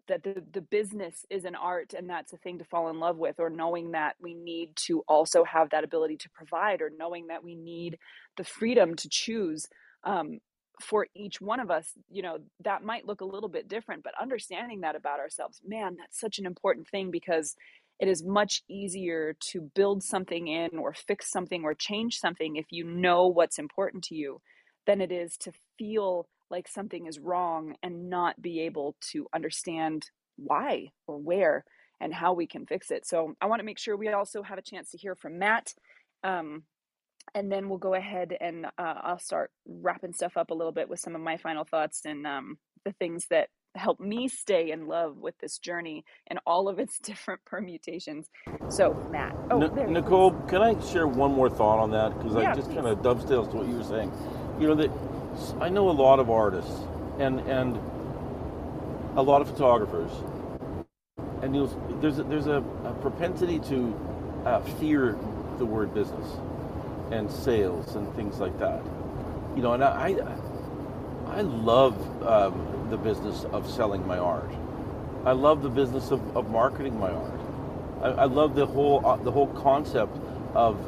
that 0.09 0.23
the, 0.23 0.43
the 0.53 0.61
business 0.61 1.25
is 1.31 1.45
an 1.45 1.55
art 1.55 1.95
and 1.97 2.09
that's 2.09 2.33
a 2.33 2.37
thing 2.39 2.59
to 2.59 2.65
fall 2.65 2.89
in 2.91 3.01
love 3.01 3.19
with 3.19 3.37
or 3.39 3.51
knowing 3.51 3.93
that 3.93 4.17
we 4.21 4.35
need 4.35 4.75
to 4.77 5.03
also 5.09 5.45
have 5.45 5.71
that 5.71 5.85
ability 5.85 6.17
to 6.17 6.31
provide 6.31 6.83
or 6.83 6.91
knowing 6.99 7.29
that 7.29 7.45
we 7.45 7.55
need 7.55 7.99
the 8.37 8.45
freedom 8.45 8.95
to 8.97 9.09
choose 9.09 9.67
um, 10.05 10.39
for 10.81 11.07
each 11.15 11.41
one 11.41 11.61
of 11.61 11.71
us 11.71 11.93
you 12.11 12.23
know 12.23 12.39
that 12.65 12.85
might 12.85 13.07
look 13.07 13.21
a 13.21 13.27
little 13.27 13.49
bit 13.49 13.69
different 13.69 14.03
but 14.03 14.13
understanding 14.21 14.81
that 14.81 14.97
about 14.97 15.21
ourselves 15.21 15.61
man 15.67 15.97
that's 15.99 16.21
such 16.21 16.39
an 16.39 16.47
important 16.47 16.89
thing 16.89 17.11
because 17.11 17.55
it 17.99 18.09
is 18.09 18.25
much 18.25 18.63
easier 18.69 19.37
to 19.53 19.71
build 19.75 20.03
something 20.03 20.49
in 20.49 20.79
or 20.79 20.93
fix 20.93 21.31
something 21.31 21.65
or 21.65 21.75
change 21.75 22.19
something 22.19 22.57
if 22.57 22.67
you 22.71 22.85
know 22.85 23.27
what's 23.27 23.59
important 23.59 24.05
to 24.05 24.15
you 24.15 24.41
than 24.87 25.01
it 25.01 25.11
is 25.11 25.37
to 25.39 25.53
feel 25.79 26.29
like 26.51 26.69
something 26.69 27.07
is 27.07 27.19
wrong 27.19 27.75
and 27.83 28.09
not 28.09 28.41
be 28.41 28.61
able 28.61 28.97
to 29.01 29.27
understand 29.35 30.11
why 30.37 30.89
or 31.07 31.19
where 31.19 31.65
and 32.01 32.15
how 32.15 32.33
we 32.35 32.47
can 32.47 32.67
fix 32.67 32.91
it. 32.91 33.07
So 33.07 33.35
I 33.41 33.47
want 33.47 33.61
to 33.61 33.65
make 33.65 33.79
sure 33.79 33.97
we 33.97 34.09
also 34.09 34.43
have 34.43 34.59
a 34.59 34.63
chance 34.63 34.91
to 34.91 34.99
hear 34.99 35.15
from 35.15 35.39
Matt. 35.39 35.75
Um, 36.23 36.65
and 37.35 37.51
then 37.51 37.69
we'll 37.69 37.79
go 37.79 37.95
ahead 37.95 38.37
and 38.41 38.67
uh, 38.67 38.95
I'll 39.03 39.19
start 39.19 39.51
wrapping 39.67 40.13
stuff 40.13 40.37
up 40.37 40.51
a 40.51 40.55
little 40.55 40.73
bit 40.73 40.89
with 40.89 41.01
some 41.01 41.15
of 41.15 41.21
my 41.21 41.37
final 41.37 41.65
thoughts 41.65 42.03
and 42.05 42.27
um, 42.27 42.59
the 42.85 42.93
things 42.93 43.27
that 43.31 43.49
help 43.77 44.01
me 44.01 44.29
stay 44.29 44.73
in 44.73 44.87
love 44.89 45.19
with 45.19 45.39
this 45.39 45.59
journey 45.59 46.05
and 46.29 46.41
all 46.47 46.69
of 46.69 46.79
its 46.81 46.99
different 47.03 47.45
permutations. 47.47 48.29
So, 48.69 48.99
Matt. 49.09 49.37
Oh, 49.51 49.65
N- 49.65 49.93
Nicole, 49.93 50.33
can 50.49 50.63
I 50.63 50.81
share 50.81 51.09
one 51.09 51.33
more 51.33 51.51
thought 51.51 51.81
on 51.81 51.91
that? 51.93 52.19
Because 52.19 52.37
yeah, 52.37 52.53
I 52.53 52.55
just 52.57 52.73
kind 52.75 52.87
of 52.87 53.03
dovetails 53.03 53.49
to 53.51 53.57
what 53.57 53.69
you 53.69 53.77
were 53.77 53.85
saying. 53.85 54.13
You 54.61 54.69
know, 54.69 54.77
that 54.77 54.91
I 55.61 55.69
know 55.71 55.91
a 55.91 55.93
lot 55.93 56.21
of 56.21 56.31
artists 56.31 56.73
and 57.19 57.41
and 57.43 57.79
a 59.17 59.23
lot 59.23 59.43
of 59.43 59.49
photographers, 59.49 60.11
and 61.43 61.55
you 61.55 61.63
know, 61.65 61.99
there's 62.01 62.19
a, 62.19 62.25
there's 62.25 62.47
a, 62.49 62.65
a 62.85 62.95
propensity 63.03 63.61
to 63.61 63.95
uh, 64.47 64.61
fear 64.81 65.19
the 65.59 65.67
word 65.67 65.95
business 65.95 66.29
and 67.13 67.31
sales 67.31 67.97
and 67.97 68.15
things 68.17 68.41
like 68.41 68.59
that. 68.61 68.83
You 69.57 69.63
know, 69.63 69.75
and 69.75 69.85
I 69.85 70.09
I, 70.11 70.11
I 71.37 71.43
love 71.43 71.95
um, 72.27 72.87
the 72.89 72.97
business 72.97 73.45
of 73.53 73.71
selling 73.71 74.07
my 74.07 74.17
art. 74.17 74.51
I 75.27 75.33
love 75.33 75.63
the 75.63 75.69
business 75.69 76.11
of, 76.11 76.35
of 76.35 76.49
marketing 76.49 76.99
my 76.99 77.11
art. 77.11 77.41
I, 78.01 78.09
I 78.09 78.25
love 78.25 78.55
the 78.55 78.65
whole 78.65 79.05
uh, 79.05 79.17
the 79.17 79.31
whole 79.31 79.49
concept 79.49 80.17
of 80.55 80.79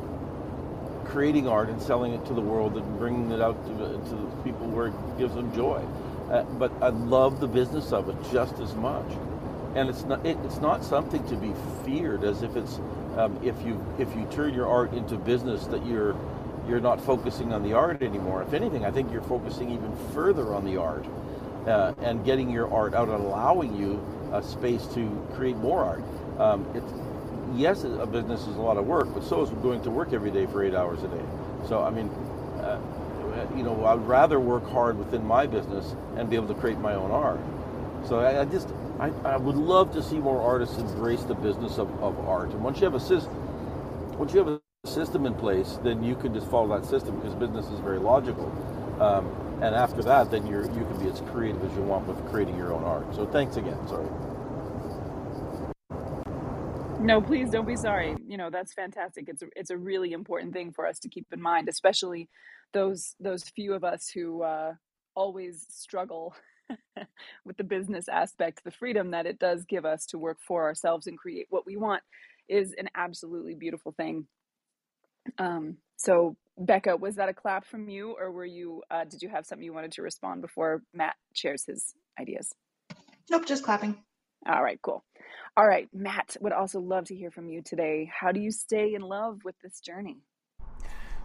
creating 1.04 1.46
art 1.46 1.68
and 1.68 1.82
selling 1.82 2.14
it 2.14 2.24
to 2.24 2.32
the 2.32 2.40
world 2.40 2.78
and 2.78 2.98
bringing 2.98 3.30
it 3.30 3.42
out 3.42 3.62
to, 3.66 3.72
to 3.76 4.42
people 4.42 4.66
where 4.68 4.86
it 4.86 5.18
gives 5.18 5.34
them 5.34 5.54
joy. 5.54 5.84
Uh, 6.30 6.44
but 6.44 6.72
I 6.80 6.88
love 6.88 7.40
the 7.40 7.48
business 7.48 7.92
of 7.92 8.08
it 8.08 8.16
just 8.32 8.58
as 8.58 8.74
much. 8.74 9.06
And 9.74 9.90
it's 9.90 10.04
not 10.04 10.24
it, 10.24 10.38
it's 10.44 10.62
not 10.62 10.82
something 10.82 11.22
to 11.28 11.36
be 11.36 11.52
feared 11.84 12.24
as 12.24 12.42
if 12.42 12.56
it's 12.56 12.80
um, 13.18 13.38
if 13.42 13.54
you 13.66 13.84
if 13.98 14.08
you 14.16 14.26
turn 14.30 14.54
your 14.54 14.66
art 14.66 14.94
into 14.94 15.18
business 15.18 15.66
that 15.66 15.84
you're 15.84 16.16
you're 16.68 16.80
not 16.80 17.00
focusing 17.00 17.52
on 17.52 17.62
the 17.62 17.72
art 17.72 18.02
anymore. 18.02 18.42
If 18.42 18.52
anything, 18.52 18.84
I 18.84 18.90
think 18.90 19.10
you're 19.10 19.22
focusing 19.22 19.70
even 19.70 19.96
further 20.12 20.54
on 20.54 20.64
the 20.64 20.76
art 20.76 21.04
uh, 21.66 21.94
and 22.02 22.24
getting 22.24 22.50
your 22.50 22.72
art 22.72 22.94
out 22.94 23.08
allowing 23.08 23.74
you 23.76 24.04
a 24.32 24.42
space 24.42 24.86
to 24.94 25.26
create 25.34 25.56
more 25.56 25.82
art. 25.82 26.02
Um, 26.38 26.66
yes, 27.56 27.84
a 27.84 28.06
business 28.06 28.42
is 28.42 28.56
a 28.56 28.60
lot 28.60 28.76
of 28.76 28.86
work, 28.86 29.12
but 29.14 29.24
so 29.24 29.42
is 29.42 29.50
going 29.50 29.82
to 29.82 29.90
work 29.90 30.12
every 30.12 30.30
day 30.30 30.46
for 30.46 30.62
eight 30.62 30.74
hours 30.74 31.02
a 31.02 31.08
day. 31.08 31.24
So, 31.66 31.82
I 31.82 31.90
mean, 31.90 32.08
uh, 32.60 32.78
you 33.56 33.62
know, 33.62 33.84
I'd 33.84 34.06
rather 34.06 34.40
work 34.40 34.68
hard 34.70 34.98
within 34.98 35.24
my 35.24 35.46
business 35.46 35.94
and 36.16 36.28
be 36.28 36.36
able 36.36 36.48
to 36.48 36.54
create 36.54 36.78
my 36.78 36.94
own 36.94 37.10
art. 37.10 37.40
So 38.06 38.20
I, 38.20 38.42
I 38.42 38.44
just, 38.44 38.68
I, 38.98 39.08
I, 39.24 39.36
would 39.36 39.56
love 39.56 39.92
to 39.92 40.02
see 40.02 40.18
more 40.18 40.40
artists 40.40 40.78
embrace 40.78 41.22
the 41.24 41.34
business 41.34 41.78
of, 41.78 41.90
of 42.02 42.18
art. 42.28 42.50
And 42.50 42.62
once 42.62 42.78
you 42.78 42.84
have 42.84 42.94
a 42.94 43.00
system, 43.00 43.34
once 44.18 44.32
you 44.32 44.38
have 44.38 44.48
a 44.48 44.57
system 44.88 45.26
in 45.26 45.34
place, 45.34 45.78
then 45.82 46.02
you 46.02 46.16
can 46.16 46.34
just 46.34 46.48
follow 46.48 46.78
that 46.78 46.88
system 46.88 47.16
because 47.16 47.34
business 47.34 47.66
is 47.66 47.80
very 47.80 47.98
logical. 47.98 48.46
Um, 49.00 49.26
and 49.62 49.74
after 49.74 50.02
that, 50.02 50.30
then 50.30 50.46
you're 50.46 50.64
you 50.64 50.84
can 50.84 50.98
be 50.98 51.10
as 51.10 51.20
creative 51.32 51.62
as 51.64 51.74
you 51.76 51.82
want 51.82 52.06
with 52.06 52.24
creating 52.30 52.56
your 52.56 52.72
own 52.72 52.84
art. 52.84 53.14
So 53.14 53.26
thanks 53.26 53.56
again. 53.56 53.78
Sorry. 53.88 54.08
No, 57.00 57.20
please 57.20 57.50
don't 57.50 57.66
be 57.66 57.76
sorry. 57.76 58.16
You 58.26 58.36
know, 58.36 58.50
that's 58.50 58.72
fantastic. 58.74 59.26
It's 59.28 59.42
a, 59.42 59.46
it's 59.54 59.70
a 59.70 59.76
really 59.76 60.12
important 60.12 60.52
thing 60.52 60.72
for 60.72 60.86
us 60.86 60.98
to 61.00 61.08
keep 61.08 61.26
in 61.32 61.40
mind, 61.40 61.68
especially 61.68 62.28
those 62.72 63.14
those 63.20 63.44
few 63.44 63.72
of 63.74 63.84
us 63.84 64.08
who 64.08 64.42
uh, 64.42 64.74
always 65.14 65.64
struggle 65.68 66.34
with 67.44 67.56
the 67.56 67.64
business 67.64 68.08
aspect. 68.08 68.62
The 68.64 68.70
freedom 68.70 69.12
that 69.12 69.26
it 69.26 69.38
does 69.38 69.64
give 69.64 69.84
us 69.84 70.06
to 70.06 70.18
work 70.18 70.38
for 70.46 70.64
ourselves 70.64 71.06
and 71.06 71.16
create 71.16 71.46
what 71.50 71.66
we 71.66 71.76
want 71.76 72.02
is 72.48 72.74
an 72.78 72.88
absolutely 72.94 73.54
beautiful 73.54 73.92
thing. 73.92 74.26
Um, 75.38 75.76
so, 75.96 76.36
Bekka, 76.60 76.98
was 76.98 77.16
that 77.16 77.28
a 77.28 77.34
clap 77.34 77.64
from 77.64 77.88
you, 77.88 78.16
or 78.18 78.30
were 78.30 78.44
you? 78.44 78.82
Uh, 78.90 79.04
did 79.04 79.22
you 79.22 79.28
have 79.28 79.46
something 79.46 79.64
you 79.64 79.72
wanted 79.72 79.92
to 79.92 80.02
respond 80.02 80.42
before 80.42 80.82
Matt 80.94 81.16
shares 81.34 81.64
his 81.64 81.94
ideas? 82.20 82.54
Nope, 83.30 83.46
just 83.46 83.64
clapping. 83.64 83.96
All 84.46 84.62
right, 84.62 84.80
cool. 84.82 85.04
All 85.56 85.66
right, 85.66 85.88
Matt, 85.92 86.36
would 86.40 86.52
also 86.52 86.80
love 86.80 87.04
to 87.06 87.14
hear 87.14 87.30
from 87.30 87.48
you 87.48 87.62
today. 87.62 88.10
How 88.12 88.32
do 88.32 88.40
you 88.40 88.50
stay 88.50 88.94
in 88.94 89.02
love 89.02 89.40
with 89.44 89.56
this 89.62 89.80
journey? 89.80 90.18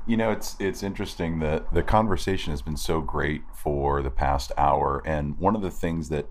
You 0.06 0.18
know, 0.18 0.32
it's 0.32 0.58
it's 0.60 0.84
interesting 0.84 1.40
that 1.40 1.74
the 1.74 1.84
conversation 1.84 2.52
has 2.52 2.62
been 2.62 2.76
so 2.76 3.00
great 3.00 3.42
for 3.56 4.02
the 4.02 4.12
past 4.12 4.52
hour, 4.58 5.02
and 5.06 5.38
one 5.38 5.56
of 5.56 5.62
the 5.62 5.72
things 5.72 6.10
that 6.10 6.28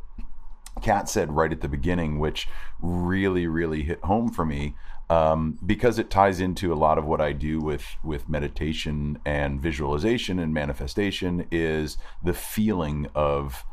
Cat 0.80 1.08
said 1.08 1.32
right 1.32 1.52
at 1.52 1.60
the 1.60 1.68
beginning, 1.68 2.18
which 2.18 2.48
really, 2.80 3.46
really 3.46 3.82
hit 3.82 4.02
home 4.04 4.30
for 4.30 4.44
me, 4.44 4.74
um, 5.10 5.58
because 5.64 5.98
it 5.98 6.10
ties 6.10 6.40
into 6.40 6.72
a 6.72 6.74
lot 6.74 6.98
of 6.98 7.04
what 7.04 7.20
I 7.20 7.32
do 7.32 7.60
with 7.60 7.84
with 8.02 8.28
meditation 8.28 9.18
and 9.24 9.60
visualization 9.60 10.38
and 10.38 10.54
manifestation, 10.54 11.46
is 11.50 11.98
the 12.22 12.34
feeling 12.34 13.08
of 13.14 13.64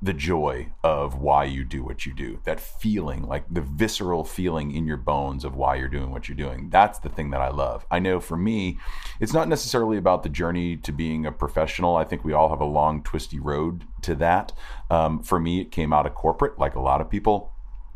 the 0.00 0.12
joy 0.12 0.68
of 0.84 1.18
why 1.20 1.44
you 1.44 1.64
do 1.64 1.82
what 1.82 2.06
you 2.06 2.14
do. 2.14 2.38
That 2.44 2.60
feeling, 2.60 3.26
like 3.26 3.44
the 3.50 3.60
visceral 3.60 4.24
feeling 4.24 4.70
in 4.70 4.86
your 4.86 4.96
bones 4.96 5.44
of 5.44 5.56
why 5.56 5.74
you're 5.74 5.88
doing 5.88 6.10
what 6.10 6.28
you're 6.28 6.36
doing. 6.36 6.70
That's 6.70 7.00
the 7.00 7.08
thing 7.08 7.30
that 7.30 7.40
I 7.40 7.48
love. 7.48 7.84
I 7.90 7.98
know 7.98 8.20
for 8.20 8.36
me, 8.36 8.78
it's 9.20 9.32
not 9.32 9.48
necessarily 9.48 9.96
about 9.96 10.22
the 10.22 10.28
journey 10.28 10.76
to 10.76 10.92
being 10.92 11.26
a 11.26 11.32
professional. 11.32 11.96
I 11.96 12.04
think 12.04 12.24
we 12.24 12.32
all 12.32 12.48
have 12.48 12.60
a 12.60 12.64
long, 12.64 13.02
twisty 13.02 13.40
road 13.40 13.84
to 14.02 14.14
that. 14.16 14.52
Um, 14.88 15.22
for 15.22 15.40
me, 15.40 15.60
it 15.60 15.72
came 15.72 15.92
out 15.92 16.06
of 16.06 16.14
corporate, 16.14 16.58
like 16.58 16.76
a 16.76 16.80
lot 16.80 17.00
of 17.00 17.10
people. 17.10 17.52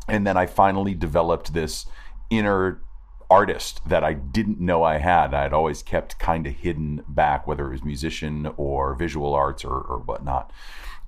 And 0.07 0.27
then 0.27 0.35
I 0.35 0.45
finally 0.45 0.93
developed 0.93 1.53
this 1.53 1.85
inner 2.29 2.81
artist 3.29 3.81
that 3.87 4.03
I 4.03 4.13
didn't 4.13 4.59
know 4.59 4.83
I 4.83 4.97
had. 4.97 5.33
I 5.33 5.43
had 5.43 5.53
always 5.53 5.81
kept 5.81 6.19
kind 6.19 6.45
of 6.45 6.53
hidden 6.53 7.03
back, 7.07 7.47
whether 7.47 7.67
it 7.67 7.71
was 7.71 7.83
musician 7.83 8.51
or 8.57 8.93
visual 8.93 9.33
arts 9.33 9.63
or, 9.63 9.73
or 9.73 9.99
whatnot. 9.99 10.51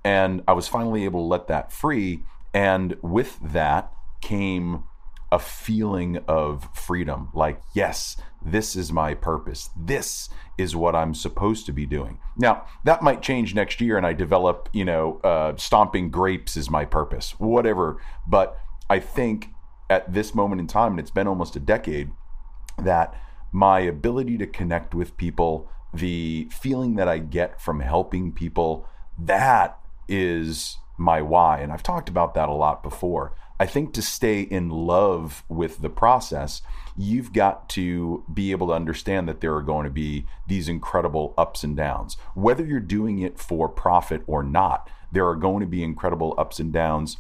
And 0.06 0.44
I 0.48 0.54
was 0.54 0.68
finally 0.68 1.04
able 1.04 1.22
to 1.22 1.28
let 1.28 1.48
that 1.48 1.72
free. 1.72 2.24
And 2.54 2.96
with 3.02 3.40
that 3.42 3.92
came 4.22 4.84
a 5.32 5.40
feeling 5.40 6.20
of 6.28 6.70
freedom 6.74 7.30
like, 7.34 7.60
yes, 7.74 8.16
this 8.42 8.76
is 8.76 8.94
my 8.94 9.16
purpose. 9.16 9.72
This 9.76 10.30
is 10.58 10.76
what 10.76 10.96
I'm 10.96 11.16
supposed 11.16 11.66
to 11.66 11.74
be 11.74 11.88
doing. 11.88 12.20
Now, 12.38 12.66
that 12.84 13.02
might 13.02 13.24
change 13.24 13.56
next 13.56 13.82
year 13.82 13.98
and 13.98 14.06
I 14.06 14.14
develop, 14.14 14.70
you 14.72 14.86
know, 14.86 15.20
uh, 15.24 15.58
stomping 15.58 16.12
grapes 16.12 16.56
is 16.56 16.70
my 16.70 16.86
purpose, 16.86 17.32
whatever. 17.40 18.00
But 18.28 18.58
I 18.90 19.00
think 19.00 19.50
at 19.90 20.14
this 20.14 20.36
moment 20.36 20.62
in 20.62 20.68
time, 20.68 20.92
and 20.92 21.00
it's 21.00 21.12
been 21.12 21.28
almost 21.28 21.56
a 21.56 21.60
decade, 21.60 22.12
that 22.78 23.20
my 23.52 23.80
ability 23.80 24.38
to 24.38 24.48
connect 24.48 24.94
with 24.94 25.18
people, 25.18 25.70
the 25.94 26.48
feeling 26.52 26.96
that 26.96 27.08
I 27.08 27.18
get 27.18 27.60
from 27.60 27.80
helping 27.80 28.32
people, 28.32 28.88
that 29.18 29.80
is 30.08 30.78
my 30.98 31.22
why. 31.22 31.60
And 31.60 31.72
I've 31.72 31.84
talked 31.84 32.10
about 32.10 32.34
that 32.36 32.50
a 32.50 32.54
lot 32.54 32.84
before. 32.84 33.34
I 33.60 33.66
think 33.66 33.94
to 33.94 34.02
stay 34.02 34.42
in 34.42 34.70
love 34.70 35.44
with 35.48 35.82
the 35.82 35.90
process, 35.90 36.62
you've 36.98 37.32
got 37.32 37.70
to 37.70 38.24
be 38.34 38.52
able 38.52 38.68
to 38.68 38.74
understand 38.74 39.30
that 39.30 39.40
there 39.40 39.56
are 39.56 39.62
going 39.62 39.86
to 39.86 39.90
be 39.92 40.26
these 40.48 40.68
incredible 40.68 41.34
ups 41.38 41.64
and 41.64 41.76
downs. 41.76 42.18
Whether 42.34 42.66
you're 42.66 42.80
doing 42.82 43.20
it 43.20 43.40
for 43.40 43.70
profit 43.70 44.24
or 44.28 44.44
not, 44.44 44.90
there 45.12 45.28
are 45.28 45.36
going 45.36 45.62
to 45.62 45.68
be 45.68 45.84
incredible 45.84 46.36
ups 46.38 46.60
and 46.60 46.74
downs 46.74 47.18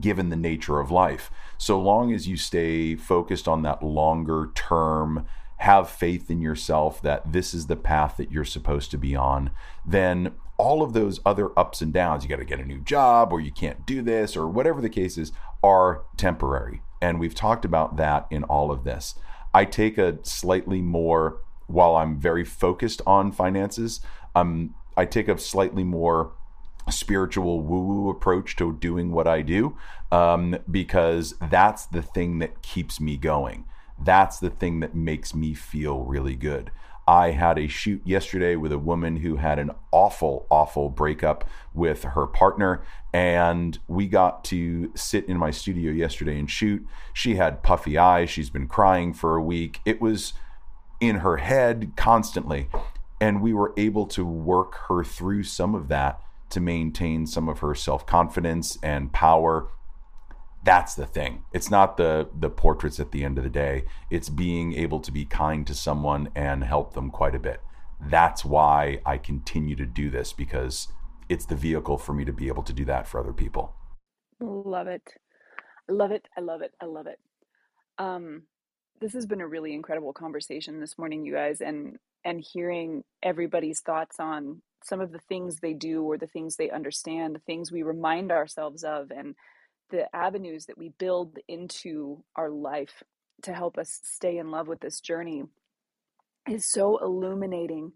given 0.00 0.28
the 0.30 0.36
nature 0.36 0.80
of 0.80 0.90
life. 0.90 1.30
So 1.58 1.80
long 1.80 2.12
as 2.12 2.28
you 2.28 2.36
stay 2.36 2.94
focused 2.94 3.48
on 3.48 3.62
that 3.62 3.82
longer 3.82 4.50
term, 4.54 5.26
have 5.58 5.90
faith 5.90 6.30
in 6.30 6.40
yourself 6.40 7.02
that 7.02 7.32
this 7.32 7.52
is 7.52 7.66
the 7.66 7.76
path 7.76 8.16
that 8.16 8.30
you're 8.30 8.44
supposed 8.44 8.90
to 8.92 8.98
be 8.98 9.16
on, 9.16 9.50
then 9.84 10.32
all 10.58 10.82
of 10.82 10.92
those 10.92 11.20
other 11.24 11.56
ups 11.58 11.80
and 11.80 11.92
downs, 11.92 12.24
you 12.24 12.28
got 12.28 12.36
to 12.36 12.44
get 12.44 12.60
a 12.60 12.64
new 12.64 12.80
job 12.80 13.32
or 13.32 13.40
you 13.40 13.52
can't 13.52 13.86
do 13.86 14.02
this 14.02 14.36
or 14.36 14.46
whatever 14.46 14.80
the 14.80 14.88
case 14.88 15.16
is, 15.16 15.32
are 15.62 16.02
temporary. 16.16 16.82
And 17.00 17.20
we've 17.20 17.34
talked 17.34 17.64
about 17.64 17.96
that 17.96 18.26
in 18.30 18.42
all 18.44 18.70
of 18.70 18.84
this. 18.84 19.14
I 19.54 19.64
take 19.64 19.98
a 19.98 20.18
slightly 20.24 20.82
more, 20.82 21.40
while 21.68 21.96
I'm 21.96 22.18
very 22.18 22.44
focused 22.44 23.00
on 23.06 23.32
finances, 23.32 24.00
um, 24.34 24.74
I 24.96 25.04
take 25.04 25.28
a 25.28 25.38
slightly 25.38 25.84
more 25.84 26.32
spiritual 26.90 27.60
woo 27.60 27.82
woo 27.82 28.10
approach 28.10 28.56
to 28.56 28.72
doing 28.72 29.12
what 29.12 29.26
I 29.26 29.42
do 29.42 29.76
um, 30.10 30.56
because 30.70 31.34
that's 31.50 31.86
the 31.86 32.02
thing 32.02 32.38
that 32.38 32.62
keeps 32.62 33.00
me 33.00 33.16
going. 33.16 33.64
That's 33.98 34.38
the 34.38 34.50
thing 34.50 34.80
that 34.80 34.94
makes 34.94 35.34
me 35.34 35.54
feel 35.54 36.00
really 36.00 36.34
good. 36.34 36.70
I 37.08 37.30
had 37.30 37.58
a 37.58 37.68
shoot 37.68 38.02
yesterday 38.04 38.54
with 38.54 38.70
a 38.70 38.78
woman 38.78 39.16
who 39.16 39.36
had 39.36 39.58
an 39.58 39.70
awful, 39.92 40.46
awful 40.50 40.90
breakup 40.90 41.48
with 41.72 42.04
her 42.04 42.26
partner. 42.26 42.82
And 43.14 43.78
we 43.88 44.06
got 44.06 44.44
to 44.44 44.92
sit 44.94 45.24
in 45.24 45.38
my 45.38 45.50
studio 45.50 45.90
yesterday 45.90 46.38
and 46.38 46.50
shoot. 46.50 46.86
She 47.14 47.36
had 47.36 47.62
puffy 47.62 47.96
eyes. 47.96 48.28
She's 48.28 48.50
been 48.50 48.68
crying 48.68 49.14
for 49.14 49.36
a 49.36 49.42
week. 49.42 49.80
It 49.86 50.02
was 50.02 50.34
in 51.00 51.20
her 51.20 51.38
head 51.38 51.92
constantly. 51.96 52.68
And 53.18 53.40
we 53.40 53.54
were 53.54 53.72
able 53.78 54.04
to 54.08 54.26
work 54.26 54.74
her 54.88 55.02
through 55.02 55.44
some 55.44 55.74
of 55.74 55.88
that 55.88 56.20
to 56.50 56.60
maintain 56.60 57.26
some 57.26 57.48
of 57.48 57.60
her 57.60 57.74
self 57.74 58.04
confidence 58.04 58.76
and 58.82 59.14
power 59.14 59.68
that's 60.68 60.94
the 60.94 61.06
thing. 61.06 61.44
It's 61.54 61.70
not 61.70 61.96
the 61.96 62.28
the 62.38 62.50
portraits 62.50 63.00
at 63.00 63.10
the 63.10 63.24
end 63.24 63.38
of 63.38 63.44
the 63.44 63.48
day. 63.50 63.86
It's 64.10 64.28
being 64.28 64.74
able 64.74 65.00
to 65.00 65.10
be 65.10 65.24
kind 65.24 65.66
to 65.66 65.74
someone 65.74 66.28
and 66.34 66.62
help 66.62 66.92
them 66.92 67.10
quite 67.10 67.34
a 67.34 67.38
bit. 67.38 67.62
That's 67.98 68.44
why 68.44 69.00
i 69.06 69.16
continue 69.16 69.76
to 69.76 69.86
do 69.86 70.10
this 70.10 70.34
because 70.34 70.88
it's 71.30 71.46
the 71.46 71.56
vehicle 71.56 71.96
for 71.96 72.12
me 72.12 72.26
to 72.26 72.34
be 72.34 72.48
able 72.48 72.62
to 72.64 72.74
do 72.74 72.84
that 72.84 73.08
for 73.08 73.18
other 73.18 73.32
people. 73.32 73.74
Love 74.40 74.88
it. 74.88 75.14
I 75.88 75.92
love 75.92 76.10
it. 76.10 76.28
I 76.36 76.42
love 76.42 76.60
it. 76.60 76.74
I 76.82 76.84
love 76.84 77.06
it. 77.06 77.18
Um 77.96 78.42
this 79.00 79.14
has 79.14 79.24
been 79.24 79.40
a 79.40 79.48
really 79.48 79.72
incredible 79.72 80.12
conversation 80.12 80.80
this 80.80 80.98
morning 80.98 81.24
you 81.24 81.32
guys 81.32 81.62
and 81.62 81.96
and 82.26 82.44
hearing 82.52 83.04
everybody's 83.22 83.80
thoughts 83.80 84.20
on 84.20 84.60
some 84.84 85.00
of 85.00 85.12
the 85.12 85.24
things 85.30 85.56
they 85.56 85.72
do 85.72 86.02
or 86.02 86.18
the 86.18 86.26
things 86.26 86.56
they 86.56 86.68
understand 86.68 87.34
the 87.34 87.46
things 87.46 87.72
we 87.72 87.82
remind 87.82 88.30
ourselves 88.30 88.84
of 88.84 89.10
and 89.10 89.34
the 89.90 90.14
avenues 90.14 90.66
that 90.66 90.78
we 90.78 90.90
build 90.98 91.38
into 91.48 92.22
our 92.36 92.50
life 92.50 93.02
to 93.42 93.52
help 93.52 93.78
us 93.78 94.00
stay 94.02 94.38
in 94.38 94.50
love 94.50 94.68
with 94.68 94.80
this 94.80 95.00
journey 95.00 95.44
is 96.48 96.70
so 96.70 96.98
illuminating. 96.98 97.92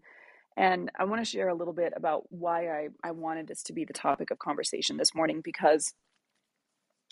And 0.55 0.91
I 0.97 1.05
want 1.05 1.21
to 1.21 1.29
share 1.29 1.49
a 1.49 1.55
little 1.55 1.73
bit 1.73 1.93
about 1.95 2.23
why 2.29 2.67
I, 2.67 2.87
I 3.03 3.11
wanted 3.11 3.47
this 3.47 3.63
to 3.63 3.73
be 3.73 3.85
the 3.85 3.93
topic 3.93 4.31
of 4.31 4.39
conversation 4.39 4.97
this 4.97 5.15
morning 5.15 5.41
because 5.43 5.93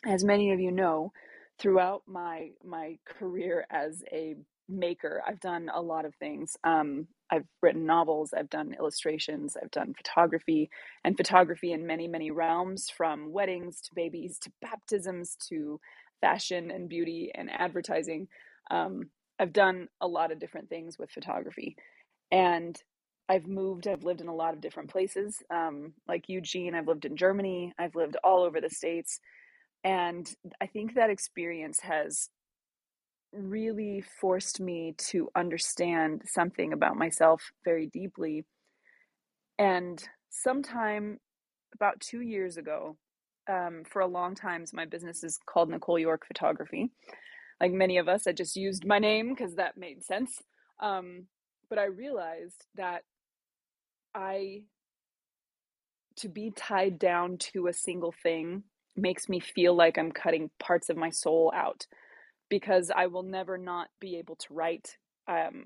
as 0.05 0.23
many 0.23 0.51
of 0.51 0.59
you 0.59 0.71
know, 0.71 1.11
throughout 1.59 2.01
my 2.07 2.49
my 2.63 2.97
career 3.05 3.65
as 3.69 4.03
a 4.11 4.35
maker. 4.69 5.21
I've 5.27 5.39
done 5.39 5.69
a 5.73 5.81
lot 5.81 6.05
of 6.05 6.15
things. 6.15 6.57
Um, 6.63 7.07
I've 7.29 7.45
written 7.61 7.85
novels, 7.85 8.33
I've 8.37 8.49
done 8.49 8.75
illustrations, 8.77 9.55
I've 9.61 9.71
done 9.71 9.93
photography, 9.95 10.69
and 11.03 11.15
photography 11.15 11.71
in 11.71 11.87
many, 11.87 12.07
many 12.07 12.31
realms 12.31 12.89
from 12.89 13.31
weddings 13.31 13.81
to 13.81 13.89
babies 13.95 14.37
to 14.39 14.51
baptisms 14.61 15.37
to 15.49 15.79
fashion 16.19 16.71
and 16.71 16.89
beauty 16.89 17.31
and 17.33 17.49
advertising. 17.51 18.27
Um, 18.69 19.09
I've 19.39 19.53
done 19.53 19.87
a 20.01 20.07
lot 20.07 20.31
of 20.31 20.39
different 20.39 20.69
things 20.69 20.99
with 20.99 21.09
photography. 21.11 21.75
And 22.31 22.77
I've 23.29 23.47
moved, 23.47 23.87
I've 23.87 24.03
lived 24.03 24.21
in 24.21 24.27
a 24.27 24.35
lot 24.35 24.53
of 24.53 24.61
different 24.61 24.89
places. 24.91 25.41
Um, 25.49 25.93
like 26.07 26.27
Eugene, 26.27 26.75
I've 26.75 26.87
lived 26.87 27.05
in 27.05 27.15
Germany, 27.15 27.73
I've 27.79 27.95
lived 27.95 28.17
all 28.23 28.43
over 28.43 28.59
the 28.61 28.69
States. 28.69 29.19
And 29.83 30.29
I 30.61 30.67
think 30.67 30.95
that 30.95 31.09
experience 31.09 31.79
has 31.79 32.29
really 33.33 34.03
forced 34.19 34.59
me 34.59 34.93
to 34.97 35.29
understand 35.35 36.23
something 36.25 36.73
about 36.73 36.97
myself 36.97 37.51
very 37.63 37.87
deeply. 37.87 38.45
And 39.57 40.03
sometime 40.29 41.19
about 41.73 41.99
two 41.99 42.21
years 42.21 42.57
ago, 42.57 42.97
um, 43.49 43.83
for 43.89 44.01
a 44.01 44.07
long 44.07 44.35
time, 44.35 44.65
my 44.73 44.85
business 44.85 45.23
is 45.23 45.39
called 45.45 45.69
Nicole 45.69 45.99
York 45.99 46.25
Photography. 46.27 46.91
Like 47.59 47.71
many 47.71 47.97
of 47.97 48.07
us, 48.07 48.27
I 48.27 48.31
just 48.31 48.55
used 48.55 48.85
my 48.85 48.99
name 48.99 49.29
because 49.29 49.55
that 49.55 49.77
made 49.77 50.03
sense. 50.03 50.41
Um, 50.79 51.27
but 51.69 51.79
I 51.79 51.85
realized 51.85 52.65
that 52.75 53.03
I, 54.13 54.63
to 56.17 56.27
be 56.27 56.51
tied 56.55 56.99
down 56.99 57.37
to 57.53 57.67
a 57.67 57.73
single 57.73 58.13
thing, 58.23 58.63
makes 58.95 59.29
me 59.29 59.39
feel 59.39 59.75
like 59.75 59.97
I'm 59.97 60.11
cutting 60.11 60.49
parts 60.59 60.89
of 60.89 60.97
my 60.97 61.09
soul 61.09 61.51
out 61.55 61.87
because 62.51 62.91
I 62.93 63.07
will 63.07 63.23
never 63.23 63.57
not 63.57 63.87
be 64.01 64.17
able 64.17 64.35
to 64.35 64.53
write. 64.53 64.97
Um, 65.27 65.65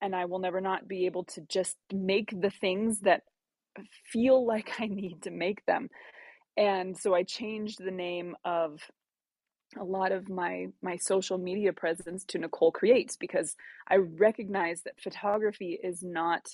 and 0.00 0.16
I 0.16 0.24
will 0.24 0.38
never 0.40 0.60
not 0.60 0.88
be 0.88 1.06
able 1.06 1.24
to 1.24 1.42
just 1.42 1.76
make 1.92 2.34
the 2.40 2.50
things 2.50 3.00
that 3.00 3.22
feel 4.10 4.44
like 4.44 4.80
I 4.80 4.86
need 4.86 5.22
to 5.22 5.30
make 5.30 5.64
them. 5.66 5.90
And 6.56 6.96
so 6.96 7.14
I 7.14 7.22
changed 7.24 7.78
the 7.78 7.90
name 7.92 8.34
of 8.44 8.80
a 9.78 9.84
lot 9.84 10.12
of 10.12 10.28
my 10.28 10.68
my 10.82 10.96
social 10.96 11.36
media 11.36 11.72
presence 11.72 12.24
to 12.26 12.38
Nicole 12.38 12.72
Creates 12.72 13.16
because 13.16 13.56
I 13.88 13.96
recognize 13.96 14.82
that 14.82 15.00
photography 15.00 15.78
is 15.82 16.02
not 16.02 16.48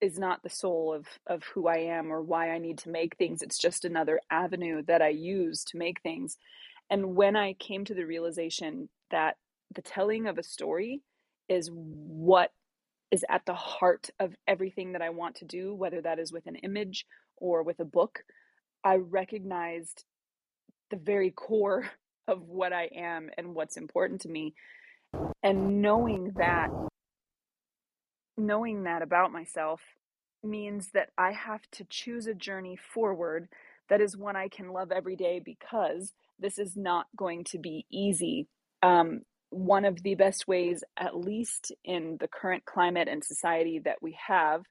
is 0.00 0.18
not 0.18 0.42
the 0.42 0.50
soul 0.50 0.92
of 0.92 1.06
of 1.26 1.44
who 1.44 1.68
I 1.68 1.78
am 1.78 2.12
or 2.12 2.22
why 2.22 2.50
I 2.50 2.58
need 2.58 2.78
to 2.78 2.90
make 2.90 3.16
things. 3.16 3.40
It's 3.42 3.58
just 3.58 3.84
another 3.84 4.20
avenue 4.30 4.82
that 4.88 5.00
I 5.00 5.10
use 5.10 5.64
to 5.66 5.78
make 5.78 6.02
things. 6.02 6.36
And 6.90 7.14
when 7.14 7.36
I 7.36 7.54
came 7.54 7.84
to 7.84 7.94
the 7.94 8.04
realization 8.04 8.88
that 9.10 9.36
the 9.74 9.82
telling 9.82 10.26
of 10.26 10.38
a 10.38 10.42
story 10.42 11.02
is 11.48 11.70
what 11.72 12.50
is 13.10 13.24
at 13.28 13.46
the 13.46 13.54
heart 13.54 14.10
of 14.18 14.34
everything 14.46 14.92
that 14.92 15.02
I 15.02 15.10
want 15.10 15.36
to 15.36 15.44
do, 15.44 15.74
whether 15.74 16.00
that 16.02 16.18
is 16.18 16.32
with 16.32 16.46
an 16.46 16.56
image 16.56 17.06
or 17.36 17.62
with 17.62 17.80
a 17.80 17.84
book, 17.84 18.24
I 18.84 18.96
recognized 18.96 20.04
the 20.90 20.96
very 20.96 21.30
core 21.30 21.90
of 22.28 22.42
what 22.42 22.72
I 22.72 22.84
am 22.94 23.30
and 23.36 23.54
what's 23.54 23.76
important 23.76 24.20
to 24.22 24.28
me. 24.28 24.54
And 25.42 25.82
knowing 25.82 26.32
that, 26.36 26.70
knowing 28.36 28.84
that 28.84 29.02
about 29.02 29.32
myself 29.32 29.80
means 30.42 30.90
that 30.94 31.10
I 31.18 31.32
have 31.32 31.62
to 31.72 31.84
choose 31.84 32.26
a 32.26 32.34
journey 32.34 32.76
forward 32.76 33.48
that 33.88 34.00
is 34.00 34.16
one 34.16 34.36
I 34.36 34.48
can 34.48 34.72
love 34.72 34.92
every 34.92 35.16
day 35.16 35.40
because 35.44 36.12
this 36.40 36.58
is 36.58 36.76
not 36.76 37.06
going 37.16 37.44
to 37.44 37.58
be 37.58 37.86
easy. 37.90 38.48
Um, 38.82 39.20
one 39.50 39.84
of 39.84 40.02
the 40.02 40.14
best 40.14 40.46
ways, 40.46 40.84
at 40.96 41.16
least 41.16 41.72
in 41.84 42.16
the 42.20 42.28
current 42.28 42.64
climate 42.64 43.08
and 43.08 43.22
society 43.22 43.80
that 43.84 43.96
we 44.00 44.16
have, 44.26 44.62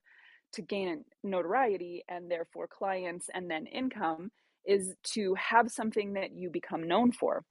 to 0.54 0.62
gain 0.62 1.04
notoriety 1.22 2.04
and 2.08 2.30
therefore 2.30 2.66
clients 2.66 3.28
and 3.32 3.50
then 3.50 3.66
income 3.66 4.30
is 4.66 4.94
to 5.04 5.34
have 5.34 5.70
something 5.70 6.14
that 6.14 6.32
you 6.32 6.50
become 6.50 6.86
known 6.86 7.12
for. 7.12 7.44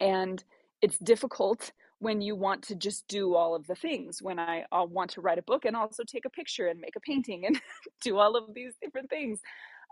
And 0.00 0.42
it's 0.82 0.98
difficult 0.98 1.72
when 1.98 2.20
you 2.20 2.34
want 2.34 2.62
to 2.62 2.74
just 2.74 3.06
do 3.08 3.34
all 3.34 3.54
of 3.54 3.66
the 3.66 3.74
things. 3.74 4.22
When 4.22 4.38
I 4.38 4.64
uh, 4.72 4.86
want 4.88 5.10
to 5.12 5.20
write 5.20 5.38
a 5.38 5.42
book 5.42 5.64
and 5.64 5.76
also 5.76 6.02
take 6.04 6.24
a 6.24 6.30
picture 6.30 6.66
and 6.66 6.80
make 6.80 6.96
a 6.96 7.00
painting 7.00 7.46
and 7.46 7.60
do 8.02 8.18
all 8.18 8.36
of 8.36 8.54
these 8.54 8.74
different 8.82 9.10
things, 9.10 9.40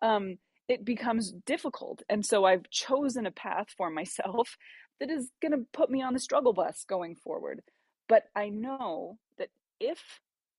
um, 0.02 0.38
it 0.68 0.84
becomes 0.84 1.32
difficult. 1.46 2.02
And 2.08 2.24
so 2.24 2.44
I've 2.44 2.68
chosen 2.70 3.26
a 3.26 3.30
path 3.30 3.68
for 3.76 3.90
myself 3.90 4.56
that 5.00 5.10
is 5.10 5.30
going 5.40 5.52
to 5.52 5.66
put 5.72 5.90
me 5.90 6.02
on 6.02 6.12
the 6.12 6.20
struggle 6.20 6.52
bus 6.52 6.84
going 6.88 7.14
forward. 7.14 7.62
But 8.08 8.24
I 8.34 8.48
know 8.48 9.18
that 9.38 9.48
if 9.80 9.98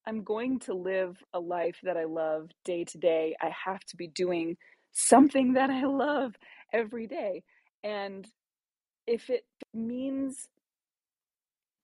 I'm 0.05 0.23
going 0.23 0.59
to 0.61 0.73
live 0.73 1.17
a 1.33 1.39
life 1.39 1.77
that 1.83 1.97
I 1.97 2.05
love 2.05 2.49
day 2.63 2.85
to 2.85 2.97
day, 2.97 3.35
I 3.41 3.51
have 3.65 3.81
to 3.85 3.97
be 3.97 4.07
doing 4.07 4.57
something 4.91 5.53
that 5.53 5.69
I 5.69 5.83
love 5.85 6.35
every 6.73 7.05
day. 7.05 7.43
And 7.83 8.27
if 9.05 9.29
it 9.29 9.45
means 9.73 10.47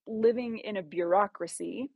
living 0.07 0.59
in 0.59 0.77
a 0.77 0.83
bureaucracy 0.83 1.89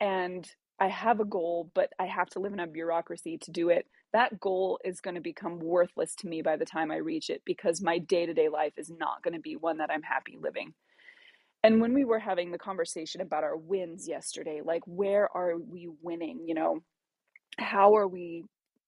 and 0.00 0.48
I 0.78 0.88
have 0.88 1.20
a 1.20 1.24
goal, 1.24 1.70
but 1.74 1.90
I 1.98 2.06
have 2.06 2.28
to 2.30 2.40
live 2.40 2.52
in 2.52 2.60
a 2.60 2.66
bureaucracy 2.66 3.38
to 3.38 3.50
do 3.50 3.70
it, 3.70 3.86
that 4.12 4.40
goal 4.40 4.78
is 4.84 5.00
going 5.00 5.14
to 5.14 5.20
become 5.20 5.58
worthless 5.58 6.14
to 6.16 6.28
me 6.28 6.42
by 6.42 6.56
the 6.56 6.64
time 6.64 6.90
I 6.90 6.96
reach 6.96 7.30
it 7.30 7.42
because 7.44 7.82
my 7.82 7.98
day 7.98 8.26
to 8.26 8.34
day 8.34 8.48
life 8.48 8.74
is 8.76 8.90
not 8.90 9.22
going 9.22 9.34
to 9.34 9.40
be 9.40 9.56
one 9.56 9.78
that 9.78 9.90
I'm 9.90 10.02
happy 10.02 10.38
living. 10.40 10.74
And 11.62 11.80
when 11.80 11.94
we 11.94 12.04
were 12.04 12.18
having 12.18 12.52
the 12.52 12.58
conversation 12.58 13.20
about 13.20 13.44
our 13.44 13.56
wins 13.56 14.06
yesterday, 14.06 14.60
like 14.64 14.82
where 14.86 15.28
are 15.36 15.56
we 15.58 15.88
winning? 16.00 16.44
You 16.46 16.54
know, 16.54 16.80
how 17.58 17.96
are 17.96 18.06
we 18.06 18.44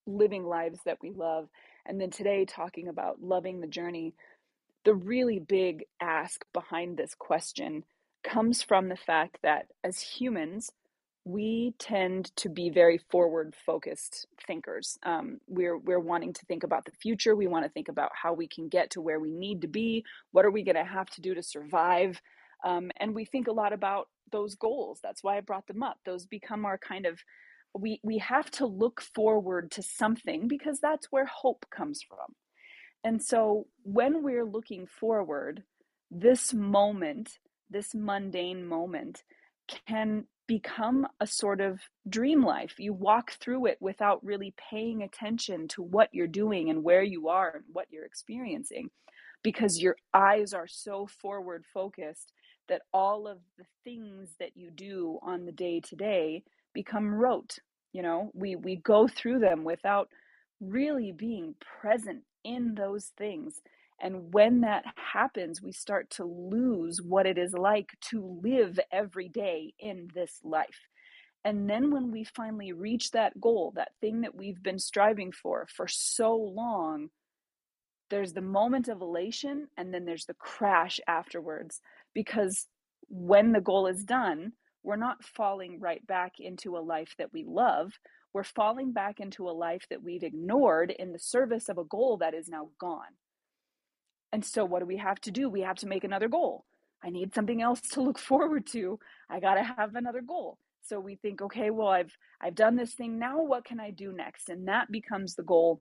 living 0.06 0.44
lives 0.44 0.78
that 0.86 0.98
we 1.02 1.10
love? 1.10 1.48
And 1.86 2.00
then 2.00 2.10
today, 2.10 2.44
talking 2.44 2.88
about 2.88 3.22
loving 3.22 3.60
the 3.60 3.66
journey, 3.66 4.14
the 4.84 4.94
really 4.94 5.38
big 5.38 5.84
ask 6.00 6.44
behind 6.52 6.96
this 6.96 7.14
question 7.14 7.84
comes 8.22 8.62
from 8.62 8.88
the 8.88 8.96
fact 8.96 9.38
that 9.42 9.66
as 9.82 10.00
humans, 10.00 10.70
we 11.28 11.74
tend 11.78 12.34
to 12.36 12.48
be 12.48 12.70
very 12.70 12.96
forward 12.96 13.54
focused 13.66 14.26
thinkers. 14.46 14.98
Um, 15.02 15.40
we're 15.46 15.76
we're 15.76 16.00
wanting 16.00 16.32
to 16.32 16.46
think 16.46 16.62
about 16.62 16.86
the 16.86 16.92
future. 17.02 17.36
We 17.36 17.46
want 17.46 17.66
to 17.66 17.70
think 17.70 17.88
about 17.88 18.12
how 18.14 18.32
we 18.32 18.48
can 18.48 18.68
get 18.68 18.90
to 18.92 19.02
where 19.02 19.20
we 19.20 19.30
need 19.30 19.60
to 19.60 19.68
be. 19.68 20.06
What 20.32 20.46
are 20.46 20.50
we 20.50 20.62
going 20.62 20.76
to 20.76 20.84
have 20.84 21.10
to 21.10 21.20
do 21.20 21.34
to 21.34 21.42
survive? 21.42 22.18
Um, 22.64 22.90
and 22.98 23.14
we 23.14 23.26
think 23.26 23.46
a 23.46 23.52
lot 23.52 23.74
about 23.74 24.08
those 24.32 24.54
goals. 24.54 25.00
That's 25.02 25.22
why 25.22 25.36
I 25.36 25.40
brought 25.42 25.66
them 25.66 25.82
up. 25.82 25.98
Those 26.06 26.24
become 26.24 26.64
our 26.64 26.78
kind 26.78 27.04
of 27.04 27.20
we 27.74 28.00
we 28.02 28.16
have 28.18 28.50
to 28.52 28.66
look 28.66 29.02
forward 29.02 29.70
to 29.72 29.82
something 29.82 30.48
because 30.48 30.80
that's 30.80 31.12
where 31.12 31.26
hope 31.26 31.66
comes 31.70 32.00
from. 32.02 32.34
And 33.04 33.22
so 33.22 33.66
when 33.82 34.22
we're 34.22 34.46
looking 34.46 34.86
forward, 34.86 35.62
this 36.10 36.54
moment, 36.54 37.38
this 37.68 37.94
mundane 37.94 38.66
moment, 38.66 39.24
can 39.86 40.24
become 40.48 41.06
a 41.20 41.26
sort 41.26 41.60
of 41.60 41.80
dream 42.08 42.42
life. 42.44 42.74
You 42.78 42.94
walk 42.94 43.32
through 43.40 43.66
it 43.66 43.78
without 43.80 44.24
really 44.24 44.54
paying 44.70 45.02
attention 45.02 45.68
to 45.68 45.82
what 45.82 46.10
you're 46.12 46.26
doing 46.26 46.70
and 46.70 46.84
where 46.84 47.02
you 47.02 47.28
are 47.28 47.52
and 47.56 47.64
what 47.72 47.88
you're 47.90 48.06
experiencing 48.06 48.90
because 49.44 49.80
your 49.80 49.96
eyes 50.14 50.54
are 50.54 50.68
so 50.68 51.08
forward 51.08 51.64
focused 51.74 52.32
that 52.68 52.82
all 52.94 53.28
of 53.28 53.38
the 53.58 53.64
things 53.84 54.30
that 54.40 54.52
you 54.56 54.70
do 54.72 55.18
on 55.22 55.46
the 55.46 55.52
day 55.52 55.80
to 55.80 55.96
day 55.96 56.44
become 56.74 57.14
rote 57.14 57.58
you 57.92 58.02
know 58.02 58.30
we 58.34 58.56
we 58.56 58.76
go 58.76 59.08
through 59.08 59.40
them 59.40 59.64
without 59.64 60.10
really 60.60 61.12
being 61.12 61.54
present 61.82 62.22
in 62.44 62.76
those 62.76 63.12
things 63.18 63.62
and 64.00 64.32
when 64.32 64.60
that 64.60 64.84
happens 64.96 65.62
we 65.62 65.72
start 65.72 66.10
to 66.10 66.24
lose 66.24 67.00
what 67.02 67.26
it 67.26 67.38
is 67.38 67.52
like 67.52 67.90
to 68.00 68.40
live 68.42 68.78
every 68.92 69.28
day 69.28 69.74
in 69.78 70.08
this 70.14 70.40
life. 70.42 70.80
And 71.44 71.70
then 71.70 71.90
when 71.90 72.10
we 72.10 72.24
finally 72.24 72.72
reach 72.72 73.12
that 73.12 73.40
goal 73.40 73.72
that 73.76 73.92
thing 74.00 74.22
that 74.22 74.34
we've 74.34 74.62
been 74.62 74.78
striving 74.78 75.32
for 75.32 75.66
for 75.74 75.86
so 75.88 76.34
long 76.34 77.08
there's 78.10 78.32
the 78.32 78.40
moment 78.40 78.88
of 78.88 79.02
elation 79.02 79.68
and 79.76 79.92
then 79.92 80.04
there's 80.06 80.24
the 80.24 80.34
crash 80.34 80.98
afterwards. 81.06 81.80
Because 82.14 82.66
when 83.08 83.52
the 83.52 83.60
goal 83.60 83.86
is 83.86 84.04
done 84.04 84.52
we're 84.82 84.96
not 84.96 85.24
falling 85.24 85.80
right 85.80 86.06
back 86.06 86.34
into 86.38 86.76
a 86.76 86.80
life 86.80 87.14
that 87.18 87.32
we 87.32 87.44
love. 87.46 87.92
We're 88.32 88.44
falling 88.44 88.92
back 88.92 89.20
into 89.20 89.48
a 89.48 89.50
life 89.50 89.84
that 89.90 90.02
we've 90.02 90.22
ignored 90.22 90.90
in 90.96 91.12
the 91.12 91.18
service 91.18 91.68
of 91.68 91.78
a 91.78 91.84
goal 91.84 92.18
that 92.18 92.34
is 92.34 92.48
now 92.48 92.70
gone 92.80 93.16
and 94.32 94.44
so 94.44 94.64
what 94.64 94.80
do 94.80 94.86
we 94.86 94.98
have 94.98 95.20
to 95.22 95.30
do? 95.30 95.48
We 95.48 95.62
have 95.62 95.76
to 95.76 95.86
make 95.86 96.04
another 96.04 96.28
goal. 96.28 96.64
I 97.02 97.10
need 97.10 97.34
something 97.34 97.62
else 97.62 97.80
to 97.92 98.02
look 98.02 98.18
forward 98.30 98.66
to. 98.68 98.98
I 99.30 99.40
got 99.40 99.54
to 99.54 99.62
have 99.62 99.94
another 99.94 100.22
goal. 100.22 100.58
So 100.82 100.98
we 101.00 101.16
think 101.16 101.42
okay 101.42 101.68
well 101.68 101.88
i've 101.88 102.16
i've 102.40 102.54
done 102.54 102.76
this 102.76 102.94
thing. 102.94 103.18
Now 103.18 103.42
what 103.42 103.64
can 103.64 103.80
i 103.80 103.90
do 103.90 104.12
next? 104.12 104.48
And 104.48 104.68
that 104.68 104.90
becomes 104.90 105.34
the 105.34 105.42
goal. 105.42 105.80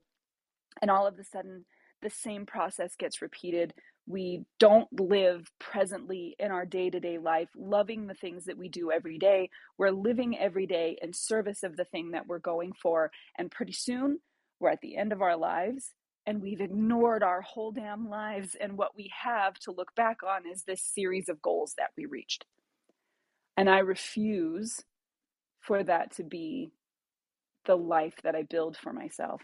And 0.81 0.91
all 0.91 1.07
of 1.07 1.17
a 1.17 1.23
sudden 1.23 1.65
the 2.01 2.09
same 2.09 2.45
process 2.45 2.95
gets 2.95 3.21
repeated. 3.21 3.73
We 4.05 4.43
don't 4.59 4.87
live 4.99 5.49
presently 5.59 6.35
in 6.39 6.51
our 6.51 6.65
day 6.65 6.89
to 6.89 6.99
day 6.99 7.17
life, 7.17 7.49
loving 7.55 8.07
the 8.07 8.13
things 8.13 8.45
that 8.45 8.57
we 8.57 8.69
do 8.69 8.91
every 8.91 9.17
day. 9.17 9.49
We're 9.77 9.91
living 9.91 10.37
every 10.37 10.67
day 10.67 10.97
in 11.01 11.13
service 11.13 11.63
of 11.63 11.75
the 11.75 11.85
thing 11.85 12.11
that 12.11 12.27
we're 12.27 12.39
going 12.39 12.73
for. 12.73 13.11
And 13.37 13.51
pretty 13.51 13.73
soon, 13.73 14.19
we're 14.59 14.69
at 14.69 14.81
the 14.81 14.95
end 14.95 15.11
of 15.11 15.21
our 15.21 15.35
lives 15.35 15.93
and 16.27 16.41
we've 16.41 16.59
ignored 16.59 17.23
our 17.23 17.41
whole 17.41 17.71
damn 17.71 18.09
lives. 18.09 18.55
And 18.59 18.77
what 18.77 18.95
we 18.97 19.09
have 19.23 19.53
to 19.59 19.71
look 19.71 19.95
back 19.95 20.17
on 20.23 20.41
is 20.45 20.63
this 20.63 20.83
series 20.83 21.29
of 21.29 21.41
goals 21.41 21.73
that 21.77 21.91
we 21.97 22.05
reached. 22.05 22.45
And 23.55 23.69
I 23.69 23.79
refuse 23.79 24.81
for 25.61 25.83
that 25.83 26.11
to 26.17 26.23
be 26.23 26.71
the 27.65 27.77
life 27.77 28.15
that 28.23 28.35
I 28.35 28.43
build 28.43 28.75
for 28.75 28.91
myself. 28.91 29.41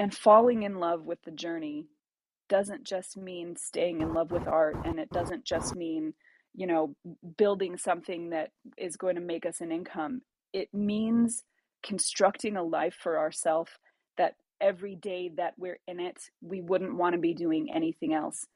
And 0.00 0.12
falling 0.12 0.64
in 0.64 0.80
love 0.80 1.04
with 1.04 1.22
the 1.22 1.30
journey 1.30 1.86
doesn't 2.48 2.82
just 2.82 3.16
mean 3.16 3.54
staying 3.56 4.00
in 4.00 4.14
love 4.14 4.32
with 4.32 4.48
art 4.48 4.76
and 4.84 4.98
it 4.98 5.10
doesn't 5.10 5.44
just 5.44 5.76
mean, 5.76 6.12
you 6.54 6.66
know, 6.66 6.94
building 7.36 7.76
something 7.76 8.30
that 8.30 8.50
is 8.76 8.96
going 8.96 9.14
to 9.14 9.20
make 9.20 9.46
us 9.46 9.60
an 9.60 9.70
income. 9.70 10.22
It 10.52 10.74
means 10.74 11.44
constructing 11.84 12.56
a 12.56 12.62
life 12.64 12.96
for 13.00 13.18
ourselves 13.18 13.70
that 14.16 14.34
every 14.60 14.96
day 14.96 15.30
that 15.36 15.54
we're 15.56 15.78
in 15.86 16.00
it, 16.00 16.16
we 16.40 16.60
wouldn't 16.60 16.96
want 16.96 17.14
to 17.14 17.20
be 17.20 17.34
doing 17.34 17.70
anything 17.74 18.14
else. 18.14 18.46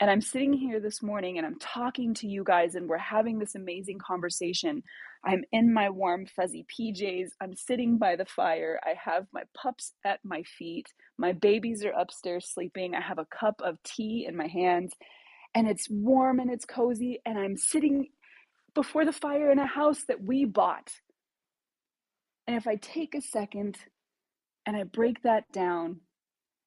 And 0.00 0.10
I'm 0.10 0.20
sitting 0.20 0.52
here 0.52 0.78
this 0.78 1.02
morning 1.02 1.38
and 1.38 1.46
I'm 1.46 1.58
talking 1.58 2.14
to 2.14 2.28
you 2.28 2.44
guys, 2.44 2.76
and 2.76 2.88
we're 2.88 2.98
having 2.98 3.38
this 3.38 3.56
amazing 3.56 3.98
conversation. 3.98 4.82
I'm 5.24 5.42
in 5.50 5.74
my 5.74 5.90
warm, 5.90 6.26
fuzzy 6.26 6.64
PJs. 6.78 7.30
I'm 7.40 7.56
sitting 7.56 7.98
by 7.98 8.14
the 8.14 8.24
fire. 8.24 8.78
I 8.84 8.94
have 9.02 9.26
my 9.32 9.42
pups 9.60 9.92
at 10.04 10.20
my 10.24 10.44
feet. 10.44 10.86
My 11.18 11.32
babies 11.32 11.84
are 11.84 11.90
upstairs 11.90 12.48
sleeping. 12.48 12.94
I 12.94 13.00
have 13.00 13.18
a 13.18 13.26
cup 13.26 13.60
of 13.64 13.82
tea 13.82 14.24
in 14.28 14.36
my 14.36 14.46
hands, 14.46 14.92
and 15.54 15.68
it's 15.68 15.88
warm 15.90 16.38
and 16.38 16.50
it's 16.50 16.64
cozy. 16.64 17.20
And 17.26 17.36
I'm 17.36 17.56
sitting 17.56 18.08
before 18.74 19.04
the 19.04 19.12
fire 19.12 19.50
in 19.50 19.58
a 19.58 19.66
house 19.66 20.04
that 20.06 20.22
we 20.22 20.44
bought. 20.44 20.92
And 22.46 22.56
if 22.56 22.68
I 22.68 22.76
take 22.76 23.16
a 23.16 23.20
second 23.20 23.76
and 24.68 24.76
I 24.76 24.82
break 24.82 25.22
that 25.22 25.50
down, 25.50 25.96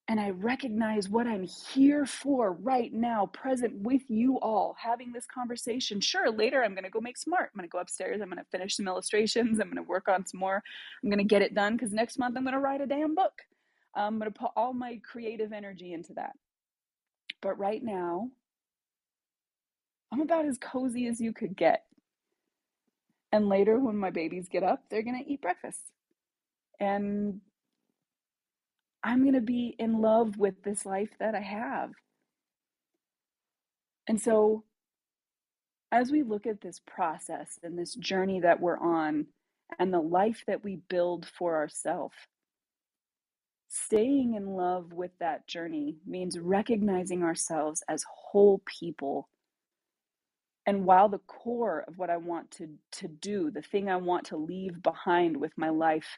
and 0.08 0.20
I 0.20 0.32
recognize 0.32 1.08
what 1.08 1.28
I'm 1.28 1.43
here 1.43 2.08
for 2.08 2.52
right 2.54 2.91
now, 2.91 3.28
present 3.28 3.76
with 3.76 4.02
you 4.10 4.39
all, 4.39 4.76
having 4.80 5.14
this 5.14 5.28
conversation. 5.28 6.02
Sure, 6.02 6.32
later 6.32 6.64
I'm 6.64 6.74
going 6.74 6.84
to 6.84 6.89
go 6.89 6.99
make 6.99 7.16
smart. 7.16 7.52
I'm 7.54 7.60
going 7.60 7.70
to 7.70 7.72
go 7.72 7.78
upstairs. 7.78 8.20
I'm 8.20 8.30
going 8.30 8.39
to 8.39 8.49
finish 8.52 8.76
some 8.76 8.88
illustrations. 8.88 9.60
I'm 9.60 9.68
going 9.68 9.76
to 9.76 9.88
work 9.88 10.08
on 10.08 10.26
some 10.26 10.39
more. 10.39 10.64
I'm 11.04 11.12
going 11.12 11.20
to 11.20 11.24
get 11.24 11.43
it 11.43 11.54
done 11.54 11.78
because 11.78 11.93
next 11.93 12.18
month 12.18 12.36
I'm 12.36 12.43
going 12.43 12.56
to 12.56 12.60
write 12.60 12.82
a 12.82 12.88
damn 12.88 13.14
book. 13.14 13.34
I'm 13.93 14.18
going 14.18 14.32
to 14.32 14.39
put 14.39 14.49
all 14.56 14.74
my 14.74 14.99
creative 15.04 15.54
energy 15.54 15.93
into 15.93 16.14
that. 16.14 16.32
But 17.39 17.60
right 17.60 17.84
now, 17.84 18.30
I'm 20.12 20.22
about 20.22 20.45
as 20.45 20.58
cozy 20.58 21.06
as 21.06 21.22
you 21.22 21.34
could 21.34 21.56
get. 21.56 21.84
And 23.32 23.47
later, 23.47 23.78
when 23.78 23.95
my 23.95 24.10
babies 24.10 24.49
get 24.49 24.64
up, 24.64 24.86
they're 24.89 25.04
going 25.04 25.24
to 25.24 25.32
eat 25.32 25.43
breakfast. 25.43 25.82
And 26.80 27.41
I'm 29.04 29.22
going 29.22 29.34
to 29.34 29.41
be 29.41 29.76
in 29.80 29.99
love 30.02 30.38
with 30.38 30.64
this 30.64 30.86
life 30.86 31.10
that 31.20 31.36
I 31.36 31.41
have. 31.41 31.91
And 34.08 34.22
so, 34.22 34.64
as 35.91 36.12
we 36.12 36.24
look 36.24 36.45
at 36.45 36.62
this 36.62 36.80
process 36.86 37.60
and 37.64 37.78
this 37.78 37.93
journey 37.95 38.39
that 38.41 38.62
we're 38.62 38.78
on 38.78 39.28
and 39.80 39.93
the 39.93 39.99
life 39.99 40.43
that 40.47 40.64
we 40.64 40.78
build 40.89 41.26
for 41.26 41.56
ourselves, 41.56 42.16
staying 43.70 44.36
in 44.36 44.56
love 44.56 44.93
with 44.93 45.12
that 45.20 45.47
journey 45.47 45.97
means 46.06 46.38
recognizing 46.38 47.24
ourselves 47.24 47.84
as 47.89 48.06
whole 48.10 48.62
people. 48.66 49.30
And 50.66 50.86
while 50.86 51.10
the 51.10 51.20
core 51.20 51.84
of 51.88 51.97
what 51.97 52.10
I 52.10 52.18
want 52.18 52.52
to, 52.52 52.70
to 52.93 53.08
do, 53.08 53.49
the 53.49 53.62
thing 53.62 53.89
I 53.89 53.95
want 53.95 54.28
to 54.28 54.38
leave 54.38 54.82
behind 54.84 55.38
with 55.38 55.52
my 55.58 55.70
life, 55.70 56.18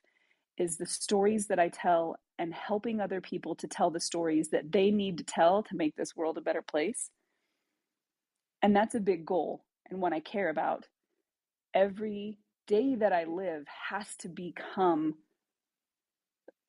is 0.58 0.78
the 0.78 0.86
stories 0.86 1.48
that 1.48 1.60
I 1.60 1.70
tell 1.70 2.16
and 2.40 2.54
helping 2.54 3.00
other 3.00 3.22
people 3.22 3.56
to 3.56 3.68
tell 3.68 3.90
the 3.90 4.00
stories 4.00 4.50
that 4.50 4.72
they 4.72 4.92
need 4.92 5.18
to 5.18 5.24
tell 5.24 5.64
to 5.64 5.76
make 5.76 5.96
this 5.96 6.16
world 6.16 6.38
a 6.38 6.42
better 6.42 6.62
place. 6.62 7.10
And 8.62 8.76
that's 8.76 8.96
a 8.96 9.00
big 9.00 9.26
goal 9.26 9.66
and 9.90 10.02
one 10.02 10.14
I 10.14 10.20
care 10.20 10.50
about. 10.50 10.88
Every 11.74 12.40
day 12.68 12.96
that 12.96 13.14
I 13.14 13.26
live 13.26 13.66
has 13.90 14.16
to 14.18 14.30
become 14.30 15.16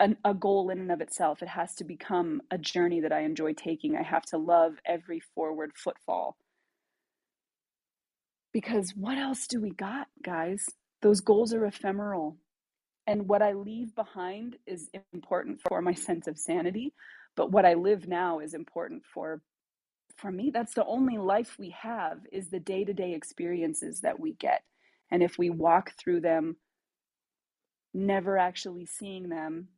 an, 0.01 0.17
a 0.25 0.35
goal 0.35 0.71
in 0.71 0.81
and 0.81 0.93
of 0.93 1.01
itself. 1.01 1.43
It 1.43 1.49
has 1.49 1.75
to 1.77 1.85
become 1.85 2.43
a 2.51 2.59
journey 2.59 3.01
that 3.01 3.12
I 3.12 3.21
enjoy 3.21 3.53
taking. 3.55 3.97
I 3.97 4.03
have 4.03 4.25
to 4.27 4.39
love 4.39 4.75
every 4.85 5.21
forward 5.35 5.73
footfall. 5.77 6.37
Because 8.53 8.93
what 8.97 9.19
else 9.19 9.47
do 9.47 9.61
we 9.61 9.71
got, 9.71 10.09
guys? 10.23 10.67
Those 11.03 11.21
goals 11.21 11.53
are 11.53 11.67
ephemeral. 11.67 12.37
And 13.07 13.29
what 13.29 13.43
I 13.43 13.53
leave 13.53 13.95
behind 13.95 14.57
is 14.67 14.91
important 15.13 15.61
for 15.69 15.83
my 15.83 15.95
sense 15.95 16.27
of 16.27 16.39
sanity, 16.39 16.95
but 17.37 17.51
what 17.51 17.67
I 17.67 17.75
live 17.75 18.09
now 18.09 18.41
is 18.41 18.55
important 18.55 19.03
for 19.13 19.43
for 20.17 20.31
me 20.31 20.51
that's 20.55 20.75
the 20.75 20.85
only 20.87 21.19
life 21.19 21.57
we 21.59 21.71
have 21.71 22.21
is 22.31 22.49
the 22.49 22.61
day-to-day 22.61 23.15
experiences 23.15 24.01
that 24.03 24.21
we 24.21 24.35
get. 24.35 24.63
And 25.11 25.25
if 25.25 25.39
we 25.39 25.51
walk 25.51 25.93
through 25.99 26.21
them 26.21 26.57
never 27.93 28.39
actually 28.39 28.87
seeing 28.87 29.29
them 29.29 29.69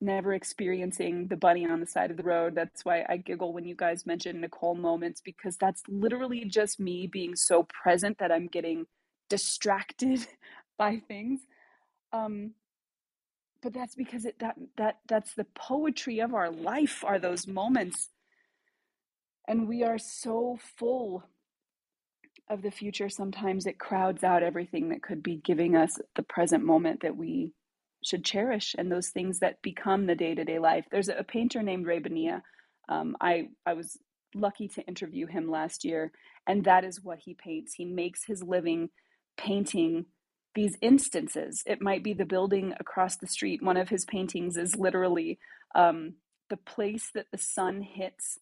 never 0.00 0.34
experiencing 0.34 1.28
the 1.28 1.36
bunny 1.36 1.66
on 1.66 1.80
the 1.80 1.86
side 1.86 2.10
of 2.10 2.16
the 2.16 2.22
road. 2.22 2.54
That's 2.54 2.84
why 2.84 3.04
I 3.08 3.16
giggle 3.16 3.52
when 3.52 3.64
you 3.64 3.74
guys 3.74 4.06
mention 4.06 4.40
Nicole 4.40 4.74
moments 4.74 5.20
because 5.24 5.56
that's 5.56 5.82
literally 5.88 6.44
just 6.44 6.78
me 6.78 7.06
being 7.06 7.34
so 7.34 7.66
present 7.82 8.18
that 8.18 8.32
I'm 8.32 8.46
getting 8.46 8.86
distracted 9.30 10.26
by 10.78 11.02
things. 11.08 11.40
Um, 12.12 12.52
but 13.62 13.72
that's 13.72 13.94
because 13.96 14.24
it 14.24 14.38
that 14.38 14.56
that 14.76 14.98
that's 15.08 15.34
the 15.34 15.46
poetry 15.54 16.20
of 16.20 16.34
our 16.34 16.50
life 16.50 17.02
are 17.04 17.18
those 17.18 17.46
moments 17.46 18.10
and 19.48 19.68
we 19.68 19.82
are 19.82 19.98
so 19.98 20.56
full 20.78 21.24
of 22.48 22.62
the 22.62 22.70
future 22.70 23.08
sometimes 23.08 23.66
it 23.66 23.78
crowds 23.78 24.22
out 24.22 24.44
everything 24.44 24.90
that 24.90 25.02
could 25.02 25.22
be 25.22 25.36
giving 25.36 25.74
us 25.74 25.98
the 26.14 26.22
present 26.22 26.64
moment 26.64 27.00
that 27.00 27.16
we 27.16 27.52
should 28.04 28.24
cherish 28.24 28.76
and 28.78 28.90
those 28.90 29.08
things 29.08 29.40
that 29.40 29.60
become 29.62 30.06
the 30.06 30.14
day-to-day 30.14 30.60
life 30.60 30.84
there's 30.92 31.08
a 31.08 31.24
painter 31.24 31.62
named 31.62 31.86
ray. 31.86 32.00
Um, 32.88 33.16
I, 33.20 33.48
I 33.66 33.72
was 33.72 33.98
lucky 34.32 34.68
to 34.68 34.82
interview 34.82 35.26
him 35.26 35.50
last 35.50 35.84
year 35.84 36.12
and 36.46 36.64
that 36.64 36.84
is 36.84 37.02
what 37.02 37.18
he 37.18 37.34
paints 37.34 37.74
he 37.74 37.84
makes 37.84 38.24
his 38.24 38.44
living 38.44 38.90
painting 39.36 40.06
these 40.56 40.76
instances. 40.80 41.62
It 41.66 41.82
might 41.82 42.02
be 42.02 42.14
the 42.14 42.24
building 42.24 42.74
across 42.80 43.16
the 43.16 43.26
street. 43.28 43.62
One 43.62 43.76
of 43.76 43.90
his 43.90 44.04
paintings 44.06 44.56
is 44.56 44.74
literally 44.74 45.38
um, 45.76 46.14
the 46.50 46.56
place 46.56 47.10
that 47.14 47.26
the 47.30 47.38
sun 47.38 47.82
hits 47.82 48.38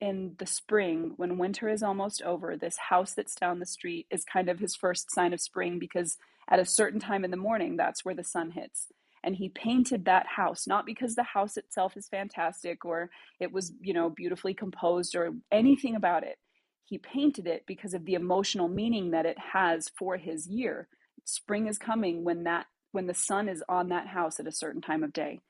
in 0.00 0.34
the 0.38 0.46
spring 0.46 1.14
when 1.16 1.38
winter 1.38 1.68
is 1.68 1.82
almost 1.82 2.22
over. 2.22 2.56
This 2.56 2.76
house 2.76 3.14
that's 3.14 3.34
down 3.34 3.58
the 3.58 3.66
street 3.66 4.06
is 4.10 4.24
kind 4.24 4.48
of 4.48 4.58
his 4.58 4.76
first 4.76 5.10
sign 5.10 5.32
of 5.32 5.40
spring 5.40 5.78
because 5.78 6.18
at 6.50 6.60
a 6.60 6.66
certain 6.66 7.00
time 7.00 7.24
in 7.24 7.30
the 7.30 7.36
morning 7.36 7.76
that's 7.76 8.04
where 8.04 8.14
the 8.14 8.22
sun 8.22 8.50
hits. 8.50 8.88
And 9.24 9.34
he 9.34 9.48
painted 9.48 10.04
that 10.04 10.26
house 10.26 10.66
not 10.66 10.84
because 10.84 11.14
the 11.14 11.22
house 11.22 11.56
itself 11.56 11.96
is 11.96 12.08
fantastic 12.08 12.84
or 12.84 13.08
it 13.40 13.50
was 13.50 13.72
you 13.80 13.94
know 13.94 14.10
beautifully 14.10 14.52
composed 14.52 15.14
or 15.16 15.32
anything 15.50 15.96
about 15.96 16.24
it. 16.24 16.36
He 16.84 16.98
painted 16.98 17.46
it 17.46 17.64
because 17.66 17.94
of 17.94 18.04
the 18.04 18.12
emotional 18.12 18.68
meaning 18.68 19.12
that 19.12 19.24
it 19.24 19.38
has 19.38 19.88
for 19.96 20.18
his 20.18 20.46
year 20.46 20.88
spring 21.24 21.66
is 21.66 21.78
coming 21.78 22.24
when 22.24 22.44
that 22.44 22.66
when 22.92 23.06
the 23.06 23.14
sun 23.14 23.48
is 23.48 23.62
on 23.68 23.88
that 23.88 24.06
house 24.06 24.38
at 24.38 24.46
a 24.46 24.52
certain 24.52 24.80
time 24.80 25.02
of 25.02 25.12
day 25.12 25.40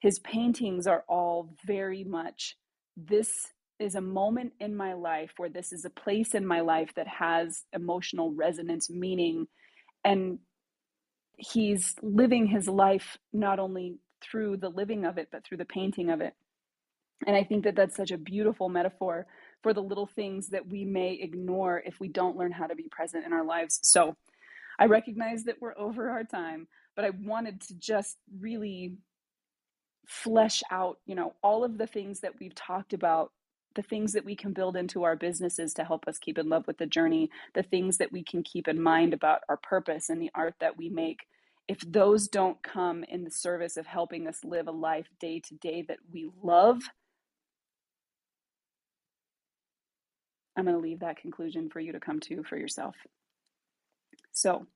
his 0.00 0.18
paintings 0.18 0.86
are 0.86 1.04
all 1.08 1.54
very 1.66 2.04
much 2.04 2.56
this 2.96 3.52
is 3.78 3.94
a 3.94 4.00
moment 4.00 4.52
in 4.60 4.74
my 4.74 4.92
life 4.94 5.32
where 5.36 5.48
this 5.48 5.72
is 5.72 5.84
a 5.84 5.90
place 5.90 6.34
in 6.34 6.46
my 6.46 6.60
life 6.60 6.90
that 6.96 7.06
has 7.06 7.64
emotional 7.72 8.32
resonance, 8.32 8.90
meaning, 8.90 9.46
and 10.04 10.38
he's 11.36 11.94
living 12.02 12.46
his 12.46 12.68
life 12.68 13.18
not 13.32 13.58
only 13.58 13.96
through 14.20 14.56
the 14.56 14.68
living 14.68 15.04
of 15.04 15.16
it, 15.16 15.28
but 15.30 15.44
through 15.44 15.58
the 15.58 15.64
painting 15.64 16.10
of 16.10 16.20
it. 16.20 16.34
And 17.26 17.36
I 17.36 17.44
think 17.44 17.64
that 17.64 17.76
that's 17.76 17.96
such 17.96 18.10
a 18.10 18.18
beautiful 18.18 18.68
metaphor 18.68 19.26
for 19.62 19.72
the 19.72 19.82
little 19.82 20.06
things 20.06 20.48
that 20.48 20.68
we 20.68 20.84
may 20.84 21.14
ignore 21.20 21.82
if 21.84 22.00
we 22.00 22.08
don't 22.08 22.36
learn 22.36 22.52
how 22.52 22.66
to 22.66 22.74
be 22.74 22.88
present 22.90 23.24
in 23.24 23.32
our 23.32 23.44
lives. 23.44 23.78
So 23.82 24.16
I 24.78 24.86
recognize 24.86 25.44
that 25.44 25.60
we're 25.60 25.76
over 25.76 26.10
our 26.10 26.24
time, 26.24 26.68
but 26.94 27.04
I 27.04 27.10
wanted 27.10 27.60
to 27.62 27.74
just 27.74 28.16
really 28.40 28.94
flesh 30.06 30.62
out, 30.70 30.98
you 31.06 31.14
know, 31.14 31.34
all 31.42 31.64
of 31.64 31.78
the 31.78 31.86
things 31.86 32.20
that 32.20 32.38
we've 32.40 32.54
talked 32.54 32.92
about 32.92 33.32
the 33.78 33.82
things 33.82 34.12
that 34.12 34.24
we 34.24 34.34
can 34.34 34.52
build 34.52 34.76
into 34.76 35.04
our 35.04 35.14
businesses 35.14 35.72
to 35.74 35.84
help 35.84 36.08
us 36.08 36.18
keep 36.18 36.36
in 36.36 36.48
love 36.48 36.66
with 36.66 36.78
the 36.78 36.86
journey, 36.86 37.30
the 37.54 37.62
things 37.62 37.98
that 37.98 38.10
we 38.10 38.24
can 38.24 38.42
keep 38.42 38.66
in 38.66 38.82
mind 38.82 39.14
about 39.14 39.42
our 39.48 39.56
purpose 39.56 40.10
and 40.10 40.20
the 40.20 40.32
art 40.34 40.54
that 40.58 40.76
we 40.76 40.88
make, 40.88 41.20
if 41.68 41.78
those 41.86 42.26
don't 42.26 42.60
come 42.62 43.04
in 43.04 43.22
the 43.22 43.30
service 43.30 43.76
of 43.76 43.86
helping 43.86 44.26
us 44.26 44.42
live 44.42 44.66
a 44.66 44.72
life 44.72 45.06
day 45.20 45.40
to 45.40 45.54
day 45.54 45.84
that 45.86 45.98
we 46.12 46.28
love, 46.42 46.82
I'm 50.56 50.64
going 50.64 50.74
to 50.74 50.82
leave 50.82 50.98
that 51.00 51.18
conclusion 51.18 51.70
for 51.70 51.78
you 51.78 51.92
to 51.92 52.00
come 52.00 52.18
to 52.20 52.42
for 52.42 52.56
yourself. 52.56 52.96
So, 54.38 54.68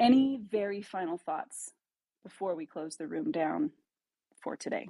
any 0.00 0.40
very 0.50 0.82
final 0.82 1.18
thoughts 1.18 1.72
before 2.24 2.54
we 2.54 2.66
close 2.66 2.96
the 2.96 3.08
room 3.08 3.32
down 3.32 3.72
for 4.42 4.56
today? 4.56 4.88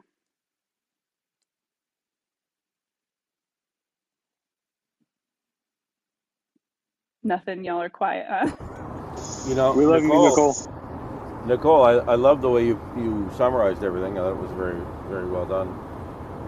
Nothing. 7.24 7.64
Y'all 7.64 7.82
are 7.82 7.90
quiet. 7.90 8.26
Huh? 8.28 8.52
You 9.46 9.54
know, 9.56 9.74
We 9.74 9.86
love 9.86 10.04
you, 10.04 10.18
Nicole. 10.20 10.20
Nicole. 10.20 10.56
Nicole, 11.46 11.82
I, 11.84 11.92
I 11.94 12.16
love 12.16 12.42
the 12.42 12.50
way 12.50 12.66
you, 12.66 12.80
you 12.96 13.30
summarized 13.36 13.84
everything. 13.84 14.18
I 14.18 14.22
thought 14.22 14.32
it 14.32 14.42
was 14.42 14.52
very 14.52 14.80
very 15.08 15.26
well 15.26 15.46
done. 15.46 15.68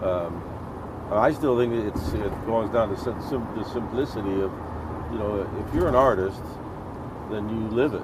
Um, 0.03 0.43
I 1.11 1.31
still 1.33 1.57
think 1.57 1.73
it's 1.73 2.13
it 2.13 2.31
boils 2.45 2.71
down 2.71 2.89
to 2.89 2.97
sim- 2.97 3.21
sim- 3.29 3.55
the 3.55 3.65
simplicity 3.65 4.41
of, 4.41 4.51
you 5.11 5.17
know, 5.17 5.65
if 5.67 5.73
you're 5.73 5.87
an 5.87 5.95
artist, 5.95 6.41
then 7.31 7.49
you 7.49 7.67
live 7.75 7.93
it. 7.93 8.03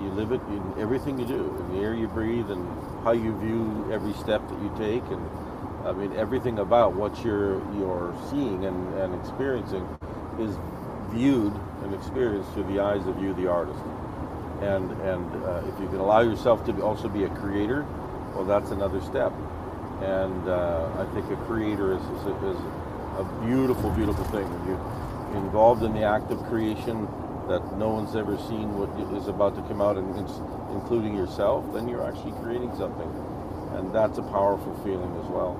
You 0.00 0.08
live 0.10 0.32
it 0.32 0.40
in 0.48 0.74
everything 0.78 1.18
you 1.18 1.26
do, 1.26 1.56
in 1.60 1.76
the 1.76 1.84
air 1.84 1.94
you 1.94 2.08
breathe, 2.08 2.50
and 2.50 2.66
how 3.04 3.12
you 3.12 3.38
view 3.38 3.90
every 3.92 4.12
step 4.14 4.46
that 4.48 4.60
you 4.60 4.72
take, 4.76 5.04
and 5.10 5.86
I 5.86 5.92
mean 5.92 6.12
everything 6.16 6.58
about 6.58 6.94
what 6.94 7.24
you're 7.24 7.58
you're 7.74 8.14
seeing 8.30 8.64
and, 8.64 8.94
and 8.94 9.14
experiencing 9.20 9.86
is 10.38 10.56
viewed 11.10 11.52
and 11.82 11.94
experienced 11.94 12.50
through 12.52 12.64
the 12.72 12.80
eyes 12.80 13.06
of 13.06 13.22
you, 13.22 13.34
the 13.34 13.48
artist. 13.48 13.82
And 14.60 14.90
and 15.02 15.44
uh, 15.44 15.62
if 15.66 15.78
you 15.80 15.88
can 15.88 15.98
allow 15.98 16.20
yourself 16.20 16.64
to 16.66 16.82
also 16.82 17.08
be 17.08 17.24
a 17.24 17.28
creator, 17.28 17.84
well, 18.34 18.44
that's 18.44 18.70
another 18.70 19.00
step. 19.00 19.32
And 20.02 20.48
uh, 20.48 20.88
I 20.98 21.04
think 21.14 21.30
a 21.30 21.36
creator 21.44 21.94
is, 21.94 22.02
is, 22.02 22.26
a, 22.26 22.50
is 22.50 22.58
a 23.18 23.44
beautiful, 23.46 23.90
beautiful 23.90 24.24
thing. 24.26 24.48
You're 24.66 24.80
involved 25.34 25.82
in 25.82 25.92
the 25.94 26.02
act 26.04 26.30
of 26.30 26.42
creation 26.44 27.08
that 27.48 27.76
no 27.76 27.90
one's 27.90 28.14
ever 28.16 28.36
seen 28.38 28.72
what 28.78 28.88
is 29.18 29.28
about 29.28 29.54
to 29.56 29.62
come 29.62 29.80
out, 29.80 29.96
and 29.96 30.08
including 30.72 31.16
yourself, 31.16 31.64
then 31.74 31.88
you're 31.88 32.06
actually 32.06 32.32
creating 32.42 32.74
something, 32.76 33.10
and 33.76 33.92
that's 33.94 34.18
a 34.18 34.22
powerful 34.22 34.74
feeling 34.84 35.12
as 35.20 35.26
well. 35.26 35.58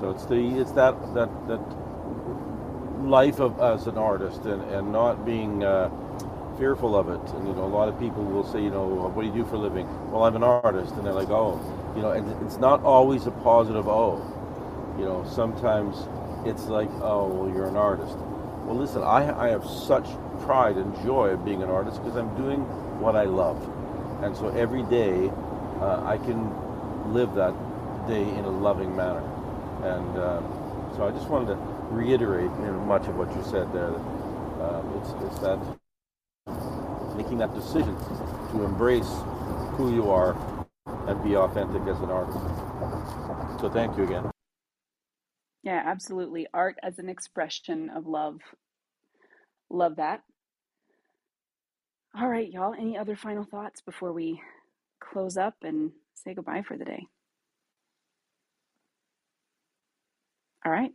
So 0.00 0.10
it's 0.10 0.24
the 0.26 0.38
it's 0.60 0.72
that 0.72 0.94
that 1.14 1.30
that 1.48 1.60
life 3.02 3.40
of 3.40 3.60
as 3.60 3.86
an 3.86 3.98
artist 3.98 4.42
and, 4.42 4.62
and 4.72 4.92
not 4.92 5.24
being 5.24 5.64
uh, 5.64 5.90
fearful 6.58 6.96
of 6.96 7.08
it. 7.08 7.34
And 7.34 7.48
you 7.48 7.54
know, 7.54 7.64
a 7.64 7.74
lot 7.74 7.88
of 7.88 7.98
people 7.98 8.24
will 8.24 8.44
say, 8.50 8.62
you 8.62 8.70
know, 8.70 8.86
what 8.86 9.22
do 9.22 9.28
you 9.28 9.34
do 9.34 9.44
for 9.46 9.56
a 9.56 9.58
living? 9.58 9.86
Well, 10.10 10.24
I'm 10.24 10.36
an 10.36 10.42
artist, 10.42 10.94
and 10.94 11.06
they're 11.06 11.12
like, 11.12 11.30
oh, 11.30 11.60
you 11.96 12.02
know, 12.02 12.12
and 12.12 12.26
it's 12.46 12.58
not 12.58 12.82
always 12.82 13.26
a 13.26 13.30
positive 13.30 13.88
oh. 13.88 14.22
You 14.98 15.04
know, 15.04 15.24
sometimes 15.32 15.96
it's 16.46 16.66
like, 16.66 16.90
oh, 17.02 17.28
well, 17.28 17.54
you're 17.54 17.68
an 17.68 17.76
artist. 17.76 18.16
Well, 18.68 18.76
listen, 18.76 19.02
I, 19.02 19.46
I 19.46 19.48
have 19.48 19.64
such 19.64 20.04
pride 20.42 20.76
and 20.76 20.94
joy 21.02 21.28
of 21.28 21.42
being 21.42 21.62
an 21.62 21.70
artist 21.70 22.02
because 22.04 22.18
I'm 22.18 22.36
doing 22.36 22.60
what 23.00 23.16
I 23.16 23.24
love. 23.24 23.56
And 24.22 24.36
so 24.36 24.50
every 24.50 24.82
day 24.82 25.30
uh, 25.80 26.04
I 26.04 26.18
can 26.18 26.52
live 27.14 27.34
that 27.34 27.54
day 28.06 28.20
in 28.28 28.44
a 28.44 28.50
loving 28.50 28.94
manner. 28.94 29.24
And 29.84 30.18
uh, 30.18 30.42
so 30.96 31.08
I 31.08 31.12
just 31.12 31.30
wanted 31.30 31.54
to 31.54 31.56
reiterate 31.90 32.50
you 32.60 32.66
know, 32.66 32.84
much 32.84 33.06
of 33.06 33.16
what 33.16 33.34
you 33.34 33.42
said 33.42 33.72
there. 33.72 33.94
Uh, 34.60 34.82
it's, 35.00 35.14
it's 35.24 35.38
that 35.40 35.58
making 37.16 37.38
that 37.38 37.54
decision 37.54 37.96
to 38.52 38.64
embrace 38.64 39.10
who 39.78 39.94
you 39.94 40.10
are 40.10 40.36
and 41.06 41.24
be 41.24 41.36
authentic 41.36 41.80
as 41.88 41.98
an 42.00 42.10
artist. 42.10 42.38
So 43.62 43.70
thank 43.72 43.96
you 43.96 44.04
again. 44.04 44.30
Yeah, 45.64 45.82
absolutely. 45.84 46.48
Art 46.54 46.78
as 46.82 46.98
an 47.00 47.08
expression 47.10 47.90
of 47.90 48.06
love. 48.06 48.40
Love 49.70 49.96
that. 49.96 50.22
All 52.18 52.28
right, 52.28 52.50
y'all. 52.50 52.74
Any 52.74 52.98
other 52.98 53.16
final 53.16 53.44
thoughts 53.44 53.80
before 53.82 54.12
we 54.12 54.40
close 55.00 55.36
up 55.38 55.54
and 55.62 55.92
say 56.14 56.34
goodbye 56.34 56.62
for 56.66 56.76
the 56.76 56.84
day? 56.84 57.06
All 60.66 60.72
right. 60.72 60.92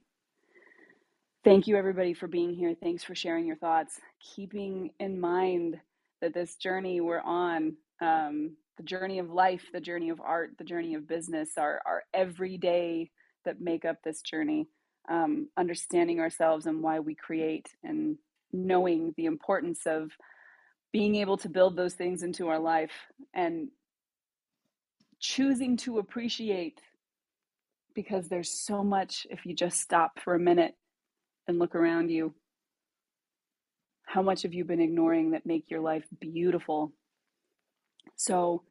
Thank 1.44 1.68
you, 1.68 1.78
everybody, 1.78 2.14
for 2.14 2.28
being 2.28 2.54
here. 2.54 2.76
Thanks 2.82 3.04
for 3.04 3.16
sharing 3.16 3.48
your 3.48 3.58
thoughts. 3.58 4.00
Keeping 4.36 4.92
in 5.00 5.20
mind 5.20 5.78
that 6.22 6.34
this 6.34 6.56
journey 6.58 7.02
we're 7.02 7.22
on, 7.22 7.78
um, 8.02 8.58
the 8.78 8.84
journey 8.84 9.20
of 9.20 9.32
life, 9.32 9.66
the 9.74 9.82
journey 9.82 10.10
of 10.10 10.22
art, 10.22 10.52
the 10.58 10.66
journey 10.66 10.96
of 10.96 11.08
business, 11.08 11.52
our, 11.58 11.82
our 11.86 12.04
everyday 12.14 13.10
that 13.46 13.62
make 13.62 13.86
up 13.86 13.98
this 14.04 14.22
journey, 14.22 14.68
um, 15.10 15.50
understanding 15.58 16.20
ourselves 16.20 16.66
and 16.66 16.82
why 16.82 17.00
we 17.00 17.16
create, 17.16 17.70
and 17.84 18.18
knowing 18.52 19.14
the 19.18 19.26
importance 19.26 19.82
of 19.86 20.12
being 20.92 21.16
able 21.16 21.38
to 21.38 21.50
build 21.50 21.76
those 21.76 21.96
things 21.96 22.22
into 22.24 22.48
our 22.48 22.60
life 22.60 22.92
and 23.34 23.70
choosing 25.20 25.76
to 25.78 25.98
appreciate 25.98 26.80
because 27.96 28.28
there's 28.28 28.50
so 28.50 28.84
much 28.84 29.26
if 29.30 29.46
you 29.46 29.56
just 29.56 29.80
stop 29.80 30.20
for 30.20 30.36
a 30.36 30.40
minute 30.40 30.76
and 31.48 31.60
look 31.60 31.76
around 31.76 32.10
you. 32.10 32.34
How 34.06 34.22
much 34.22 34.44
have 34.44 34.54
you 34.54 34.66
been 34.66 34.82
ignoring 34.82 35.32
that 35.32 35.46
make 35.46 35.70
your 35.72 35.80
life 35.80 36.06
beautiful? 36.20 36.94
So 38.16 38.64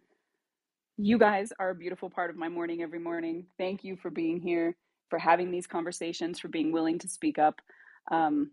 you 0.99 1.19
guys 1.19 1.53
are 1.59 1.71
a 1.71 1.75
beautiful 1.75 2.11
part 2.11 2.31
of 2.31 2.37
my 2.37 2.49
morning 2.49 2.83
every 2.83 2.99
morning 2.99 3.47
thank 3.59 3.85
you 3.85 3.97
for 3.97 4.11
being 4.11 4.41
here 4.41 4.77
for 5.11 5.19
having 5.19 5.51
these 5.51 5.67
conversations 5.67 6.39
for 6.39 6.49
being 6.49 6.73
willing 6.73 6.99
to 6.99 7.09
speak 7.09 7.39
up 7.39 7.61
um, 8.11 8.51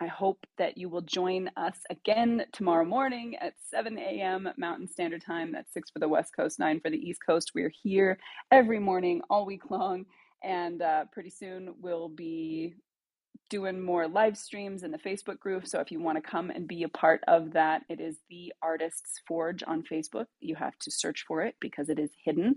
I 0.00 0.06
hope 0.06 0.46
that 0.58 0.76
you 0.76 0.88
will 0.88 1.02
join 1.02 1.48
us 1.56 1.76
again 1.88 2.44
tomorrow 2.52 2.84
morning 2.84 3.36
at 3.36 3.54
7 3.70 3.96
a.m. 3.98 4.48
Mountain 4.56 4.88
Standard 4.88 5.22
Time. 5.24 5.52
That's 5.52 5.72
6 5.74 5.90
for 5.90 6.00
the 6.00 6.08
West 6.08 6.34
Coast, 6.34 6.58
9 6.58 6.80
for 6.80 6.90
the 6.90 6.96
East 6.96 7.20
Coast. 7.24 7.52
We're 7.54 7.72
here 7.82 8.18
every 8.50 8.80
morning, 8.80 9.22
all 9.30 9.46
week 9.46 9.70
long. 9.70 10.06
And 10.42 10.82
uh, 10.82 11.04
pretty 11.12 11.30
soon 11.30 11.74
we'll 11.80 12.08
be 12.08 12.74
doing 13.50 13.80
more 13.80 14.08
live 14.08 14.36
streams 14.36 14.82
in 14.82 14.90
the 14.90 14.98
Facebook 14.98 15.38
group. 15.38 15.66
So 15.66 15.80
if 15.80 15.90
you 15.90 16.00
want 16.00 16.16
to 16.16 16.30
come 16.30 16.50
and 16.50 16.66
be 16.66 16.84
a 16.84 16.88
part 16.88 17.22
of 17.28 17.52
that, 17.52 17.82
it 17.88 18.00
is 18.00 18.16
The 18.30 18.52
Artists 18.62 19.20
Forge 19.26 19.62
on 19.66 19.82
Facebook. 19.82 20.26
You 20.40 20.54
have 20.54 20.78
to 20.80 20.90
search 20.90 21.24
for 21.28 21.42
it 21.42 21.56
because 21.60 21.90
it 21.90 21.98
is 21.98 22.10
hidden. 22.24 22.56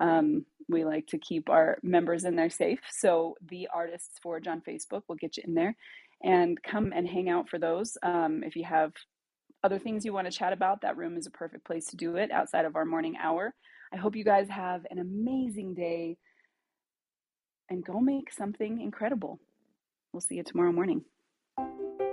Um, 0.00 0.44
we 0.68 0.84
like 0.84 1.06
to 1.08 1.18
keep 1.18 1.48
our 1.48 1.78
members 1.82 2.24
in 2.24 2.34
there 2.34 2.50
safe. 2.50 2.80
So 2.90 3.36
The 3.48 3.68
Artists 3.72 4.18
Forge 4.22 4.48
on 4.48 4.62
Facebook 4.62 5.02
will 5.08 5.16
get 5.16 5.36
you 5.36 5.44
in 5.46 5.54
there 5.54 5.76
and 6.22 6.60
come 6.62 6.92
and 6.94 7.06
hang 7.06 7.28
out 7.28 7.48
for 7.48 7.58
those. 7.58 7.96
Um, 8.02 8.42
if 8.44 8.56
you 8.56 8.64
have 8.64 8.92
other 9.62 9.78
things 9.78 10.04
you 10.04 10.12
want 10.12 10.30
to 10.30 10.36
chat 10.36 10.52
about, 10.52 10.80
that 10.80 10.96
room 10.96 11.16
is 11.16 11.26
a 11.26 11.30
perfect 11.30 11.64
place 11.64 11.86
to 11.86 11.96
do 11.96 12.16
it 12.16 12.30
outside 12.30 12.64
of 12.64 12.74
our 12.74 12.84
morning 12.84 13.16
hour. 13.20 13.54
I 13.92 13.96
hope 13.96 14.16
you 14.16 14.24
guys 14.24 14.48
have 14.48 14.86
an 14.90 14.98
amazing 14.98 15.74
day 15.74 16.16
and 17.68 17.84
go 17.84 18.00
make 18.00 18.32
something 18.32 18.80
incredible. 18.80 19.38
We'll 20.12 20.20
see 20.20 20.36
you 20.36 20.42
tomorrow 20.42 20.72
morning. 20.72 21.02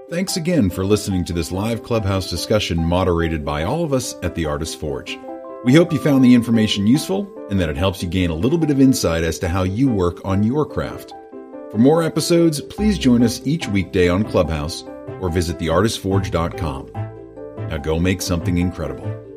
Thanks 0.10 0.38
again 0.38 0.70
for 0.70 0.86
listening 0.86 1.26
to 1.26 1.34
this 1.34 1.52
live 1.52 1.84
clubhouse 1.84 2.30
discussion 2.30 2.84
moderated 2.84 3.46
by 3.46 3.64
all 3.64 3.84
of 3.84 3.94
us 3.94 4.16
at 4.24 4.34
the 4.36 4.46
Artist 4.46 4.80
Forge. 4.80 5.20
We 5.66 5.74
hope 5.76 5.92
you 5.92 6.00
found 6.00 6.24
the 6.24 6.34
information 6.34 6.88
useful 6.88 7.30
and 7.50 7.60
that 7.60 7.70
it 7.70 7.78
helps 7.78 8.02
you 8.02 8.10
gain 8.10 8.30
a 8.30 8.36
little 8.36 8.58
bit 8.58 8.72
of 8.72 8.80
insight 8.80 9.24
as 9.24 9.38
to 9.40 9.50
how 9.50 9.64
you 9.64 9.90
work 9.90 10.26
on 10.26 10.42
your 10.42 10.66
craft. 10.66 11.14
For 11.70 11.78
more 11.78 12.02
episodes, 12.02 12.62
please 12.62 12.98
join 12.98 13.22
us 13.22 13.46
each 13.46 13.68
weekday 13.68 14.08
on 14.08 14.24
Clubhouse 14.24 14.84
or 15.22 15.30
visit 15.30 15.60
theartistforge.com. 15.60 16.92
Now 17.68 17.78
go 17.78 18.00
make 18.00 18.22
something 18.22 18.58
incredible. 18.58 19.29